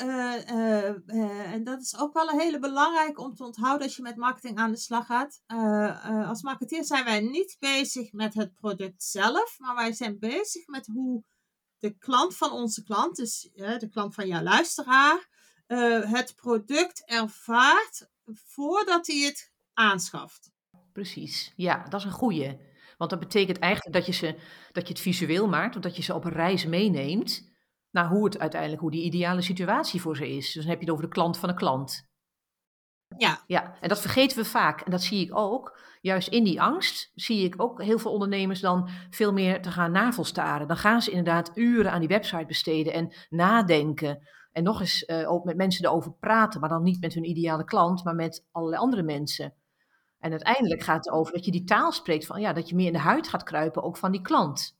En 1.46 1.63
dat 1.63 1.82
is 1.82 1.98
ook 1.98 2.13
wel 2.13 2.30
een 2.30 2.39
hele 2.39 2.60
belangrijk 2.60 3.19
om 3.19 3.36
te 3.36 3.43
onthouden 3.43 3.88
als 3.88 3.96
je 3.96 4.02
met 4.02 4.15
marketing 4.15 4.58
aan 4.58 4.72
de 4.72 4.78
slag 4.78 5.06
gaat. 5.06 5.41
als 6.28 6.41
marketeer 6.41 6.84
zijn 6.84 7.06
wij 7.06 7.22
niet 7.22 7.56
bezig 7.60 8.12
met 8.12 8.34
het 8.34 8.56
product 8.56 9.04
zelf, 9.04 9.56
maar 9.58 9.76
wij 9.76 9.93
zijn 9.93 10.19
bezig 10.19 10.67
met 10.67 10.86
hoe 10.86 11.24
de 11.84 11.98
klant 11.98 12.38
van 12.38 12.52
onze 12.52 12.84
klant, 12.84 13.15
dus 13.15 13.50
de 13.54 13.89
klant 13.91 14.15
van 14.15 14.28
jouw 14.28 14.41
luisteraar, 14.41 15.28
het 16.08 16.34
product 16.36 17.04
ervaart 17.06 18.10
voordat 18.26 19.08
hij 19.08 19.17
het 19.17 19.52
aanschaft. 19.74 20.52
Precies, 20.93 21.54
ja, 21.56 21.84
dat 21.89 22.00
is 22.00 22.06
een 22.06 22.12
goeie. 22.12 22.58
Want 22.98 23.10
dat 23.10 23.19
betekent 23.19 23.60
eigenlijk 23.60 23.96
dat 23.96 24.06
je, 24.06 24.12
ze, 24.12 24.39
dat 24.72 24.88
je 24.88 24.93
het 24.93 25.02
visueel 25.02 25.48
maakt, 25.48 25.76
of 25.76 25.82
dat 25.82 25.96
je 25.96 26.02
ze 26.02 26.13
op 26.13 26.26
een 26.26 26.32
reis 26.32 26.65
meeneemt 26.65 27.52
naar 27.91 28.08
hoe 28.08 28.26
het 28.26 28.39
uiteindelijk, 28.39 28.82
hoe 28.82 28.91
die 28.91 29.04
ideale 29.04 29.41
situatie 29.41 30.02
voor 30.02 30.15
ze 30.15 30.36
is. 30.36 30.46
Dus 30.46 30.62
dan 30.62 30.72
heb 30.72 30.80
je 30.80 30.86
het 30.86 30.93
over 30.93 31.06
de 31.06 31.13
klant 31.13 31.38
van 31.38 31.50
de 31.50 31.56
klant. 31.56 32.08
Ja. 33.17 33.43
ja, 33.48 33.78
en 33.82 33.89
dat 33.89 34.02
vergeten 34.02 34.38
we 34.38 34.46
vaak. 34.46 34.82
En 34.82 34.91
dat 34.91 35.04
zie 35.04 35.26
ik 35.26 35.36
ook. 35.38 35.80
Juist 36.04 36.28
in 36.28 36.44
die 36.44 36.62
angst 36.62 37.12
zie 37.16 37.44
ik 37.44 37.62
ook 37.62 37.84
heel 37.84 38.00
veel 38.00 38.12
ondernemers 38.12 38.60
dan 38.60 38.89
veel 39.10 39.34
meer 39.34 39.62
te 39.62 39.72
gaan 39.72 39.92
navelstaren. 39.92 40.68
Dan 40.68 40.78
gaan 40.78 41.02
ze 41.02 41.10
inderdaad 41.10 41.52
uren 41.54 41.92
aan 41.92 42.00
die 42.00 42.08
website 42.10 42.46
besteden 42.46 42.94
en 42.94 43.13
nadenken. 43.30 44.28
En 44.52 44.63
nog 44.63 44.80
eens 44.80 45.04
uh, 45.08 45.32
ook 45.32 45.44
met 45.44 45.56
mensen 45.56 45.86
erover 45.86 46.13
praten, 46.13 46.60
maar 46.60 46.70
dan 46.70 46.84
niet 46.84 47.02
met 47.02 47.13
hun 47.13 47.30
ideale 47.30 47.63
klant, 47.63 48.04
maar 48.04 48.16
met 48.16 48.46
allerlei 48.52 48.82
andere 48.82 49.04
mensen. 49.04 49.54
En 50.20 50.32
uiteindelijk 50.32 50.82
gaat 50.82 51.06
het 51.06 51.13
over 51.13 51.34
dat 51.34 51.46
je 51.46 51.52
die 51.52 51.63
taal 51.63 51.92
spreekt 51.92 52.26
van 52.26 52.42
ja, 52.42 52.54
dat 52.54 52.70
je 52.70 52.76
meer 52.76 52.88
in 52.88 52.94
de 52.94 53.00
huid 53.00 53.28
gaat 53.28 53.44
kruipen, 53.44 53.84
ook 53.84 53.98
van 53.98 54.12
die 54.12 54.22
klant. 54.22 54.78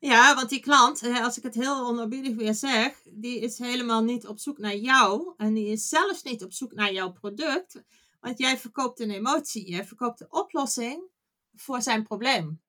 Ja, 0.00 0.34
want 0.34 0.48
die 0.48 0.60
klant, 0.60 1.02
als 1.22 1.36
ik 1.36 1.42
het 1.42 1.54
heel 1.54 1.86
onerbiedig 1.86 2.34
weer 2.34 2.54
zeg, 2.54 3.02
die 3.10 3.40
is 3.40 3.58
helemaal 3.58 4.02
niet 4.02 4.26
op 4.26 4.38
zoek 4.38 4.58
naar 4.58 4.76
jou. 4.76 5.34
En 5.36 5.54
die 5.54 5.66
is 5.66 5.88
zelfs 5.88 6.22
niet 6.22 6.44
op 6.44 6.52
zoek 6.52 6.72
naar 6.72 6.92
jouw 6.92 7.12
product. 7.12 7.82
Want 8.26 8.38
jij 8.38 8.58
verkoopt 8.58 9.00
een 9.00 9.10
emotie. 9.10 9.70
Jij 9.70 9.84
verkoopt 9.84 10.18
de 10.18 10.26
oplossing 10.30 11.02
voor 11.54 11.82
zijn 11.82 12.02
probleem. 12.02 12.62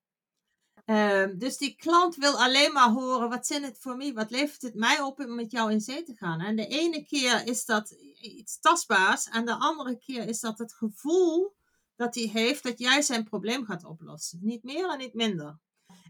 Um, 0.85 1.37
dus 1.37 1.57
die 1.57 1.75
klant 1.75 2.15
wil 2.15 2.41
alleen 2.41 2.73
maar 2.73 2.89
horen, 2.89 3.29
wat 3.29 3.47
zin 3.47 3.63
het 3.63 3.79
voor 3.79 3.97
mij? 3.97 4.13
Wat 4.13 4.31
levert 4.31 4.61
het 4.61 4.75
mij 4.75 5.01
op 5.01 5.19
om 5.19 5.35
met 5.35 5.51
jou 5.51 5.71
in 5.71 5.81
zee 5.81 6.03
te 6.03 6.15
gaan? 6.15 6.39
En 6.39 6.55
de 6.55 6.67
ene 6.67 7.03
keer 7.03 7.47
is 7.47 7.65
dat 7.65 7.91
iets 8.19 8.59
tastbaars. 8.59 9.23
En 9.23 9.45
de 9.45 9.53
andere 9.55 9.97
keer 9.97 10.27
is 10.27 10.39
dat 10.39 10.57
het 10.57 10.73
gevoel 10.73 11.55
dat 11.95 12.15
hij 12.15 12.29
heeft 12.33 12.63
dat 12.63 12.79
jij 12.79 13.01
zijn 13.01 13.23
probleem 13.23 13.65
gaat 13.65 13.83
oplossen. 13.83 14.39
Niet 14.41 14.63
meer 14.63 14.89
en 14.89 14.97
niet 14.97 15.13
minder. 15.13 15.59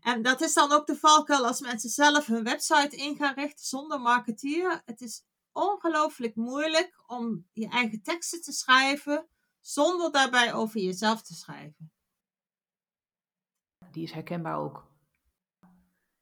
En 0.01 0.21
dat 0.21 0.41
is 0.41 0.53
dan 0.53 0.71
ook 0.71 0.87
de 0.87 0.97
valkuil 0.97 1.47
als 1.47 1.59
mensen 1.59 1.89
zelf 1.89 2.25
hun 2.25 2.43
website 2.43 2.95
in 2.95 3.15
gaan 3.15 3.33
richten 3.33 3.65
zonder 3.65 4.01
marketeer. 4.01 4.81
Het 4.85 5.01
is 5.01 5.23
ongelooflijk 5.51 6.35
moeilijk 6.35 7.03
om 7.05 7.47
je 7.53 7.67
eigen 7.69 8.01
teksten 8.01 8.41
te 8.41 8.51
schrijven 8.51 9.27
zonder 9.67 10.11
daarbij 10.11 10.53
over 10.53 10.79
jezelf 10.79 11.21
te 11.21 11.33
schrijven 11.33 11.91
die 13.97 14.05
is 14.05 14.11
herkenbaar 14.11 14.57
ook. 14.57 14.87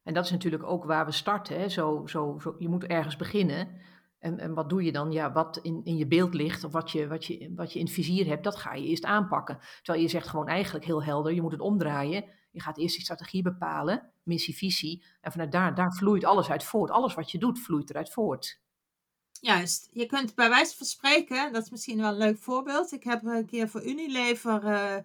En 0.03 0.13
dat 0.13 0.25
is 0.25 0.31
natuurlijk 0.31 0.63
ook 0.63 0.85
waar 0.85 1.05
we 1.05 1.11
starten. 1.11 1.59
Hè? 1.59 1.69
Zo, 1.69 2.03
zo, 2.07 2.37
zo, 2.41 2.55
je 2.59 2.69
moet 2.69 2.83
ergens 2.83 3.15
beginnen. 3.15 3.81
En, 4.19 4.39
en 4.39 4.53
wat 4.53 4.69
doe 4.69 4.83
je 4.83 4.91
dan? 4.91 5.11
Ja, 5.11 5.31
wat 5.31 5.57
in, 5.57 5.81
in 5.83 5.97
je 5.97 6.07
beeld 6.07 6.33
ligt 6.33 6.63
of 6.63 6.71
wat 6.71 6.91
je, 6.91 7.07
wat, 7.07 7.25
je, 7.25 7.53
wat 7.55 7.73
je 7.73 7.79
in 7.79 7.85
het 7.85 7.93
vizier 7.93 8.25
hebt, 8.25 8.43
dat 8.43 8.55
ga 8.55 8.73
je 8.73 8.85
eerst 8.85 9.05
aanpakken. 9.05 9.59
Terwijl 9.81 10.03
je 10.03 10.09
zegt 10.09 10.27
gewoon 10.27 10.47
eigenlijk 10.47 10.85
heel 10.85 11.03
helder, 11.03 11.33
je 11.33 11.41
moet 11.41 11.51
het 11.51 11.61
omdraaien. 11.61 12.25
Je 12.51 12.61
gaat 12.61 12.77
eerst 12.77 12.95
die 12.95 13.03
strategie 13.03 13.41
bepalen, 13.41 14.11
missie, 14.23 14.55
visie. 14.55 15.05
En 15.21 15.31
vanuit 15.31 15.51
daar, 15.51 15.75
daar 15.75 15.93
vloeit 15.93 16.25
alles 16.25 16.49
uit 16.49 16.63
voort. 16.63 16.91
Alles 16.91 17.13
wat 17.13 17.31
je 17.31 17.37
doet, 17.37 17.59
vloeit 17.59 17.89
eruit 17.89 18.11
voort. 18.11 18.61
Juist. 19.45 19.89
Je 19.91 20.05
kunt 20.05 20.35
bij 20.35 20.49
wijze 20.49 20.77
van 20.77 20.85
spreken, 20.85 21.53
dat 21.53 21.63
is 21.63 21.69
misschien 21.69 21.97
wel 21.97 22.11
een 22.11 22.17
leuk 22.17 22.37
voorbeeld. 22.37 22.91
Ik 22.91 23.03
heb 23.03 23.23
een 23.23 23.45
keer 23.45 23.69
voor 23.69 23.85
Unilever... 23.85 24.63
Uh, 24.63 24.95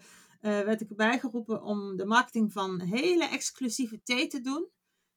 werd 0.40 0.80
ik 0.80 0.90
erbij 0.90 1.18
geroepen 1.18 1.62
om 1.62 1.96
de 1.96 2.04
marketing 2.04 2.52
van 2.52 2.80
hele 2.80 3.24
exclusieve 3.24 4.02
thee 4.02 4.26
te 4.26 4.40
doen. 4.40 4.68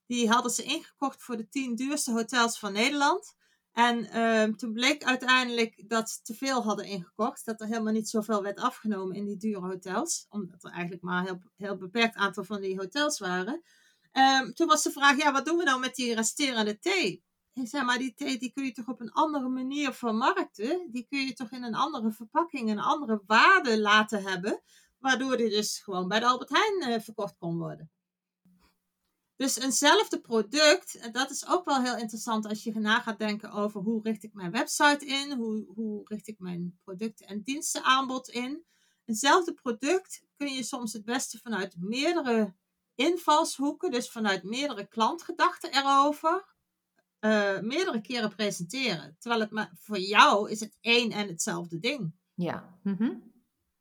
Die 0.05 0.29
hadden 0.29 0.51
ze 0.51 0.63
ingekocht 0.63 1.23
voor 1.23 1.37
de 1.37 1.49
tien 1.49 1.75
duurste 1.75 2.11
hotels 2.11 2.59
van 2.59 2.73
Nederland. 2.73 3.35
En 3.71 4.17
uh, 4.17 4.43
toen 4.43 4.73
bleek 4.73 5.03
uiteindelijk 5.03 5.83
dat 5.87 6.09
ze 6.09 6.21
te 6.21 6.33
veel 6.33 6.63
hadden 6.63 6.85
ingekocht. 6.85 7.45
Dat 7.45 7.61
er 7.61 7.67
helemaal 7.67 7.93
niet 7.93 8.09
zoveel 8.09 8.43
werd 8.43 8.59
afgenomen 8.59 9.15
in 9.15 9.25
die 9.25 9.37
dure 9.37 9.67
hotels. 9.67 10.25
Omdat 10.29 10.63
er 10.63 10.71
eigenlijk 10.71 11.03
maar 11.03 11.27
een 11.27 11.43
heel, 11.55 11.77
beperkt 11.77 12.15
aantal 12.15 12.43
van 12.43 12.61
die 12.61 12.77
hotels 12.77 13.19
waren. 13.19 13.63
Um, 14.11 14.53
toen 14.53 14.67
was 14.67 14.83
de 14.83 14.91
vraag, 14.91 15.17
ja, 15.17 15.31
wat 15.31 15.45
doen 15.45 15.57
we 15.57 15.63
nou 15.63 15.79
met 15.79 15.95
die 15.95 16.15
resterende 16.15 16.79
thee? 16.79 17.23
Zei, 17.53 17.83
maar 17.83 17.97
die 17.97 18.13
thee 18.13 18.37
die 18.37 18.51
kun 18.51 18.63
je 18.63 18.71
toch 18.71 18.87
op 18.87 18.99
een 18.99 19.11
andere 19.11 19.47
manier 19.49 19.93
vermarkten? 19.93 20.91
Die 20.91 21.05
kun 21.09 21.19
je 21.19 21.33
toch 21.33 21.51
in 21.51 21.63
een 21.63 21.75
andere 21.75 22.11
verpakking, 22.11 22.69
een 22.69 22.79
andere 22.79 23.21
waarde 23.25 23.79
laten 23.79 24.23
hebben? 24.23 24.61
Waardoor 24.99 25.37
die 25.37 25.49
dus 25.49 25.79
gewoon 25.79 26.07
bij 26.07 26.19
de 26.19 26.25
Albert 26.25 26.49
Heijn 26.49 26.89
uh, 26.89 26.99
verkocht 26.99 27.37
kon 27.37 27.57
worden. 27.57 27.91
Dus 29.35 29.59
eenzelfde 29.59 30.21
product, 30.21 30.95
en 30.95 31.11
dat 31.11 31.29
is 31.29 31.47
ook 31.47 31.65
wel 31.65 31.81
heel 31.81 31.97
interessant 31.97 32.45
als 32.45 32.63
je 32.63 32.79
na 32.79 32.99
gaat 32.99 33.19
denken 33.19 33.51
over 33.51 33.81
hoe 33.81 33.99
richt 34.03 34.23
ik 34.23 34.33
mijn 34.33 34.51
website 34.51 35.05
in, 35.05 35.31
hoe, 35.31 35.65
hoe 35.75 36.01
richt 36.03 36.27
ik 36.27 36.39
mijn 36.39 36.79
producten 36.83 37.27
en 37.27 37.41
dienstenaanbod 37.41 38.29
in. 38.29 38.65
Eenzelfde 39.05 39.53
product 39.53 40.23
kun 40.37 40.53
je 40.53 40.63
soms 40.63 40.93
het 40.93 41.05
beste 41.05 41.37
vanuit 41.37 41.75
meerdere 41.77 42.55
invalshoeken, 42.95 43.91
dus 43.91 44.09
vanuit 44.09 44.43
meerdere 44.43 44.87
klantgedachten 44.87 45.71
erover, 45.71 46.52
uh, 47.25 47.59
meerdere 47.59 48.01
keren 48.01 48.35
presenteren. 48.35 49.15
Terwijl 49.19 49.41
het 49.41 49.51
maar 49.51 49.71
voor 49.73 49.99
jou 49.99 50.51
is 50.51 50.59
het 50.59 50.77
één 50.81 51.11
en 51.11 51.27
hetzelfde 51.27 51.79
ding. 51.79 52.13
Ja. 52.33 52.79
Mhm. 52.83 53.11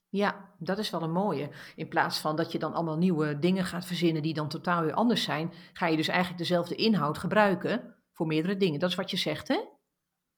Ja, 0.08 0.54
dat 0.58 0.78
is 0.78 0.90
wel 0.90 1.02
een 1.02 1.12
mooie. 1.12 1.50
In 1.76 1.88
plaats 1.88 2.18
van 2.18 2.36
dat 2.36 2.52
je 2.52 2.58
dan 2.58 2.74
allemaal 2.74 2.96
nieuwe 2.96 3.38
dingen 3.38 3.64
gaat 3.64 3.86
verzinnen 3.86 4.22
die 4.22 4.34
dan 4.34 4.48
totaal 4.48 4.82
weer 4.82 4.94
anders 4.94 5.22
zijn, 5.22 5.52
ga 5.72 5.86
je 5.86 5.96
dus 5.96 6.08
eigenlijk 6.08 6.38
dezelfde 6.38 6.74
inhoud 6.74 7.18
gebruiken 7.18 7.96
voor 8.12 8.26
meerdere 8.26 8.56
dingen. 8.56 8.80
Dat 8.80 8.90
is 8.90 8.96
wat 8.96 9.10
je 9.10 9.16
zegt, 9.16 9.48
hè? 9.48 9.60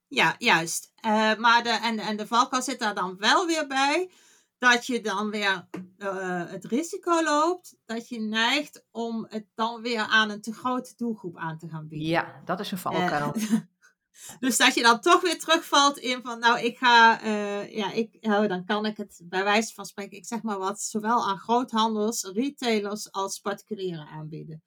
Ja, 0.07 0.35
juist. 0.39 0.93
Uh, 1.07 1.35
maar 1.35 1.63
de, 1.63 1.71
en, 1.83 1.99
en 1.99 2.17
de 2.17 2.27
valkuil 2.27 2.63
zit 2.63 2.79
daar 2.79 2.95
dan 2.95 3.17
wel 3.19 3.47
weer 3.47 3.67
bij 3.67 4.11
dat 4.59 4.87
je 4.87 5.01
dan 5.01 5.31
weer 5.31 5.69
uh, 6.05 6.51
het 6.51 6.65
risico 6.65 7.23
loopt 7.23 7.77
dat 7.85 8.09
je 8.09 8.21
neigt 8.21 8.85
om 8.91 9.27
het 9.29 9.47
dan 9.55 9.83
weer 9.83 10.01
aan 10.01 10.31
een 10.31 10.41
te 10.41 10.53
grote 10.53 10.93
doelgroep 10.97 11.37
aan 11.37 11.59
te 11.59 11.69
gaan 11.69 11.89
bieden. 11.89 12.09
Ja, 12.09 12.43
dat 12.45 12.61
is 12.61 12.71
een 12.71 12.79
valkuil. 12.79 13.37
Uh, 13.37 13.53
dus 14.41 14.57
dat 14.57 14.75
je 14.75 14.83
dan 14.83 15.01
toch 15.01 15.21
weer 15.21 15.39
terugvalt 15.39 15.99
in 15.99 16.23
van, 16.23 16.39
nou, 16.39 16.61
ik 16.61 16.79
ga, 16.79 17.25
uh, 17.25 17.75
ja, 17.75 17.93
ik, 17.93 18.17
oh, 18.21 18.49
dan 18.49 18.65
kan 18.65 18.87
ik 18.87 18.97
het 18.97 19.21
bij 19.25 19.45
wijze 19.45 19.75
van 19.75 19.87
spreken, 19.87 20.17
ik 20.17 20.27
zeg 20.27 20.43
maar 20.43 20.59
wat, 20.59 20.81
zowel 20.81 21.29
aan 21.29 21.39
groothandels, 21.39 22.23
retailers 22.23 23.13
als 23.13 23.39
particulieren 23.39 24.07
aanbieden. 24.07 24.63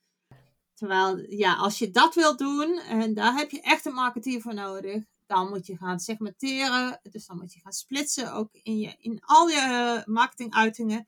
Terwijl, 0.74 1.18
ja, 1.18 1.56
als 1.56 1.80
je 1.80 1.92
dat 1.92 2.16
wilt 2.16 2.38
doen, 2.38 2.80
en 2.80 3.14
daar 3.14 3.36
heb 3.36 3.52
je 3.52 3.62
echt 3.62 3.86
een 3.86 3.94
marketeer 3.94 4.42
voor 4.42 4.54
nodig, 4.54 5.04
dan 5.28 5.50
moet 5.50 5.66
je 5.66 5.78
gaan 5.78 6.00
segmenteren. 6.00 7.00
Dus 7.12 7.26
dan 7.26 7.38
moet 7.38 7.54
je 7.54 7.60
gaan 7.60 7.72
splitsen, 7.72 8.34
ook 8.34 8.50
in, 8.52 8.80
je, 8.80 8.96
in 8.98 9.20
al 9.22 9.48
je 9.48 10.02
marketinguitingen. 10.06 11.06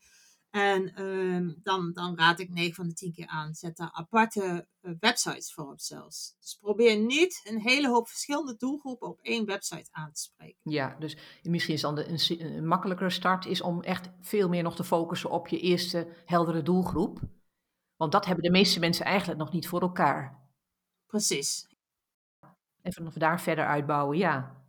En 0.50 0.94
ehm, 0.94 1.52
dan, 1.62 1.92
dan 1.92 2.16
raad 2.18 2.38
ik 2.38 2.50
9 2.50 2.74
van 2.74 2.88
de 2.88 2.94
10 2.94 3.12
keer 3.12 3.26
aan. 3.26 3.54
Zet 3.54 3.76
daar 3.76 3.90
aparte 3.92 4.66
uh, 4.82 4.92
websites 5.00 5.52
voor 5.52 5.70
op 5.70 5.80
zelfs. 5.80 6.36
Dus 6.40 6.58
probeer 6.60 6.98
niet 6.98 7.40
een 7.44 7.60
hele 7.60 7.88
hoop 7.88 8.08
verschillende 8.08 8.56
doelgroepen 8.56 9.08
op 9.08 9.20
één 9.22 9.46
website 9.46 9.88
aan 9.90 10.12
te 10.12 10.20
spreken. 10.20 10.58
Ja, 10.62 10.96
dus 10.98 11.16
misschien 11.42 11.74
is 11.74 11.80
dan 11.80 11.94
de, 11.94 12.08
een, 12.08 12.56
een 12.56 12.66
makkelijkere 12.66 13.10
start 13.10 13.46
is 13.46 13.60
om 13.60 13.82
echt 13.82 14.10
veel 14.20 14.48
meer 14.48 14.62
nog 14.62 14.76
te 14.76 14.84
focussen 14.84 15.30
op 15.30 15.48
je 15.48 15.60
eerste 15.60 16.08
heldere 16.24 16.62
doelgroep. 16.62 17.20
Want 17.96 18.12
dat 18.12 18.26
hebben 18.26 18.44
de 18.44 18.50
meeste 18.50 18.80
mensen 18.80 19.04
eigenlijk 19.04 19.38
nog 19.38 19.52
niet 19.52 19.68
voor 19.68 19.80
elkaar. 19.80 20.48
Precies. 21.06 21.68
En 22.82 22.92
vanaf 22.92 23.14
daar 23.14 23.40
verder 23.40 23.66
uitbouwen, 23.66 24.18
ja. 24.18 24.59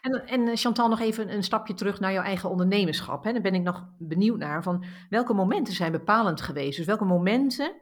En, 0.00 0.26
en 0.26 0.48
eh, 0.48 0.56
Chantal, 0.56 0.88
nog 0.88 1.00
even 1.00 1.32
een 1.32 1.42
stapje 1.42 1.74
terug 1.74 2.00
naar 2.00 2.12
jouw 2.12 2.22
eigen 2.22 2.50
ondernemerschap. 2.50 3.24
Hè. 3.24 3.32
Daar 3.32 3.42
ben 3.42 3.54
ik 3.54 3.62
nog 3.62 3.84
benieuwd 3.98 4.38
naar 4.38 4.62
van 4.62 4.84
welke 5.08 5.32
momenten 5.32 5.74
zijn 5.74 5.92
bepalend 5.92 6.40
geweest? 6.40 6.76
Dus 6.76 6.86
welke 6.86 7.04
momenten 7.04 7.72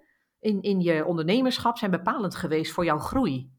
in, 0.41 0.63
in 0.63 0.81
je 0.81 1.05
ondernemerschap 1.05 1.79
zijn 1.79 1.91
bepalend 1.91 2.35
geweest 2.35 2.73
voor 2.73 2.85
jouw 2.85 2.99
groei? 2.99 3.53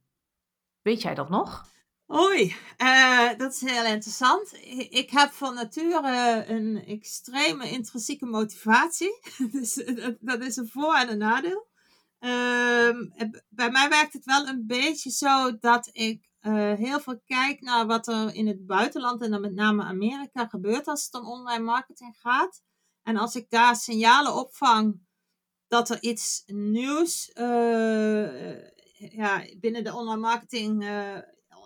Weet 0.81 1.01
jij 1.01 1.15
dat 1.15 1.29
nog? 1.29 1.65
Oei, 2.13 2.55
uh, 2.77 3.37
dat 3.37 3.53
is 3.53 3.61
heel 3.61 3.85
interessant. 3.85 4.53
Ik 4.89 5.09
heb 5.09 5.31
van 5.31 5.53
nature 5.53 6.45
een 6.47 6.85
extreme 6.85 7.69
intrinsieke 7.69 8.25
motivatie. 8.25 9.19
dus 9.51 9.83
dat 10.19 10.41
is 10.41 10.55
een 10.55 10.67
voor- 10.67 10.95
en 10.95 11.09
een 11.09 11.17
nadeel. 11.17 11.67
Uh, 12.19 12.89
bij 13.49 13.71
mij 13.71 13.89
werkt 13.89 14.13
het 14.13 14.25
wel 14.25 14.47
een 14.47 14.63
beetje 14.67 15.09
zo 15.11 15.57
dat 15.59 15.89
ik 15.91 16.28
uh, 16.41 16.73
heel 16.73 16.99
veel 16.99 17.21
kijk 17.25 17.61
naar 17.61 17.85
wat 17.85 18.07
er 18.07 18.33
in 18.33 18.47
het 18.47 18.65
buitenland 18.65 19.21
en 19.21 19.31
dan 19.31 19.41
met 19.41 19.53
name 19.53 19.83
Amerika 19.83 20.47
gebeurt 20.47 20.87
als 20.87 21.05
het 21.05 21.21
om 21.21 21.27
online 21.27 21.63
marketing 21.63 22.15
gaat. 22.19 22.61
En 23.03 23.17
als 23.17 23.35
ik 23.35 23.49
daar 23.49 23.75
signalen 23.75 24.35
opvang 24.35 24.99
dat 25.67 25.89
er 25.89 26.01
iets 26.01 26.43
nieuws 26.45 27.31
uh, 27.35 28.61
ja, 28.95 29.45
binnen 29.57 29.83
de 29.83 29.93
online 29.93 30.19
marketing 30.19 30.83
uh, 30.83 31.17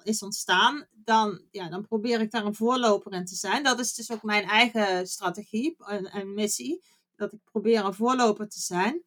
is 0.03 0.23
ontstaan, 0.23 0.87
dan, 0.91 1.41
ja, 1.51 1.69
dan 1.69 1.87
probeer 1.87 2.21
ik 2.21 2.31
daar 2.31 2.45
een 2.45 2.55
voorloper 2.55 3.13
in 3.13 3.25
te 3.25 3.35
zijn. 3.35 3.63
Dat 3.63 3.79
is 3.79 3.93
dus 3.93 4.11
ook 4.11 4.23
mijn 4.23 4.43
eigen 4.43 5.07
strategie 5.07 5.75
en, 5.77 6.05
en 6.05 6.33
missie. 6.33 6.83
Dat 7.15 7.33
ik 7.33 7.39
probeer 7.51 7.85
een 7.85 7.93
voorloper 7.93 8.49
te 8.49 8.59
zijn. 8.59 9.03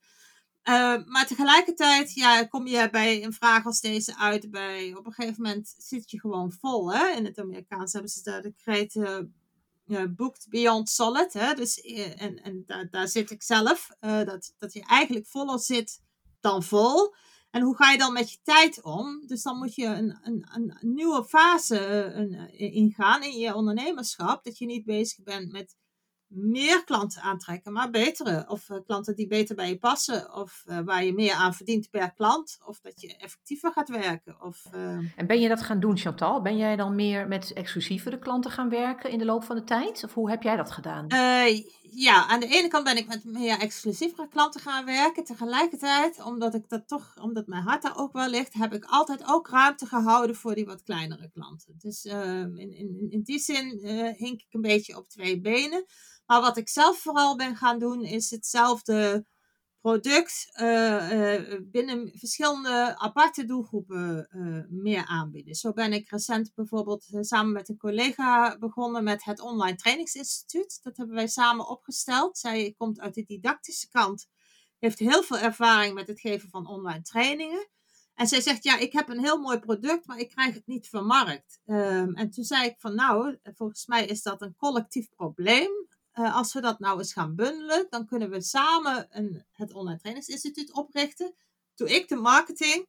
Uh, 0.68 1.04
maar 1.04 1.26
tegelijkertijd 1.26 2.14
ja, 2.14 2.44
kom 2.44 2.66
je 2.66 2.88
bij 2.90 3.24
een 3.24 3.32
vraag 3.32 3.64
als 3.64 3.80
deze 3.80 4.16
uit 4.18 4.50
bij, 4.50 4.94
op 4.94 5.06
een 5.06 5.12
gegeven 5.12 5.42
moment 5.42 5.74
zit 5.78 6.10
je 6.10 6.20
gewoon 6.20 6.52
vol. 6.52 6.94
Hè? 6.94 7.08
In 7.08 7.24
het 7.24 7.38
Amerikaans 7.38 7.92
hebben 7.92 8.10
ze 8.10 8.22
de 8.22 8.54
kreet 8.56 8.94
uh, 8.94 10.04
booked 10.16 10.46
beyond 10.48 10.88
solid. 10.88 11.32
Hè? 11.32 11.54
Dus, 11.54 11.84
uh, 11.84 12.22
en 12.22 12.42
en 12.42 12.62
daar, 12.66 12.90
daar 12.90 13.08
zit 13.08 13.30
ik 13.30 13.42
zelf. 13.42 13.88
dat, 14.00 14.54
dat 14.58 14.72
je 14.72 14.84
eigenlijk 14.86 15.26
voller 15.26 15.58
zit 15.58 16.02
dan 16.40 16.62
vol. 16.62 17.14
En 17.50 17.62
hoe 17.62 17.76
ga 17.76 17.90
je 17.90 17.98
dan 17.98 18.12
met 18.12 18.30
je 18.30 18.38
tijd 18.42 18.82
om? 18.82 19.26
Dus 19.26 19.42
dan 19.42 19.58
moet 19.58 19.74
je 19.74 19.86
een, 19.86 20.18
een, 20.22 20.46
een 20.52 20.78
nieuwe 20.80 21.24
fase 21.24 22.50
ingaan 22.56 23.22
in 23.22 23.38
je 23.38 23.54
ondernemerschap. 23.54 24.44
Dat 24.44 24.58
je 24.58 24.66
niet 24.66 24.84
bezig 24.84 25.22
bent 25.22 25.52
met 25.52 25.76
meer 26.28 26.84
klanten 26.84 27.22
aantrekken, 27.22 27.72
maar 27.72 27.90
betere. 27.90 28.44
Of 28.48 28.68
uh, 28.68 28.76
klanten 28.86 29.16
die 29.16 29.26
beter 29.26 29.54
bij 29.54 29.68
je 29.68 29.78
passen. 29.78 30.34
Of 30.34 30.64
uh, 30.66 30.78
waar 30.84 31.04
je 31.04 31.12
meer 31.12 31.32
aan 31.32 31.54
verdient 31.54 31.90
per 31.90 32.12
klant. 32.12 32.58
Of 32.64 32.80
dat 32.80 33.00
je 33.00 33.16
effectiever 33.16 33.72
gaat 33.72 33.88
werken. 33.88 34.36
Of, 34.42 34.64
uh... 34.74 34.98
En 35.16 35.26
ben 35.26 35.40
je 35.40 35.48
dat 35.48 35.62
gaan 35.62 35.80
doen, 35.80 35.96
Chantal? 35.96 36.42
Ben 36.42 36.56
jij 36.56 36.76
dan 36.76 36.94
meer 36.94 37.28
met 37.28 37.52
exclusievere 37.52 38.18
klanten 38.18 38.50
gaan 38.50 38.68
werken 38.68 39.10
in 39.10 39.18
de 39.18 39.24
loop 39.24 39.44
van 39.44 39.56
de 39.56 39.64
tijd? 39.64 40.04
Of 40.04 40.14
hoe 40.14 40.30
heb 40.30 40.42
jij 40.42 40.56
dat 40.56 40.70
gedaan? 40.70 41.06
Ja, 41.98 42.26
aan 42.26 42.40
de 42.40 42.46
ene 42.46 42.68
kant 42.68 42.84
ben 42.84 42.96
ik 42.96 43.06
met 43.06 43.24
meer 43.24 43.58
exclusievere 43.58 44.28
klanten 44.28 44.60
gaan 44.60 44.84
werken. 44.84 45.24
Tegelijkertijd, 45.24 46.22
omdat 46.22 46.54
ik 46.54 46.68
dat 46.68 46.88
toch, 46.88 47.16
omdat 47.20 47.46
mijn 47.46 47.62
hart 47.62 47.82
daar 47.82 47.98
ook 47.98 48.12
wel 48.12 48.28
ligt, 48.28 48.54
heb 48.54 48.72
ik 48.72 48.84
altijd 48.84 49.22
ook 49.26 49.48
ruimte 49.48 49.86
gehouden 49.86 50.36
voor 50.36 50.54
die 50.54 50.64
wat 50.64 50.82
kleinere 50.82 51.30
klanten. 51.30 51.74
Dus 51.78 52.04
in, 52.04 52.58
in, 52.58 53.06
in 53.10 53.22
die 53.22 53.38
zin 53.38 53.86
hink 54.16 54.40
ik 54.40 54.46
een 54.54 54.60
beetje 54.60 54.96
op 54.96 55.08
twee 55.08 55.40
benen. 55.40 55.84
Maar 56.26 56.40
wat 56.40 56.56
ik 56.56 56.68
zelf 56.68 56.98
vooral 56.98 57.36
ben 57.36 57.56
gaan 57.56 57.78
doen, 57.78 58.04
is 58.04 58.30
hetzelfde 58.30 59.26
product 59.86 60.48
uh, 60.60 61.10
uh, 61.12 61.60
binnen 61.62 62.10
verschillende 62.14 62.98
aparte 62.98 63.44
doelgroepen 63.44 64.28
uh, 64.30 64.62
meer 64.68 65.06
aanbieden. 65.06 65.54
Zo 65.54 65.72
ben 65.72 65.92
ik 65.92 66.10
recent 66.10 66.52
bijvoorbeeld 66.54 67.06
samen 67.20 67.52
met 67.52 67.68
een 67.68 67.76
collega 67.76 68.58
begonnen 68.58 69.04
met 69.04 69.24
het 69.24 69.40
Online 69.40 69.76
Trainingsinstituut. 69.76 70.78
Dat 70.82 70.96
hebben 70.96 71.14
wij 71.14 71.26
samen 71.26 71.68
opgesteld. 71.68 72.38
Zij 72.38 72.74
komt 72.76 73.00
uit 73.00 73.14
de 73.14 73.24
didactische 73.24 73.88
kant, 73.88 74.28
heeft 74.78 74.98
heel 74.98 75.22
veel 75.22 75.38
ervaring 75.38 75.94
met 75.94 76.08
het 76.08 76.20
geven 76.20 76.48
van 76.48 76.66
online 76.66 77.02
trainingen. 77.02 77.68
En 78.14 78.26
zij 78.26 78.40
zegt, 78.40 78.64
ja, 78.64 78.78
ik 78.78 78.92
heb 78.92 79.08
een 79.08 79.24
heel 79.24 79.38
mooi 79.40 79.58
product, 79.58 80.06
maar 80.06 80.18
ik 80.18 80.28
krijg 80.28 80.54
het 80.54 80.66
niet 80.66 80.88
vermarkt. 80.88 81.60
Um, 81.66 82.14
en 82.14 82.30
toen 82.30 82.44
zei 82.44 82.66
ik 82.66 82.74
van, 82.78 82.94
nou, 82.94 83.38
volgens 83.42 83.86
mij 83.86 84.06
is 84.06 84.22
dat 84.22 84.42
een 84.42 84.56
collectief 84.56 85.08
probleem. 85.08 85.70
Uh, 86.18 86.36
als 86.36 86.52
we 86.52 86.60
dat 86.60 86.78
nou 86.78 86.98
eens 86.98 87.12
gaan 87.12 87.34
bundelen, 87.34 87.86
dan 87.90 88.06
kunnen 88.06 88.30
we 88.30 88.40
samen 88.40 89.06
een, 89.10 89.44
het 89.52 89.72
Online 89.72 89.98
Trainingsinstituut 89.98 90.72
oprichten. 90.72 91.34
Doe 91.74 91.94
ik 91.94 92.08
de 92.08 92.16
marketing 92.16 92.86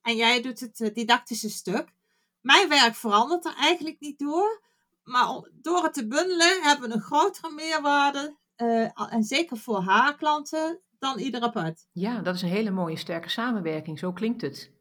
en 0.00 0.16
jij 0.16 0.42
doet 0.42 0.60
het 0.60 0.80
uh, 0.80 0.94
didactische 0.94 1.50
stuk. 1.50 1.94
Mijn 2.40 2.68
werk 2.68 2.94
verandert 2.94 3.44
er 3.44 3.54
eigenlijk 3.54 4.00
niet 4.00 4.18
door. 4.18 4.62
Maar 5.04 5.48
door 5.52 5.82
het 5.82 5.94
te 5.94 6.06
bundelen 6.06 6.62
hebben 6.62 6.88
we 6.88 6.94
een 6.94 7.00
grotere 7.00 7.50
meerwaarde. 7.50 8.36
Uh, 8.56 9.12
en 9.12 9.24
zeker 9.24 9.56
voor 9.56 9.80
haar 9.80 10.16
klanten 10.16 10.80
dan 10.98 11.18
ieder 11.18 11.40
apart. 11.40 11.86
Ja, 11.92 12.20
dat 12.20 12.34
is 12.34 12.42
een 12.42 12.48
hele 12.48 12.70
mooie 12.70 12.96
sterke 12.96 13.28
samenwerking. 13.28 13.98
Zo 13.98 14.12
klinkt 14.12 14.40
het. 14.40 14.72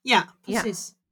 Ja, 0.00 0.36
precies. 0.40 0.88
Ja. 0.88 1.03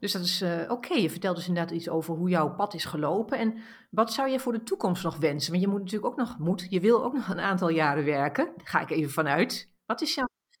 Dus 0.00 0.12
dat 0.12 0.22
is 0.22 0.42
uh, 0.42 0.70
oké. 0.70 0.94
Je 0.94 1.10
vertelt 1.10 1.36
dus 1.36 1.48
inderdaad 1.48 1.74
iets 1.74 1.88
over 1.88 2.14
hoe 2.14 2.28
jouw 2.28 2.54
pad 2.54 2.74
is 2.74 2.84
gelopen. 2.84 3.38
En 3.38 3.58
wat 3.90 4.12
zou 4.12 4.28
je 4.28 4.40
voor 4.40 4.52
de 4.52 4.62
toekomst 4.62 5.02
nog 5.02 5.16
wensen? 5.16 5.50
Want 5.50 5.62
je 5.62 5.68
moet 5.68 5.80
natuurlijk 5.80 6.12
ook 6.12 6.16
nog, 6.18 6.38
moet, 6.38 6.66
je 6.68 6.80
wil 6.80 7.04
ook 7.04 7.12
nog 7.12 7.28
een 7.28 7.40
aantal 7.40 7.68
jaren 7.68 8.04
werken. 8.04 8.44
Daar 8.56 8.66
ga 8.66 8.80
ik 8.80 8.90
even 8.90 9.10
vanuit. 9.10 9.70
Wat 9.86 10.00
is 10.00 10.14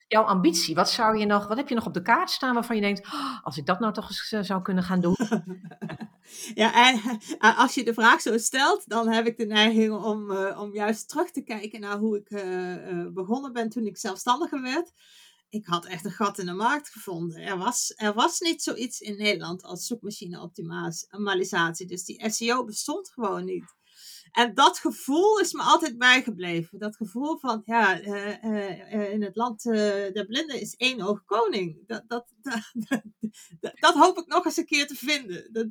jouw, 0.08 0.22
ambitie? 0.22 0.74
Wat, 0.74 0.90
zou 0.90 1.18
je 1.18 1.26
nog, 1.26 1.46
wat 1.46 1.56
heb 1.56 1.68
je 1.68 1.74
nog 1.74 1.86
op 1.86 1.94
de 1.94 2.02
kaart 2.02 2.30
staan 2.30 2.54
waarvan 2.54 2.76
je 2.76 2.82
denkt, 2.82 3.06
oh, 3.06 3.44
als 3.44 3.56
ik 3.56 3.66
dat 3.66 3.80
nou 3.80 3.92
toch 3.92 4.08
eens 4.08 4.32
uh, 4.32 4.42
zou 4.42 4.62
kunnen 4.62 4.84
gaan 4.84 5.00
doen? 5.00 5.16
ja, 6.62 6.88
en 6.88 7.00
uh, 7.38 7.58
als 7.58 7.74
je 7.74 7.84
de 7.84 7.94
vraag 7.94 8.20
zo 8.20 8.38
stelt, 8.38 8.88
dan 8.88 9.08
heb 9.08 9.26
ik 9.26 9.36
de 9.36 9.46
neiging 9.46 9.92
om, 9.92 10.36
om 10.36 10.74
juist 10.74 11.08
terug 11.08 11.30
te 11.30 11.42
kijken 11.42 11.80
naar 11.80 11.98
hoe 11.98 12.16
ik 12.16 12.28
begonnen 13.14 13.52
ben 13.52 13.68
toen 13.68 13.86
ik 13.86 13.98
zelfstandiger 13.98 14.62
werd 14.62 14.92
ik 15.54 15.66
had 15.66 15.86
echt 15.86 16.04
een 16.04 16.10
gat 16.10 16.38
in 16.38 16.46
de 16.46 16.52
markt 16.52 16.88
gevonden. 16.88 17.42
Er 17.42 17.58
was, 17.58 17.92
er 17.96 18.14
was 18.14 18.40
niet 18.40 18.62
zoiets 18.62 19.00
in 19.00 19.16
Nederland 19.16 19.62
als 19.62 19.86
zoekmachine 19.86 20.40
optimalisatie. 20.40 21.86
Dus 21.86 22.04
die 22.04 22.30
SEO 22.30 22.64
bestond 22.64 23.10
gewoon 23.10 23.44
niet. 23.44 23.74
En 24.32 24.54
dat 24.54 24.78
gevoel 24.78 25.38
is 25.38 25.52
me 25.52 25.62
altijd 25.62 25.98
bijgebleven. 25.98 26.78
Dat 26.78 26.96
gevoel 26.96 27.38
van, 27.38 27.62
ja, 27.64 28.00
uh, 28.00 28.42
uh, 28.44 29.12
in 29.12 29.22
het 29.22 29.36
land 29.36 29.62
der 29.62 30.26
blinden 30.26 30.60
is 30.60 30.74
één 30.74 31.00
oog 31.00 31.24
koning. 31.24 31.86
Dat, 31.86 32.04
dat, 32.08 32.26
dat, 33.60 33.72
dat, 33.74 33.94
hoop 33.94 34.18
ik 34.18 34.26
nog 34.26 34.44
eens 34.44 34.56
een 34.56 34.66
keer 34.66 34.86
te 34.86 34.94
vinden. 34.94 35.48
Dat, 35.52 35.66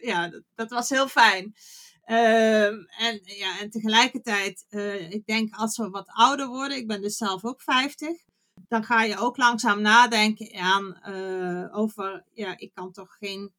ja, 0.00 0.28
dat, 0.28 0.42
dat, 0.54 0.70
was 0.70 0.88
heel 0.88 1.08
fijn. 1.08 1.54
Ehm, 2.04 2.74
en, 2.98 3.20
ja, 3.22 3.60
en 3.60 3.70
tegelijkertijd, 3.70 4.66
ik 5.08 5.26
denk 5.26 5.54
als 5.54 5.76
we 5.76 5.88
wat 5.90 6.08
ouder 6.08 6.46
worden, 6.46 6.76
ik 6.76 6.86
ben 6.86 7.00
dus 7.00 7.16
zelf 7.16 7.44
ook 7.44 7.62
50, 7.62 8.28
dan 8.70 8.84
ga 8.84 9.02
je 9.02 9.18
ook 9.18 9.36
langzaam 9.36 9.80
nadenken 9.80 10.54
aan 10.54 11.04
over, 11.72 12.24
ja, 12.32 12.58
ik 12.58 12.72
kan 12.74 12.92
toch 12.92 13.16
geen 13.18 13.52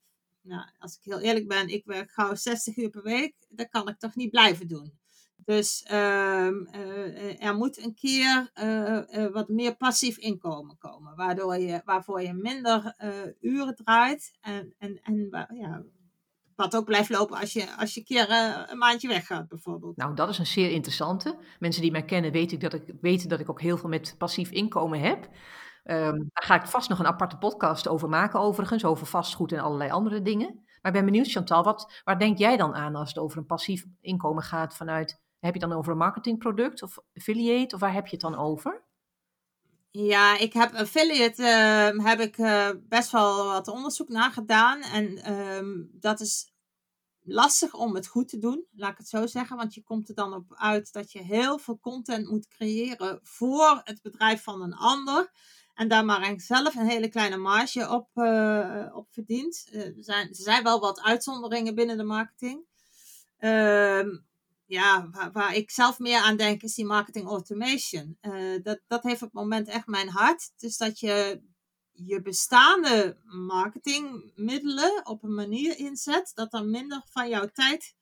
nou, 0.43 0.61
als 0.79 0.95
ik 0.95 1.03
heel 1.03 1.19
eerlijk 1.19 1.47
ben, 1.47 1.67
ik 1.67 1.85
werk 1.85 2.11
gauw 2.11 2.35
60 2.35 2.77
uur 2.77 2.89
per 2.89 3.03
week. 3.03 3.35
Dat 3.49 3.69
kan 3.69 3.87
ik 3.87 3.99
toch 3.99 4.15
niet 4.15 4.29
blijven 4.29 4.67
doen. 4.67 4.99
Dus 5.35 5.83
ehm, 5.83 6.65
eh, 6.65 7.43
er 7.43 7.55
moet 7.55 7.83
een 7.83 7.93
keer 7.93 8.49
eh, 8.53 9.25
eh, 9.25 9.33
wat 9.33 9.49
meer 9.49 9.75
passief 9.75 10.17
inkomen 10.17 10.77
komen. 10.77 11.15
Waardoor 11.15 11.57
je, 11.57 11.81
waarvoor 11.85 12.21
je 12.21 12.33
minder 12.33 12.95
uren 13.41 13.75
draait. 13.75 14.31
En, 14.41 14.73
en, 14.77 14.99
en 15.03 15.47
ja, 15.53 15.83
wat 16.61 16.75
ook 16.75 16.85
blijft 16.85 17.09
lopen 17.09 17.39
als 17.39 17.53
je, 17.53 17.77
als 17.77 17.93
je 17.93 17.99
een 17.99 18.05
keer 18.05 18.29
een 18.71 18.77
maandje 18.77 19.07
weggaat, 19.07 19.47
bijvoorbeeld. 19.47 19.97
Nou, 19.97 20.15
dat 20.15 20.29
is 20.29 20.37
een 20.37 20.45
zeer 20.45 20.71
interessante. 20.71 21.37
Mensen 21.59 21.81
die 21.81 21.91
mij 21.91 22.05
kennen 22.05 22.31
weten 22.31 22.59
dat 22.59 22.73
ik, 22.73 22.93
weten 23.01 23.29
dat 23.29 23.39
ik 23.39 23.49
ook 23.49 23.61
heel 23.61 23.77
veel 23.77 23.89
met 23.89 24.15
passief 24.17 24.49
inkomen 24.49 24.99
heb. 24.99 25.29
Um, 25.83 26.29
daar 26.33 26.43
ga 26.45 26.55
ik 26.55 26.65
vast 26.65 26.89
nog 26.89 26.99
een 26.99 27.07
aparte 27.07 27.37
podcast 27.37 27.87
over 27.87 28.09
maken, 28.09 28.39
overigens, 28.39 28.85
over 28.85 29.07
vastgoed 29.07 29.51
en 29.51 29.59
allerlei 29.59 29.91
andere 29.91 30.21
dingen. 30.21 30.53
Maar 30.53 30.91
ik 30.91 30.97
ben 30.97 31.05
benieuwd, 31.05 31.31
Chantal, 31.31 31.63
wat, 31.63 32.01
waar 32.03 32.19
denk 32.19 32.37
jij 32.37 32.57
dan 32.57 32.73
aan 32.73 32.95
als 32.95 33.09
het 33.09 33.17
over 33.17 33.37
een 33.37 33.45
passief 33.45 33.85
inkomen 34.01 34.43
gaat 34.43 34.75
vanuit, 34.75 35.21
heb 35.39 35.53
je 35.53 35.59
dan 35.59 35.73
over 35.73 35.91
een 35.91 35.97
marketingproduct 35.97 36.83
of 36.83 36.97
affiliate, 37.15 37.75
of 37.75 37.81
waar 37.81 37.93
heb 37.93 38.05
je 38.05 38.11
het 38.11 38.21
dan 38.21 38.35
over? 38.37 38.83
Ja, 39.91 40.37
ik 40.37 40.53
heb 40.53 40.73
affiliate, 40.73 41.41
uh, 41.97 42.05
heb 42.05 42.19
ik 42.19 42.37
uh, 42.37 42.69
best 42.81 43.11
wel 43.11 43.45
wat 43.45 43.67
onderzoek 43.67 44.09
naar 44.09 44.31
gedaan. 44.31 44.81
En 44.81 45.33
um, 45.33 45.89
dat 45.93 46.19
is 46.19 46.51
lastig 47.23 47.73
om 47.73 47.95
het 47.95 48.07
goed 48.07 48.27
te 48.27 48.37
doen, 48.37 48.65
laat 48.71 48.91
ik 48.91 48.97
het 48.97 49.07
zo 49.07 49.27
zeggen. 49.27 49.57
Want 49.57 49.73
je 49.73 49.83
komt 49.83 50.09
er 50.09 50.15
dan 50.15 50.33
op 50.33 50.55
uit 50.55 50.93
dat 50.93 51.11
je 51.11 51.19
heel 51.19 51.57
veel 51.57 51.79
content 51.79 52.29
moet 52.29 52.47
creëren 52.47 53.19
voor 53.23 53.81
het 53.83 54.01
bedrijf 54.01 54.43
van 54.43 54.61
een 54.61 54.75
ander. 54.75 55.31
En 55.73 55.87
daar 55.87 56.05
maar 56.05 56.33
zelf 56.37 56.75
een 56.75 56.89
hele 56.89 57.09
kleine 57.09 57.37
marge 57.37 57.89
op, 57.89 58.09
uh, 58.13 58.85
op 58.93 59.07
verdient. 59.11 59.67
Uh, 59.71 59.85
er, 59.85 60.03
zijn, 60.03 60.27
er 60.27 60.35
zijn 60.35 60.63
wel 60.63 60.79
wat 60.79 61.01
uitzonderingen 61.01 61.75
binnen 61.75 61.97
de 61.97 62.03
marketing. 62.03 62.65
Uh, 63.39 64.05
ja, 64.71 65.09
waar, 65.31 65.55
ik 65.55 65.71
zelf 65.71 65.99
meer 65.99 66.19
aan 66.19 66.37
denk 66.37 66.61
is 66.61 66.75
die 66.75 66.85
marketing 66.85 67.27
automation. 67.27 68.17
Uh, 68.21 68.63
dat, 68.63 68.79
dat 68.87 69.03
heeft 69.03 69.21
op 69.21 69.31
het 69.31 69.41
moment 69.41 69.67
echt 69.67 69.87
mijn 69.87 70.09
hart. 70.09 70.51
Dus 70.57 70.77
dat 70.77 70.99
je 70.99 71.41
je 71.91 72.21
bestaande 72.21 73.17
marketingmiddelen 73.23 75.05
op 75.05 75.23
een 75.23 75.33
manier 75.33 75.77
inzet 75.77 76.31
dat 76.33 76.53
er 76.53 76.65
minder 76.65 77.03
van 77.09 77.29
jouw 77.29 77.47
tijd 77.47 77.95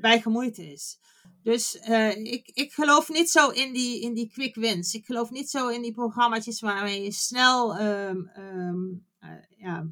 bij 0.00 0.20
gemoeid 0.20 0.58
is. 0.58 0.98
Dus 1.42 1.74
uh, 1.88 2.16
ik, 2.16 2.50
ik 2.54 2.72
geloof 2.72 3.08
niet 3.08 3.30
zo 3.30 3.48
in 3.48 3.72
die, 3.72 4.00
in 4.00 4.14
die 4.14 4.30
quick 4.30 4.54
wins. 4.54 4.94
Ik 4.94 5.04
geloof 5.04 5.30
niet 5.30 5.50
zo 5.50 5.68
in 5.68 5.82
die 5.82 5.92
programma's 5.92 6.60
waarmee 6.60 7.02
je 7.02 7.12
snel 7.12 7.80
um, 7.80 8.30
uh, 8.34 9.30
ja, 9.56 9.86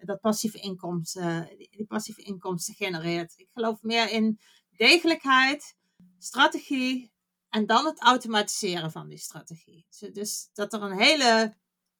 dat 0.00 0.20
passieve 0.20 0.58
inkomsten, 0.58 1.48
die 1.56 1.86
passieve 1.86 2.22
inkomsten 2.22 2.74
genereert. 2.74 3.32
Ik 3.36 3.48
geloof 3.52 3.82
meer 3.82 4.10
in 4.10 4.38
degelijkheid, 4.76 5.76
strategie 6.18 7.12
en 7.48 7.66
dan 7.66 7.86
het 7.86 8.02
automatiseren 8.02 8.90
van 8.90 9.08
die 9.08 9.18
strategie. 9.18 9.86
Dus, 10.12 10.50
dat 10.52 10.72
er 10.72 10.82
een 10.82 10.98
hele 10.98 11.54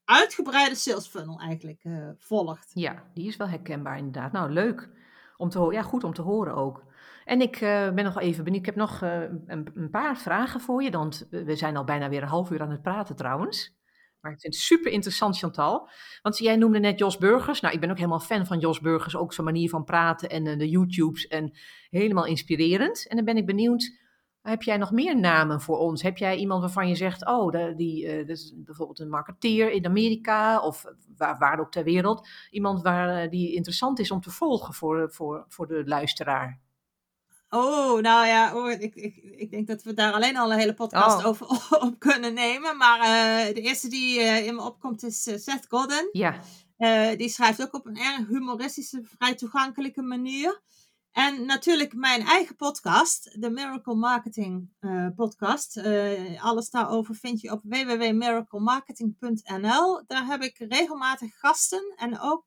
uitgebreide 0.04 0.74
sales 0.74 1.06
funnel 1.06 1.38
eigenlijk 1.38 1.84
uh, 1.84 2.08
volgt. 2.18 2.70
Ja, 2.74 3.02
die 3.14 3.26
is 3.26 3.36
wel 3.36 3.48
herkenbaar 3.48 3.96
inderdaad. 3.96 4.32
Nou, 4.32 4.50
leuk. 4.50 4.88
Om 5.36 5.48
te 5.48 5.68
ja, 5.70 5.82
goed 5.82 6.04
om 6.04 6.14
te 6.14 6.22
horen 6.22 6.54
ook. 6.54 6.84
En 7.24 7.40
ik 7.40 7.60
uh, 7.60 7.90
ben 7.90 8.04
nog 8.04 8.18
even 8.18 8.44
benieuwd. 8.44 8.60
Ik 8.60 8.66
heb 8.66 8.76
nog 8.76 9.02
uh, 9.02 9.20
een, 9.20 9.70
een, 9.74 9.90
paar 9.90 10.18
vragen 10.18 10.60
voor 10.60 10.82
je. 10.82 10.90
Want 10.90 11.26
we 11.30 11.56
zijn 11.56 11.76
al 11.76 11.84
bijna 11.84 12.08
weer 12.08 12.22
een 12.22 12.28
half 12.28 12.50
uur 12.50 12.62
aan 12.62 12.70
het 12.70 12.82
praten 12.82 13.16
trouwens. 13.16 13.74
Maar 14.22 14.32
ik 14.32 14.40
vind 14.40 14.54
het 14.54 14.62
super 14.62 14.92
interessant, 14.92 15.38
Chantal. 15.38 15.88
Want 16.22 16.38
jij 16.38 16.56
noemde 16.56 16.78
net 16.78 16.98
Jos 16.98 17.18
Burgers. 17.18 17.60
Nou, 17.60 17.74
ik 17.74 17.80
ben 17.80 17.90
ook 17.90 17.96
helemaal 17.96 18.20
fan 18.20 18.46
van 18.46 18.58
Jos 18.58 18.80
Burgers. 18.80 19.16
Ook 19.16 19.32
zijn 19.32 19.46
manier 19.46 19.68
van 19.68 19.84
praten 19.84 20.28
en 20.28 20.46
uh, 20.46 20.58
de 20.58 20.68
YouTubes. 20.68 21.26
En 21.26 21.52
helemaal 21.90 22.26
inspirerend. 22.26 23.06
En 23.08 23.16
dan 23.16 23.24
ben 23.24 23.36
ik 23.36 23.46
benieuwd. 23.46 24.00
Heb 24.42 24.62
jij 24.62 24.76
nog 24.76 24.90
meer 24.90 25.20
namen 25.20 25.60
voor 25.60 25.78
ons? 25.78 26.02
Heb 26.02 26.18
jij 26.18 26.36
iemand 26.36 26.60
waarvan 26.60 26.88
je 26.88 26.94
zegt, 26.94 27.26
oh, 27.26 27.52
de, 27.52 27.74
die, 27.76 28.04
uh, 28.04 28.16
dat 28.16 28.36
is 28.36 28.54
bijvoorbeeld 28.56 28.98
een 28.98 29.08
marketeer 29.08 29.70
in 29.70 29.86
Amerika 29.86 30.60
of 30.60 30.84
waar, 31.16 31.38
waar 31.38 31.60
ook 31.60 31.70
ter 31.70 31.84
wereld. 31.84 32.28
Iemand 32.50 32.82
waar, 32.82 33.30
die 33.30 33.54
interessant 33.54 33.98
is 33.98 34.10
om 34.10 34.20
te 34.20 34.30
volgen 34.30 34.74
voor, 34.74 35.12
voor, 35.12 35.44
voor 35.48 35.66
de 35.66 35.82
luisteraar? 35.86 36.60
Oh, 37.55 38.00
nou 38.00 38.26
ja, 38.26 38.57
oh, 38.57 38.70
ik, 38.70 38.94
ik, 38.94 39.16
ik 39.16 39.50
denk 39.50 39.66
dat 39.66 39.82
we 39.82 39.94
daar 39.94 40.12
alleen 40.12 40.36
al 40.36 40.53
een 40.53 40.59
hele 40.59 40.74
podcast 40.74 41.18
oh. 41.18 41.26
over 41.26 41.46
op 41.86 41.98
kunnen 41.98 42.34
nemen. 42.34 42.76
Maar 42.76 42.98
uh, 42.98 43.55
de 43.55 43.61
eerste 43.61 43.88
die 43.88 44.20
uh, 44.20 44.46
in 44.46 44.55
me 44.55 44.62
opkomt 44.62 45.03
is 45.03 45.26
uh, 45.26 45.36
Seth 45.36 45.66
Godin. 45.68 46.09
Ja. 46.12 46.40
die 47.16 47.28
schrijft 47.28 47.62
ook 47.62 47.74
op 47.74 47.86
een 47.86 47.96
erg 47.96 48.28
humoristische, 48.28 49.03
vrij 49.18 49.34
toegankelijke 49.34 50.03
manier. 50.03 50.62
En 51.11 51.46
natuurlijk 51.46 51.94
mijn 51.94 52.22
eigen 52.22 52.57
podcast, 52.57 53.40
de 53.40 53.50
Miracle 53.50 53.94
Marketing 53.94 54.70
podcast. 55.16 55.80
alles 56.38 56.70
daarover 56.70 57.14
vind 57.14 57.40
je 57.40 57.50
op 57.50 57.61
www.miraclemarketing.nl. 57.62 60.03
Daar 60.07 60.26
heb 60.26 60.42
ik 60.42 60.64
regelmatig 60.68 61.38
gasten 61.38 61.94
en 61.96 62.20
ook 62.20 62.44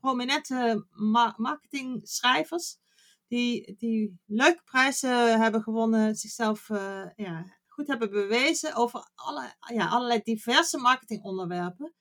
prominente 0.00 0.86
ma 0.90 1.34
marketing 1.36 2.00
schrijvers 2.02 2.82
die, 3.28 3.74
die 3.78 4.20
leuke 4.26 4.62
prijzen 4.64 5.40
hebben 5.40 5.62
gewonnen, 5.62 6.14
zichzelf 6.14 6.68
uh, 6.68 7.06
ja, 7.16 7.44
goed 7.66 7.86
hebben 7.86 8.10
bewezen 8.10 8.74
over 8.74 9.10
alle, 9.14 9.54
ja, 9.74 9.88
allerlei 9.88 10.20
diverse 10.22 10.78
marketingonderwerpen. 10.78 11.94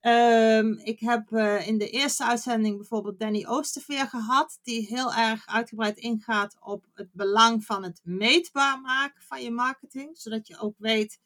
Um, 0.00 0.78
ik 0.78 1.00
heb 1.00 1.30
uh, 1.30 1.66
in 1.66 1.78
de 1.78 1.90
eerste 1.90 2.24
uitzending 2.24 2.76
bijvoorbeeld 2.76 3.18
Danny 3.18 3.46
Oosterveer 3.46 4.06
gehad, 4.06 4.58
die 4.62 4.86
heel 4.86 5.14
erg 5.14 5.46
uitgebreid 5.46 5.98
ingaat 5.98 6.56
op 6.60 6.86
het 6.94 7.08
belang 7.12 7.64
van 7.64 7.82
het 7.82 8.00
meetbaar 8.02 8.80
maken 8.80 9.22
van 9.22 9.42
je 9.42 9.50
marketing, 9.50 10.18
zodat 10.18 10.46
je 10.46 10.58
ook 10.58 10.74
weet 10.78 11.20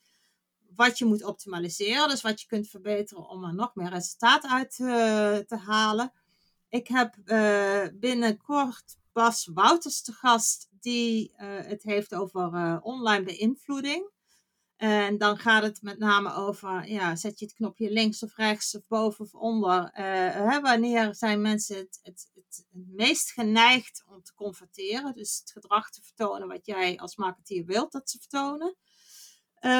wat 0.74 0.98
je 0.98 1.04
moet 1.04 1.24
optimaliseren, 1.24 2.08
dus 2.08 2.22
wat 2.22 2.40
je 2.40 2.46
kunt 2.46 2.68
verbeteren 2.68 3.28
om 3.28 3.44
er 3.44 3.54
nog 3.54 3.74
meer 3.74 3.90
resultaat 3.90 4.46
uit 4.46 4.78
uh, 4.78 4.88
te 5.36 5.56
halen. 5.56 6.12
Ik 6.68 6.88
heb 6.88 7.14
binnenkort 7.94 8.96
Bas 9.18 9.50
Wouters 9.54 10.02
te 10.02 10.12
gast, 10.12 10.68
die 10.70 11.32
uh, 11.32 11.38
het 11.60 11.82
heeft 11.82 12.14
over 12.14 12.54
uh, 12.54 12.76
online 12.80 13.24
beïnvloeding. 13.24 14.10
En 14.76 15.18
dan 15.18 15.38
gaat 15.38 15.62
het 15.62 15.82
met 15.82 15.98
name 15.98 16.34
over, 16.34 16.88
ja, 16.88 17.16
zet 17.16 17.38
je 17.38 17.44
het 17.44 17.54
knopje 17.54 17.90
links 17.90 18.22
of 18.22 18.36
rechts 18.36 18.76
of 18.76 18.86
boven 18.86 19.24
of 19.24 19.34
onder. 19.34 19.82
Uh, 19.82 19.90
hè, 20.50 20.60
wanneer 20.60 21.14
zijn 21.14 21.40
mensen 21.40 21.76
het, 21.76 21.98
het, 22.02 22.30
het, 22.34 22.66
meest 22.70 23.32
geneigd 23.32 24.04
om 24.08 24.22
te 24.22 24.34
converteren? 24.34 25.14
Dus 25.14 25.38
het 25.38 25.50
gedrag 25.50 25.90
te 25.90 26.02
vertonen 26.02 26.48
wat 26.48 26.66
jij 26.66 26.98
als 26.98 27.16
marketeer 27.16 27.64
wilt 27.64 27.92
dat 27.92 28.10
ze 28.10 28.18
vertonen. 28.18 28.76
Uh, 29.60 29.70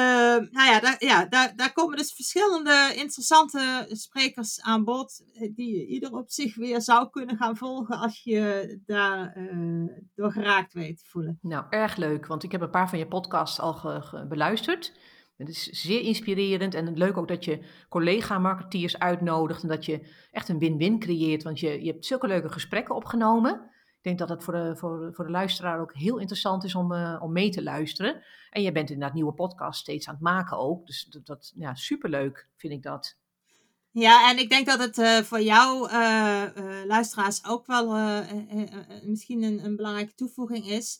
nou 0.51 0.71
ja, 0.71 0.79
daar, 0.79 0.95
ja 0.97 1.25
daar, 1.25 1.55
daar 1.55 1.73
komen 1.73 1.97
dus 1.97 2.13
verschillende 2.13 2.91
interessante 2.95 3.85
sprekers 3.91 4.61
aan 4.61 4.83
bod, 4.83 5.23
eh, 5.33 5.55
die 5.55 5.87
ieder 5.87 6.13
op 6.13 6.31
zich 6.31 6.55
weer 6.55 6.81
zou 6.81 7.09
kunnen 7.09 7.37
gaan 7.37 7.57
volgen 7.57 7.97
als 7.97 8.23
je 8.23 8.79
daar 8.85 9.37
uh, 9.37 9.89
door 10.15 10.31
geraakt 10.31 10.73
weet 10.73 10.97
te 10.97 11.05
voelen. 11.09 11.39
Nou, 11.41 11.65
erg 11.69 11.95
leuk, 11.95 12.25
want 12.27 12.43
ik 12.43 12.51
heb 12.51 12.61
een 12.61 12.69
paar 12.69 12.89
van 12.89 12.99
je 12.99 13.07
podcasts 13.07 13.59
al 13.59 14.03
beluisterd. 14.27 14.93
Het 15.37 15.49
is 15.49 15.63
zeer 15.63 16.01
inspirerend 16.01 16.73
en 16.73 16.97
leuk 16.97 17.17
ook 17.17 17.27
dat 17.27 17.45
je 17.45 17.65
collega-marketeers 17.89 18.99
uitnodigt 18.99 19.61
en 19.61 19.69
dat 19.69 19.85
je 19.85 20.07
echt 20.31 20.49
een 20.49 20.59
win-win 20.59 20.99
creëert, 20.99 21.43
want 21.43 21.59
je, 21.59 21.83
je 21.83 21.91
hebt 21.91 22.05
zulke 22.05 22.27
leuke 22.27 22.49
gesprekken 22.49 22.95
opgenomen. 22.95 23.69
Ik 23.99 24.05
denk 24.05 24.19
dat 24.19 24.29
het 24.29 24.43
voor 24.43 24.53
de, 24.53 24.75
voor, 24.75 25.13
voor 25.13 25.25
de 25.25 25.31
luisteraar 25.31 25.79
ook 25.81 25.93
heel 25.93 26.17
interessant 26.17 26.63
is 26.63 26.75
om, 26.75 26.91
uh, 26.91 27.19
om 27.21 27.31
mee 27.31 27.49
te 27.49 27.63
luisteren. 27.63 28.23
En 28.49 28.61
je 28.61 28.71
bent 28.71 28.89
inderdaad 28.89 29.15
nieuwe 29.15 29.33
podcast 29.33 29.79
steeds 29.79 30.07
aan 30.07 30.13
het 30.13 30.23
maken 30.23 30.57
ook. 30.57 30.87
Dus 30.87 31.05
dat, 31.05 31.25
dat 31.25 31.51
ja, 31.55 31.75
superleuk 31.75 32.47
vind 32.55 32.73
ik 32.73 32.83
dat. 32.83 33.17
Ja, 33.91 34.29
en 34.29 34.37
ik 34.37 34.49
denk 34.49 34.65
dat 34.65 34.79
het 34.79 34.97
uh, 34.97 35.17
voor 35.17 35.41
jou, 35.41 35.91
uh, 35.91 36.43
luisteraars, 36.85 37.45
ook 37.45 37.65
wel 37.65 37.85
misschien 39.03 39.43
een, 39.43 39.65
een, 39.65 39.75
belangrijke 39.75 40.13
toevoeging 40.13 40.67
is. 40.67 40.99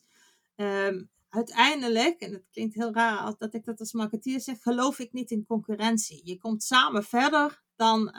Um, 0.56 1.10
uiteindelijk, 1.30 2.20
en 2.20 2.32
het 2.32 2.48
klinkt 2.52 2.76
heel 2.76 2.94
raar 2.94 3.36
dat 3.38 3.54
ik 3.54 3.66
dat 3.66 3.80
als 3.80 3.94
marketeer 3.94 4.40
zeg, 4.40 4.62
geloof 4.62 5.00
ik 5.00 5.14
niet 5.14 5.32
in 5.32 5.46
concurrentie. 5.46 6.22
Je 6.24 6.38
komt 6.38 6.64
samen 6.64 7.04
verder 7.04 7.64
dan, 7.76 8.16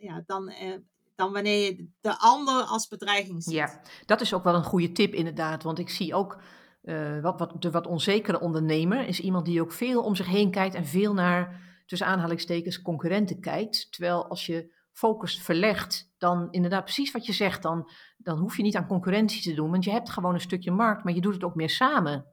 ja, 0.00 0.22
dan 0.26 0.52
dan 1.20 1.32
wanneer 1.32 1.64
je 1.64 1.88
de 2.00 2.18
ander 2.18 2.62
als 2.62 2.88
bedreiging 2.88 3.42
ziet. 3.42 3.54
Ja, 3.54 3.80
dat 4.06 4.20
is 4.20 4.34
ook 4.34 4.44
wel 4.44 4.54
een 4.54 4.64
goede 4.64 4.92
tip 4.92 5.14
inderdaad. 5.14 5.62
Want 5.62 5.78
ik 5.78 5.90
zie 5.90 6.14
ook 6.14 6.42
uh, 6.82 7.20
wat, 7.20 7.38
wat, 7.38 7.62
de 7.62 7.70
wat 7.70 7.86
onzekere 7.86 8.40
ondernemer 8.40 9.06
is 9.06 9.20
iemand 9.20 9.44
die 9.44 9.60
ook 9.60 9.72
veel 9.72 10.02
om 10.02 10.14
zich 10.14 10.26
heen 10.26 10.50
kijkt 10.50 10.74
en 10.74 10.86
veel 10.86 11.14
naar, 11.14 11.60
tussen 11.86 12.06
aanhalingstekens, 12.06 12.82
concurrenten 12.82 13.40
kijkt. 13.40 13.92
Terwijl 13.92 14.28
als 14.28 14.46
je 14.46 14.72
focus 14.92 15.42
verlegt, 15.42 16.12
dan 16.18 16.48
inderdaad 16.50 16.84
precies 16.84 17.10
wat 17.10 17.26
je 17.26 17.32
zegt, 17.32 17.62
dan, 17.62 17.90
dan 18.16 18.38
hoef 18.38 18.56
je 18.56 18.62
niet 18.62 18.76
aan 18.76 18.86
concurrentie 18.86 19.42
te 19.42 19.54
doen. 19.54 19.70
Want 19.70 19.84
je 19.84 19.90
hebt 19.90 20.10
gewoon 20.10 20.34
een 20.34 20.40
stukje 20.40 20.70
markt, 20.70 21.04
maar 21.04 21.14
je 21.14 21.20
doet 21.20 21.34
het 21.34 21.44
ook 21.44 21.54
meer 21.54 21.70
samen. 21.70 22.26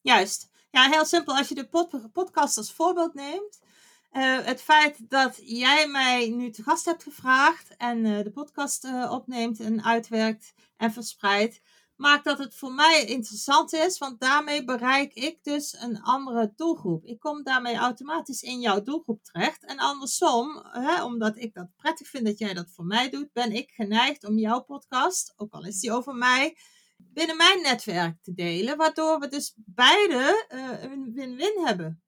Juist. 0.00 0.52
Ja, 0.70 0.90
heel 0.90 1.04
simpel. 1.04 1.36
Als 1.36 1.48
je 1.48 1.54
de 1.54 2.08
podcast 2.12 2.58
als 2.58 2.72
voorbeeld 2.72 3.14
neemt, 3.14 3.60
uh, 4.16 4.44
het 4.44 4.62
feit 4.62 5.10
dat 5.10 5.40
jij 5.42 5.88
mij 5.88 6.28
nu 6.28 6.50
te 6.50 6.62
gast 6.62 6.84
hebt 6.84 7.02
gevraagd 7.02 7.76
en 7.76 8.04
uh, 8.04 8.22
de 8.22 8.30
podcast 8.30 8.84
uh, 8.84 9.10
opneemt 9.12 9.60
en 9.60 9.84
uitwerkt 9.84 10.54
en 10.76 10.92
verspreidt, 10.92 11.60
maakt 11.96 12.24
dat 12.24 12.38
het 12.38 12.54
voor 12.54 12.72
mij 12.72 13.04
interessant 13.04 13.72
is, 13.72 13.98
want 13.98 14.20
daarmee 14.20 14.64
bereik 14.64 15.14
ik 15.14 15.38
dus 15.42 15.76
een 15.80 16.02
andere 16.02 16.52
doelgroep. 16.56 17.04
Ik 17.04 17.18
kom 17.18 17.42
daarmee 17.42 17.76
automatisch 17.76 18.42
in 18.42 18.60
jouw 18.60 18.82
doelgroep 18.82 19.24
terecht. 19.24 19.64
En 19.64 19.78
andersom, 19.78 20.62
hè, 20.72 21.04
omdat 21.04 21.36
ik 21.36 21.54
dat 21.54 21.76
prettig 21.76 22.08
vind 22.08 22.26
dat 22.26 22.38
jij 22.38 22.54
dat 22.54 22.70
voor 22.70 22.84
mij 22.84 23.10
doet, 23.10 23.32
ben 23.32 23.52
ik 23.52 23.70
geneigd 23.70 24.24
om 24.24 24.38
jouw 24.38 24.60
podcast, 24.60 25.34
ook 25.36 25.52
al 25.52 25.64
is 25.64 25.80
die 25.80 25.92
over 25.92 26.14
mij, 26.14 26.56
binnen 26.96 27.36
mijn 27.36 27.62
netwerk 27.62 28.22
te 28.22 28.34
delen, 28.34 28.76
waardoor 28.76 29.18
we 29.18 29.28
dus 29.28 29.54
beide 29.56 30.46
een 30.82 31.12
win-win 31.14 31.64
hebben. 31.64 32.03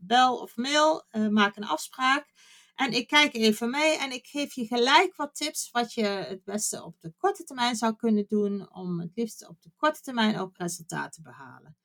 bel 0.00 0.36
of 0.36 0.56
mail, 0.56 1.04
maak 1.30 1.56
een 1.56 1.66
afspraak. 1.66 2.32
En 2.76 2.92
ik 2.92 3.06
kijk 3.06 3.34
even 3.34 3.70
mee 3.70 3.98
en 3.98 4.12
ik 4.12 4.26
geef 4.26 4.54
je 4.54 4.66
gelijk 4.66 5.16
wat 5.16 5.34
tips 5.34 5.68
wat 5.72 5.92
je 5.92 6.04
het 6.04 6.44
beste 6.44 6.84
op 6.84 7.00
de 7.00 7.12
korte 7.18 7.44
termijn 7.44 7.76
zou 7.76 7.96
kunnen 7.96 8.26
doen 8.28 8.74
om 8.74 9.00
het 9.00 9.10
liefst 9.14 9.48
op 9.48 9.62
de 9.62 9.70
korte 9.76 10.00
termijn 10.00 10.38
ook 10.38 10.56
resultaten 10.56 11.10
te 11.10 11.22
behalen. 11.22 11.76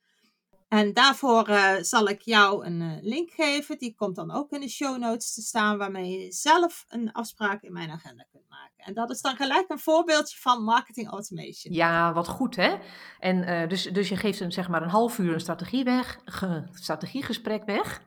En 0.68 0.92
daarvoor 0.92 1.48
uh, 1.48 1.74
zal 1.80 2.08
ik 2.08 2.20
jou 2.20 2.66
een 2.66 2.80
uh, 2.80 2.92
link 3.00 3.30
geven. 3.30 3.78
Die 3.78 3.94
komt 3.94 4.16
dan 4.16 4.30
ook 4.30 4.50
in 4.50 4.60
de 4.60 4.68
show 4.68 4.98
notes 4.98 5.34
te 5.34 5.40
staan, 5.40 5.78
waarmee 5.78 6.18
je 6.18 6.32
zelf 6.32 6.84
een 6.88 7.12
afspraak 7.12 7.62
in 7.62 7.72
mijn 7.72 7.90
agenda 7.90 8.26
kunt 8.30 8.48
maken. 8.48 8.84
En 8.84 8.94
dat 8.94 9.10
is 9.10 9.20
dan 9.20 9.36
gelijk 9.36 9.64
een 9.68 9.78
voorbeeldje 9.78 10.38
van 10.40 10.62
marketing 10.62 11.08
automation. 11.10 11.74
Ja, 11.74 12.12
wat 12.12 12.28
goed 12.28 12.56
hè. 12.56 12.76
En 13.18 13.36
uh, 13.36 13.68
dus, 13.68 13.82
dus 13.82 14.08
je 14.08 14.16
geeft 14.16 14.40
een, 14.40 14.52
zeg 14.52 14.68
maar 14.68 14.82
een 14.82 14.88
half 14.88 15.18
uur 15.18 15.34
een 15.34 15.40
strategie 15.40 15.84
weg, 15.84 16.20
ge, 16.24 16.68
strategiegesprek 16.72 17.64
weg. 17.64 18.02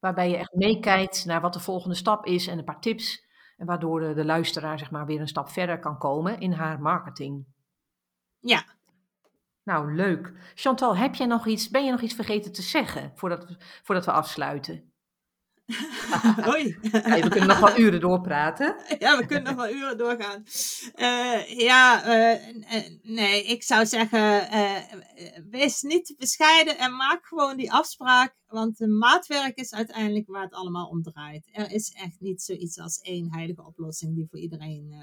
Waarbij 0.00 0.30
je 0.30 0.36
echt 0.36 0.54
meekijkt 0.54 1.24
naar 1.24 1.40
wat 1.40 1.52
de 1.52 1.60
volgende 1.60 1.96
stap 1.96 2.26
is 2.26 2.46
en 2.46 2.58
een 2.58 2.64
paar 2.64 2.80
tips. 2.80 3.26
En 3.56 3.66
waardoor 3.66 4.00
de, 4.00 4.14
de 4.14 4.24
luisteraar 4.24 4.78
zeg 4.78 4.90
maar, 4.90 5.06
weer 5.06 5.20
een 5.20 5.28
stap 5.28 5.48
verder 5.48 5.78
kan 5.78 5.98
komen 5.98 6.40
in 6.40 6.52
haar 6.52 6.80
marketing. 6.80 7.44
Ja. 8.38 8.64
Nou, 9.62 9.94
leuk. 9.94 10.32
Chantal, 10.54 10.96
heb 10.96 11.14
jij 11.14 11.26
nog 11.26 11.46
iets, 11.46 11.68
ben 11.68 11.84
je 11.84 11.90
nog 11.90 12.00
iets 12.00 12.14
vergeten 12.14 12.52
te 12.52 12.62
zeggen 12.62 13.12
voordat, 13.14 13.56
voordat 13.82 14.04
we 14.04 14.12
afsluiten? 14.12 14.87
Hoi. 16.48 16.78
We 16.82 17.26
kunnen 17.30 17.48
nog 17.48 17.58
wel 17.58 17.78
uren 17.78 18.00
doorpraten. 18.00 18.76
Ja, 18.98 19.18
we 19.18 19.26
kunnen 19.26 19.54
nog 19.54 19.64
wel 19.64 19.74
uren 19.74 19.98
doorgaan. 19.98 20.42
Uh, 20.96 21.58
ja, 21.58 22.06
uh, 22.06 22.40
nee, 23.02 23.44
ik 23.44 23.62
zou 23.62 23.86
zeggen, 23.86 24.54
uh, 24.54 24.76
wees 25.50 25.82
niet 25.82 26.06
te 26.06 26.14
bescheiden 26.18 26.78
en 26.78 26.96
maak 26.96 27.26
gewoon 27.26 27.56
die 27.56 27.72
afspraak. 27.72 28.36
Want 28.46 28.76
de 28.76 28.88
maatwerk 28.88 29.56
is 29.56 29.74
uiteindelijk 29.74 30.26
waar 30.26 30.42
het 30.42 30.54
allemaal 30.54 30.88
om 30.88 31.02
draait. 31.02 31.48
Er 31.52 31.70
is 31.70 31.92
echt 31.92 32.20
niet 32.20 32.42
zoiets 32.42 32.78
als 32.78 33.00
één 33.00 33.32
heilige 33.32 33.64
oplossing 33.66 34.14
die 34.14 34.26
voor 34.30 34.38
iedereen 34.38 34.94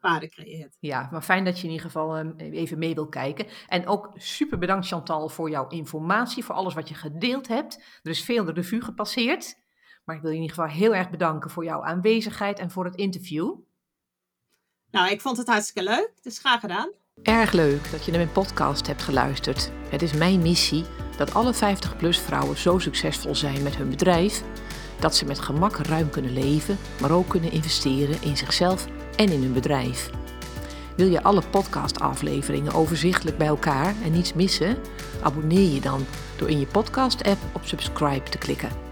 waarde 0.00 0.28
creëert. 0.28 0.76
Ja, 0.80 1.08
maar 1.10 1.22
fijn 1.22 1.44
dat 1.44 1.56
je 1.58 1.64
in 1.64 1.70
ieder 1.70 1.86
geval 1.86 2.34
even 2.36 2.78
mee 2.78 2.94
wil 2.94 3.08
kijken. 3.08 3.46
En 3.66 3.86
ook 3.86 4.10
super 4.14 4.58
bedankt 4.58 4.86
Chantal 4.86 5.28
voor 5.28 5.50
jouw 5.50 5.68
informatie, 5.68 6.44
voor 6.44 6.54
alles 6.54 6.74
wat 6.74 6.88
je 6.88 6.94
gedeeld 6.94 7.48
hebt. 7.48 7.74
Er 8.02 8.10
is 8.10 8.24
veel 8.24 8.44
de 8.44 8.52
revue 8.52 8.80
gepasseerd. 8.80 9.60
Maar 10.04 10.16
ik 10.16 10.22
wil 10.22 10.30
je 10.30 10.36
in 10.36 10.42
ieder 10.42 10.56
geval 10.56 10.74
heel 10.76 10.94
erg 10.94 11.10
bedanken 11.10 11.50
voor 11.50 11.64
jouw 11.64 11.84
aanwezigheid 11.84 12.58
en 12.58 12.70
voor 12.70 12.84
het 12.84 12.96
interview. 12.96 13.54
Nou, 14.90 15.10
ik 15.10 15.20
vond 15.20 15.36
het 15.36 15.48
hartstikke 15.48 15.90
leuk, 15.90 16.12
dus 16.22 16.38
graag 16.38 16.60
gedaan. 16.60 16.90
Erg 17.22 17.52
leuk 17.52 17.90
dat 17.90 18.04
je 18.04 18.10
naar 18.10 18.20
mijn 18.20 18.32
podcast 18.32 18.86
hebt 18.86 19.02
geluisterd. 19.02 19.70
Het 19.88 20.02
is 20.02 20.12
mijn 20.12 20.42
missie 20.42 20.84
dat 21.16 21.34
alle 21.34 21.54
50-plus 21.54 22.18
vrouwen 22.18 22.56
zo 22.56 22.78
succesvol 22.78 23.34
zijn 23.34 23.62
met 23.62 23.76
hun 23.76 23.90
bedrijf 23.90 24.42
dat 25.02 25.16
ze 25.16 25.24
met 25.24 25.38
gemak 25.38 25.76
ruim 25.76 26.10
kunnen 26.10 26.32
leven, 26.32 26.78
maar 27.00 27.10
ook 27.10 27.28
kunnen 27.28 27.52
investeren 27.52 28.22
in 28.22 28.36
zichzelf 28.36 28.86
en 29.16 29.28
in 29.28 29.42
hun 29.42 29.52
bedrijf. 29.52 30.10
Wil 30.96 31.06
je 31.06 31.22
alle 31.22 31.42
podcastafleveringen 31.50 32.72
overzichtelijk 32.72 33.38
bij 33.38 33.46
elkaar 33.46 33.94
en 34.02 34.12
niets 34.12 34.32
missen? 34.32 34.76
Abonneer 35.22 35.74
je 35.74 35.80
dan 35.80 36.04
door 36.36 36.50
in 36.50 36.58
je 36.58 36.66
podcast-app 36.66 37.38
op 37.52 37.64
subscribe 37.64 38.28
te 38.30 38.38
klikken. 38.38 38.91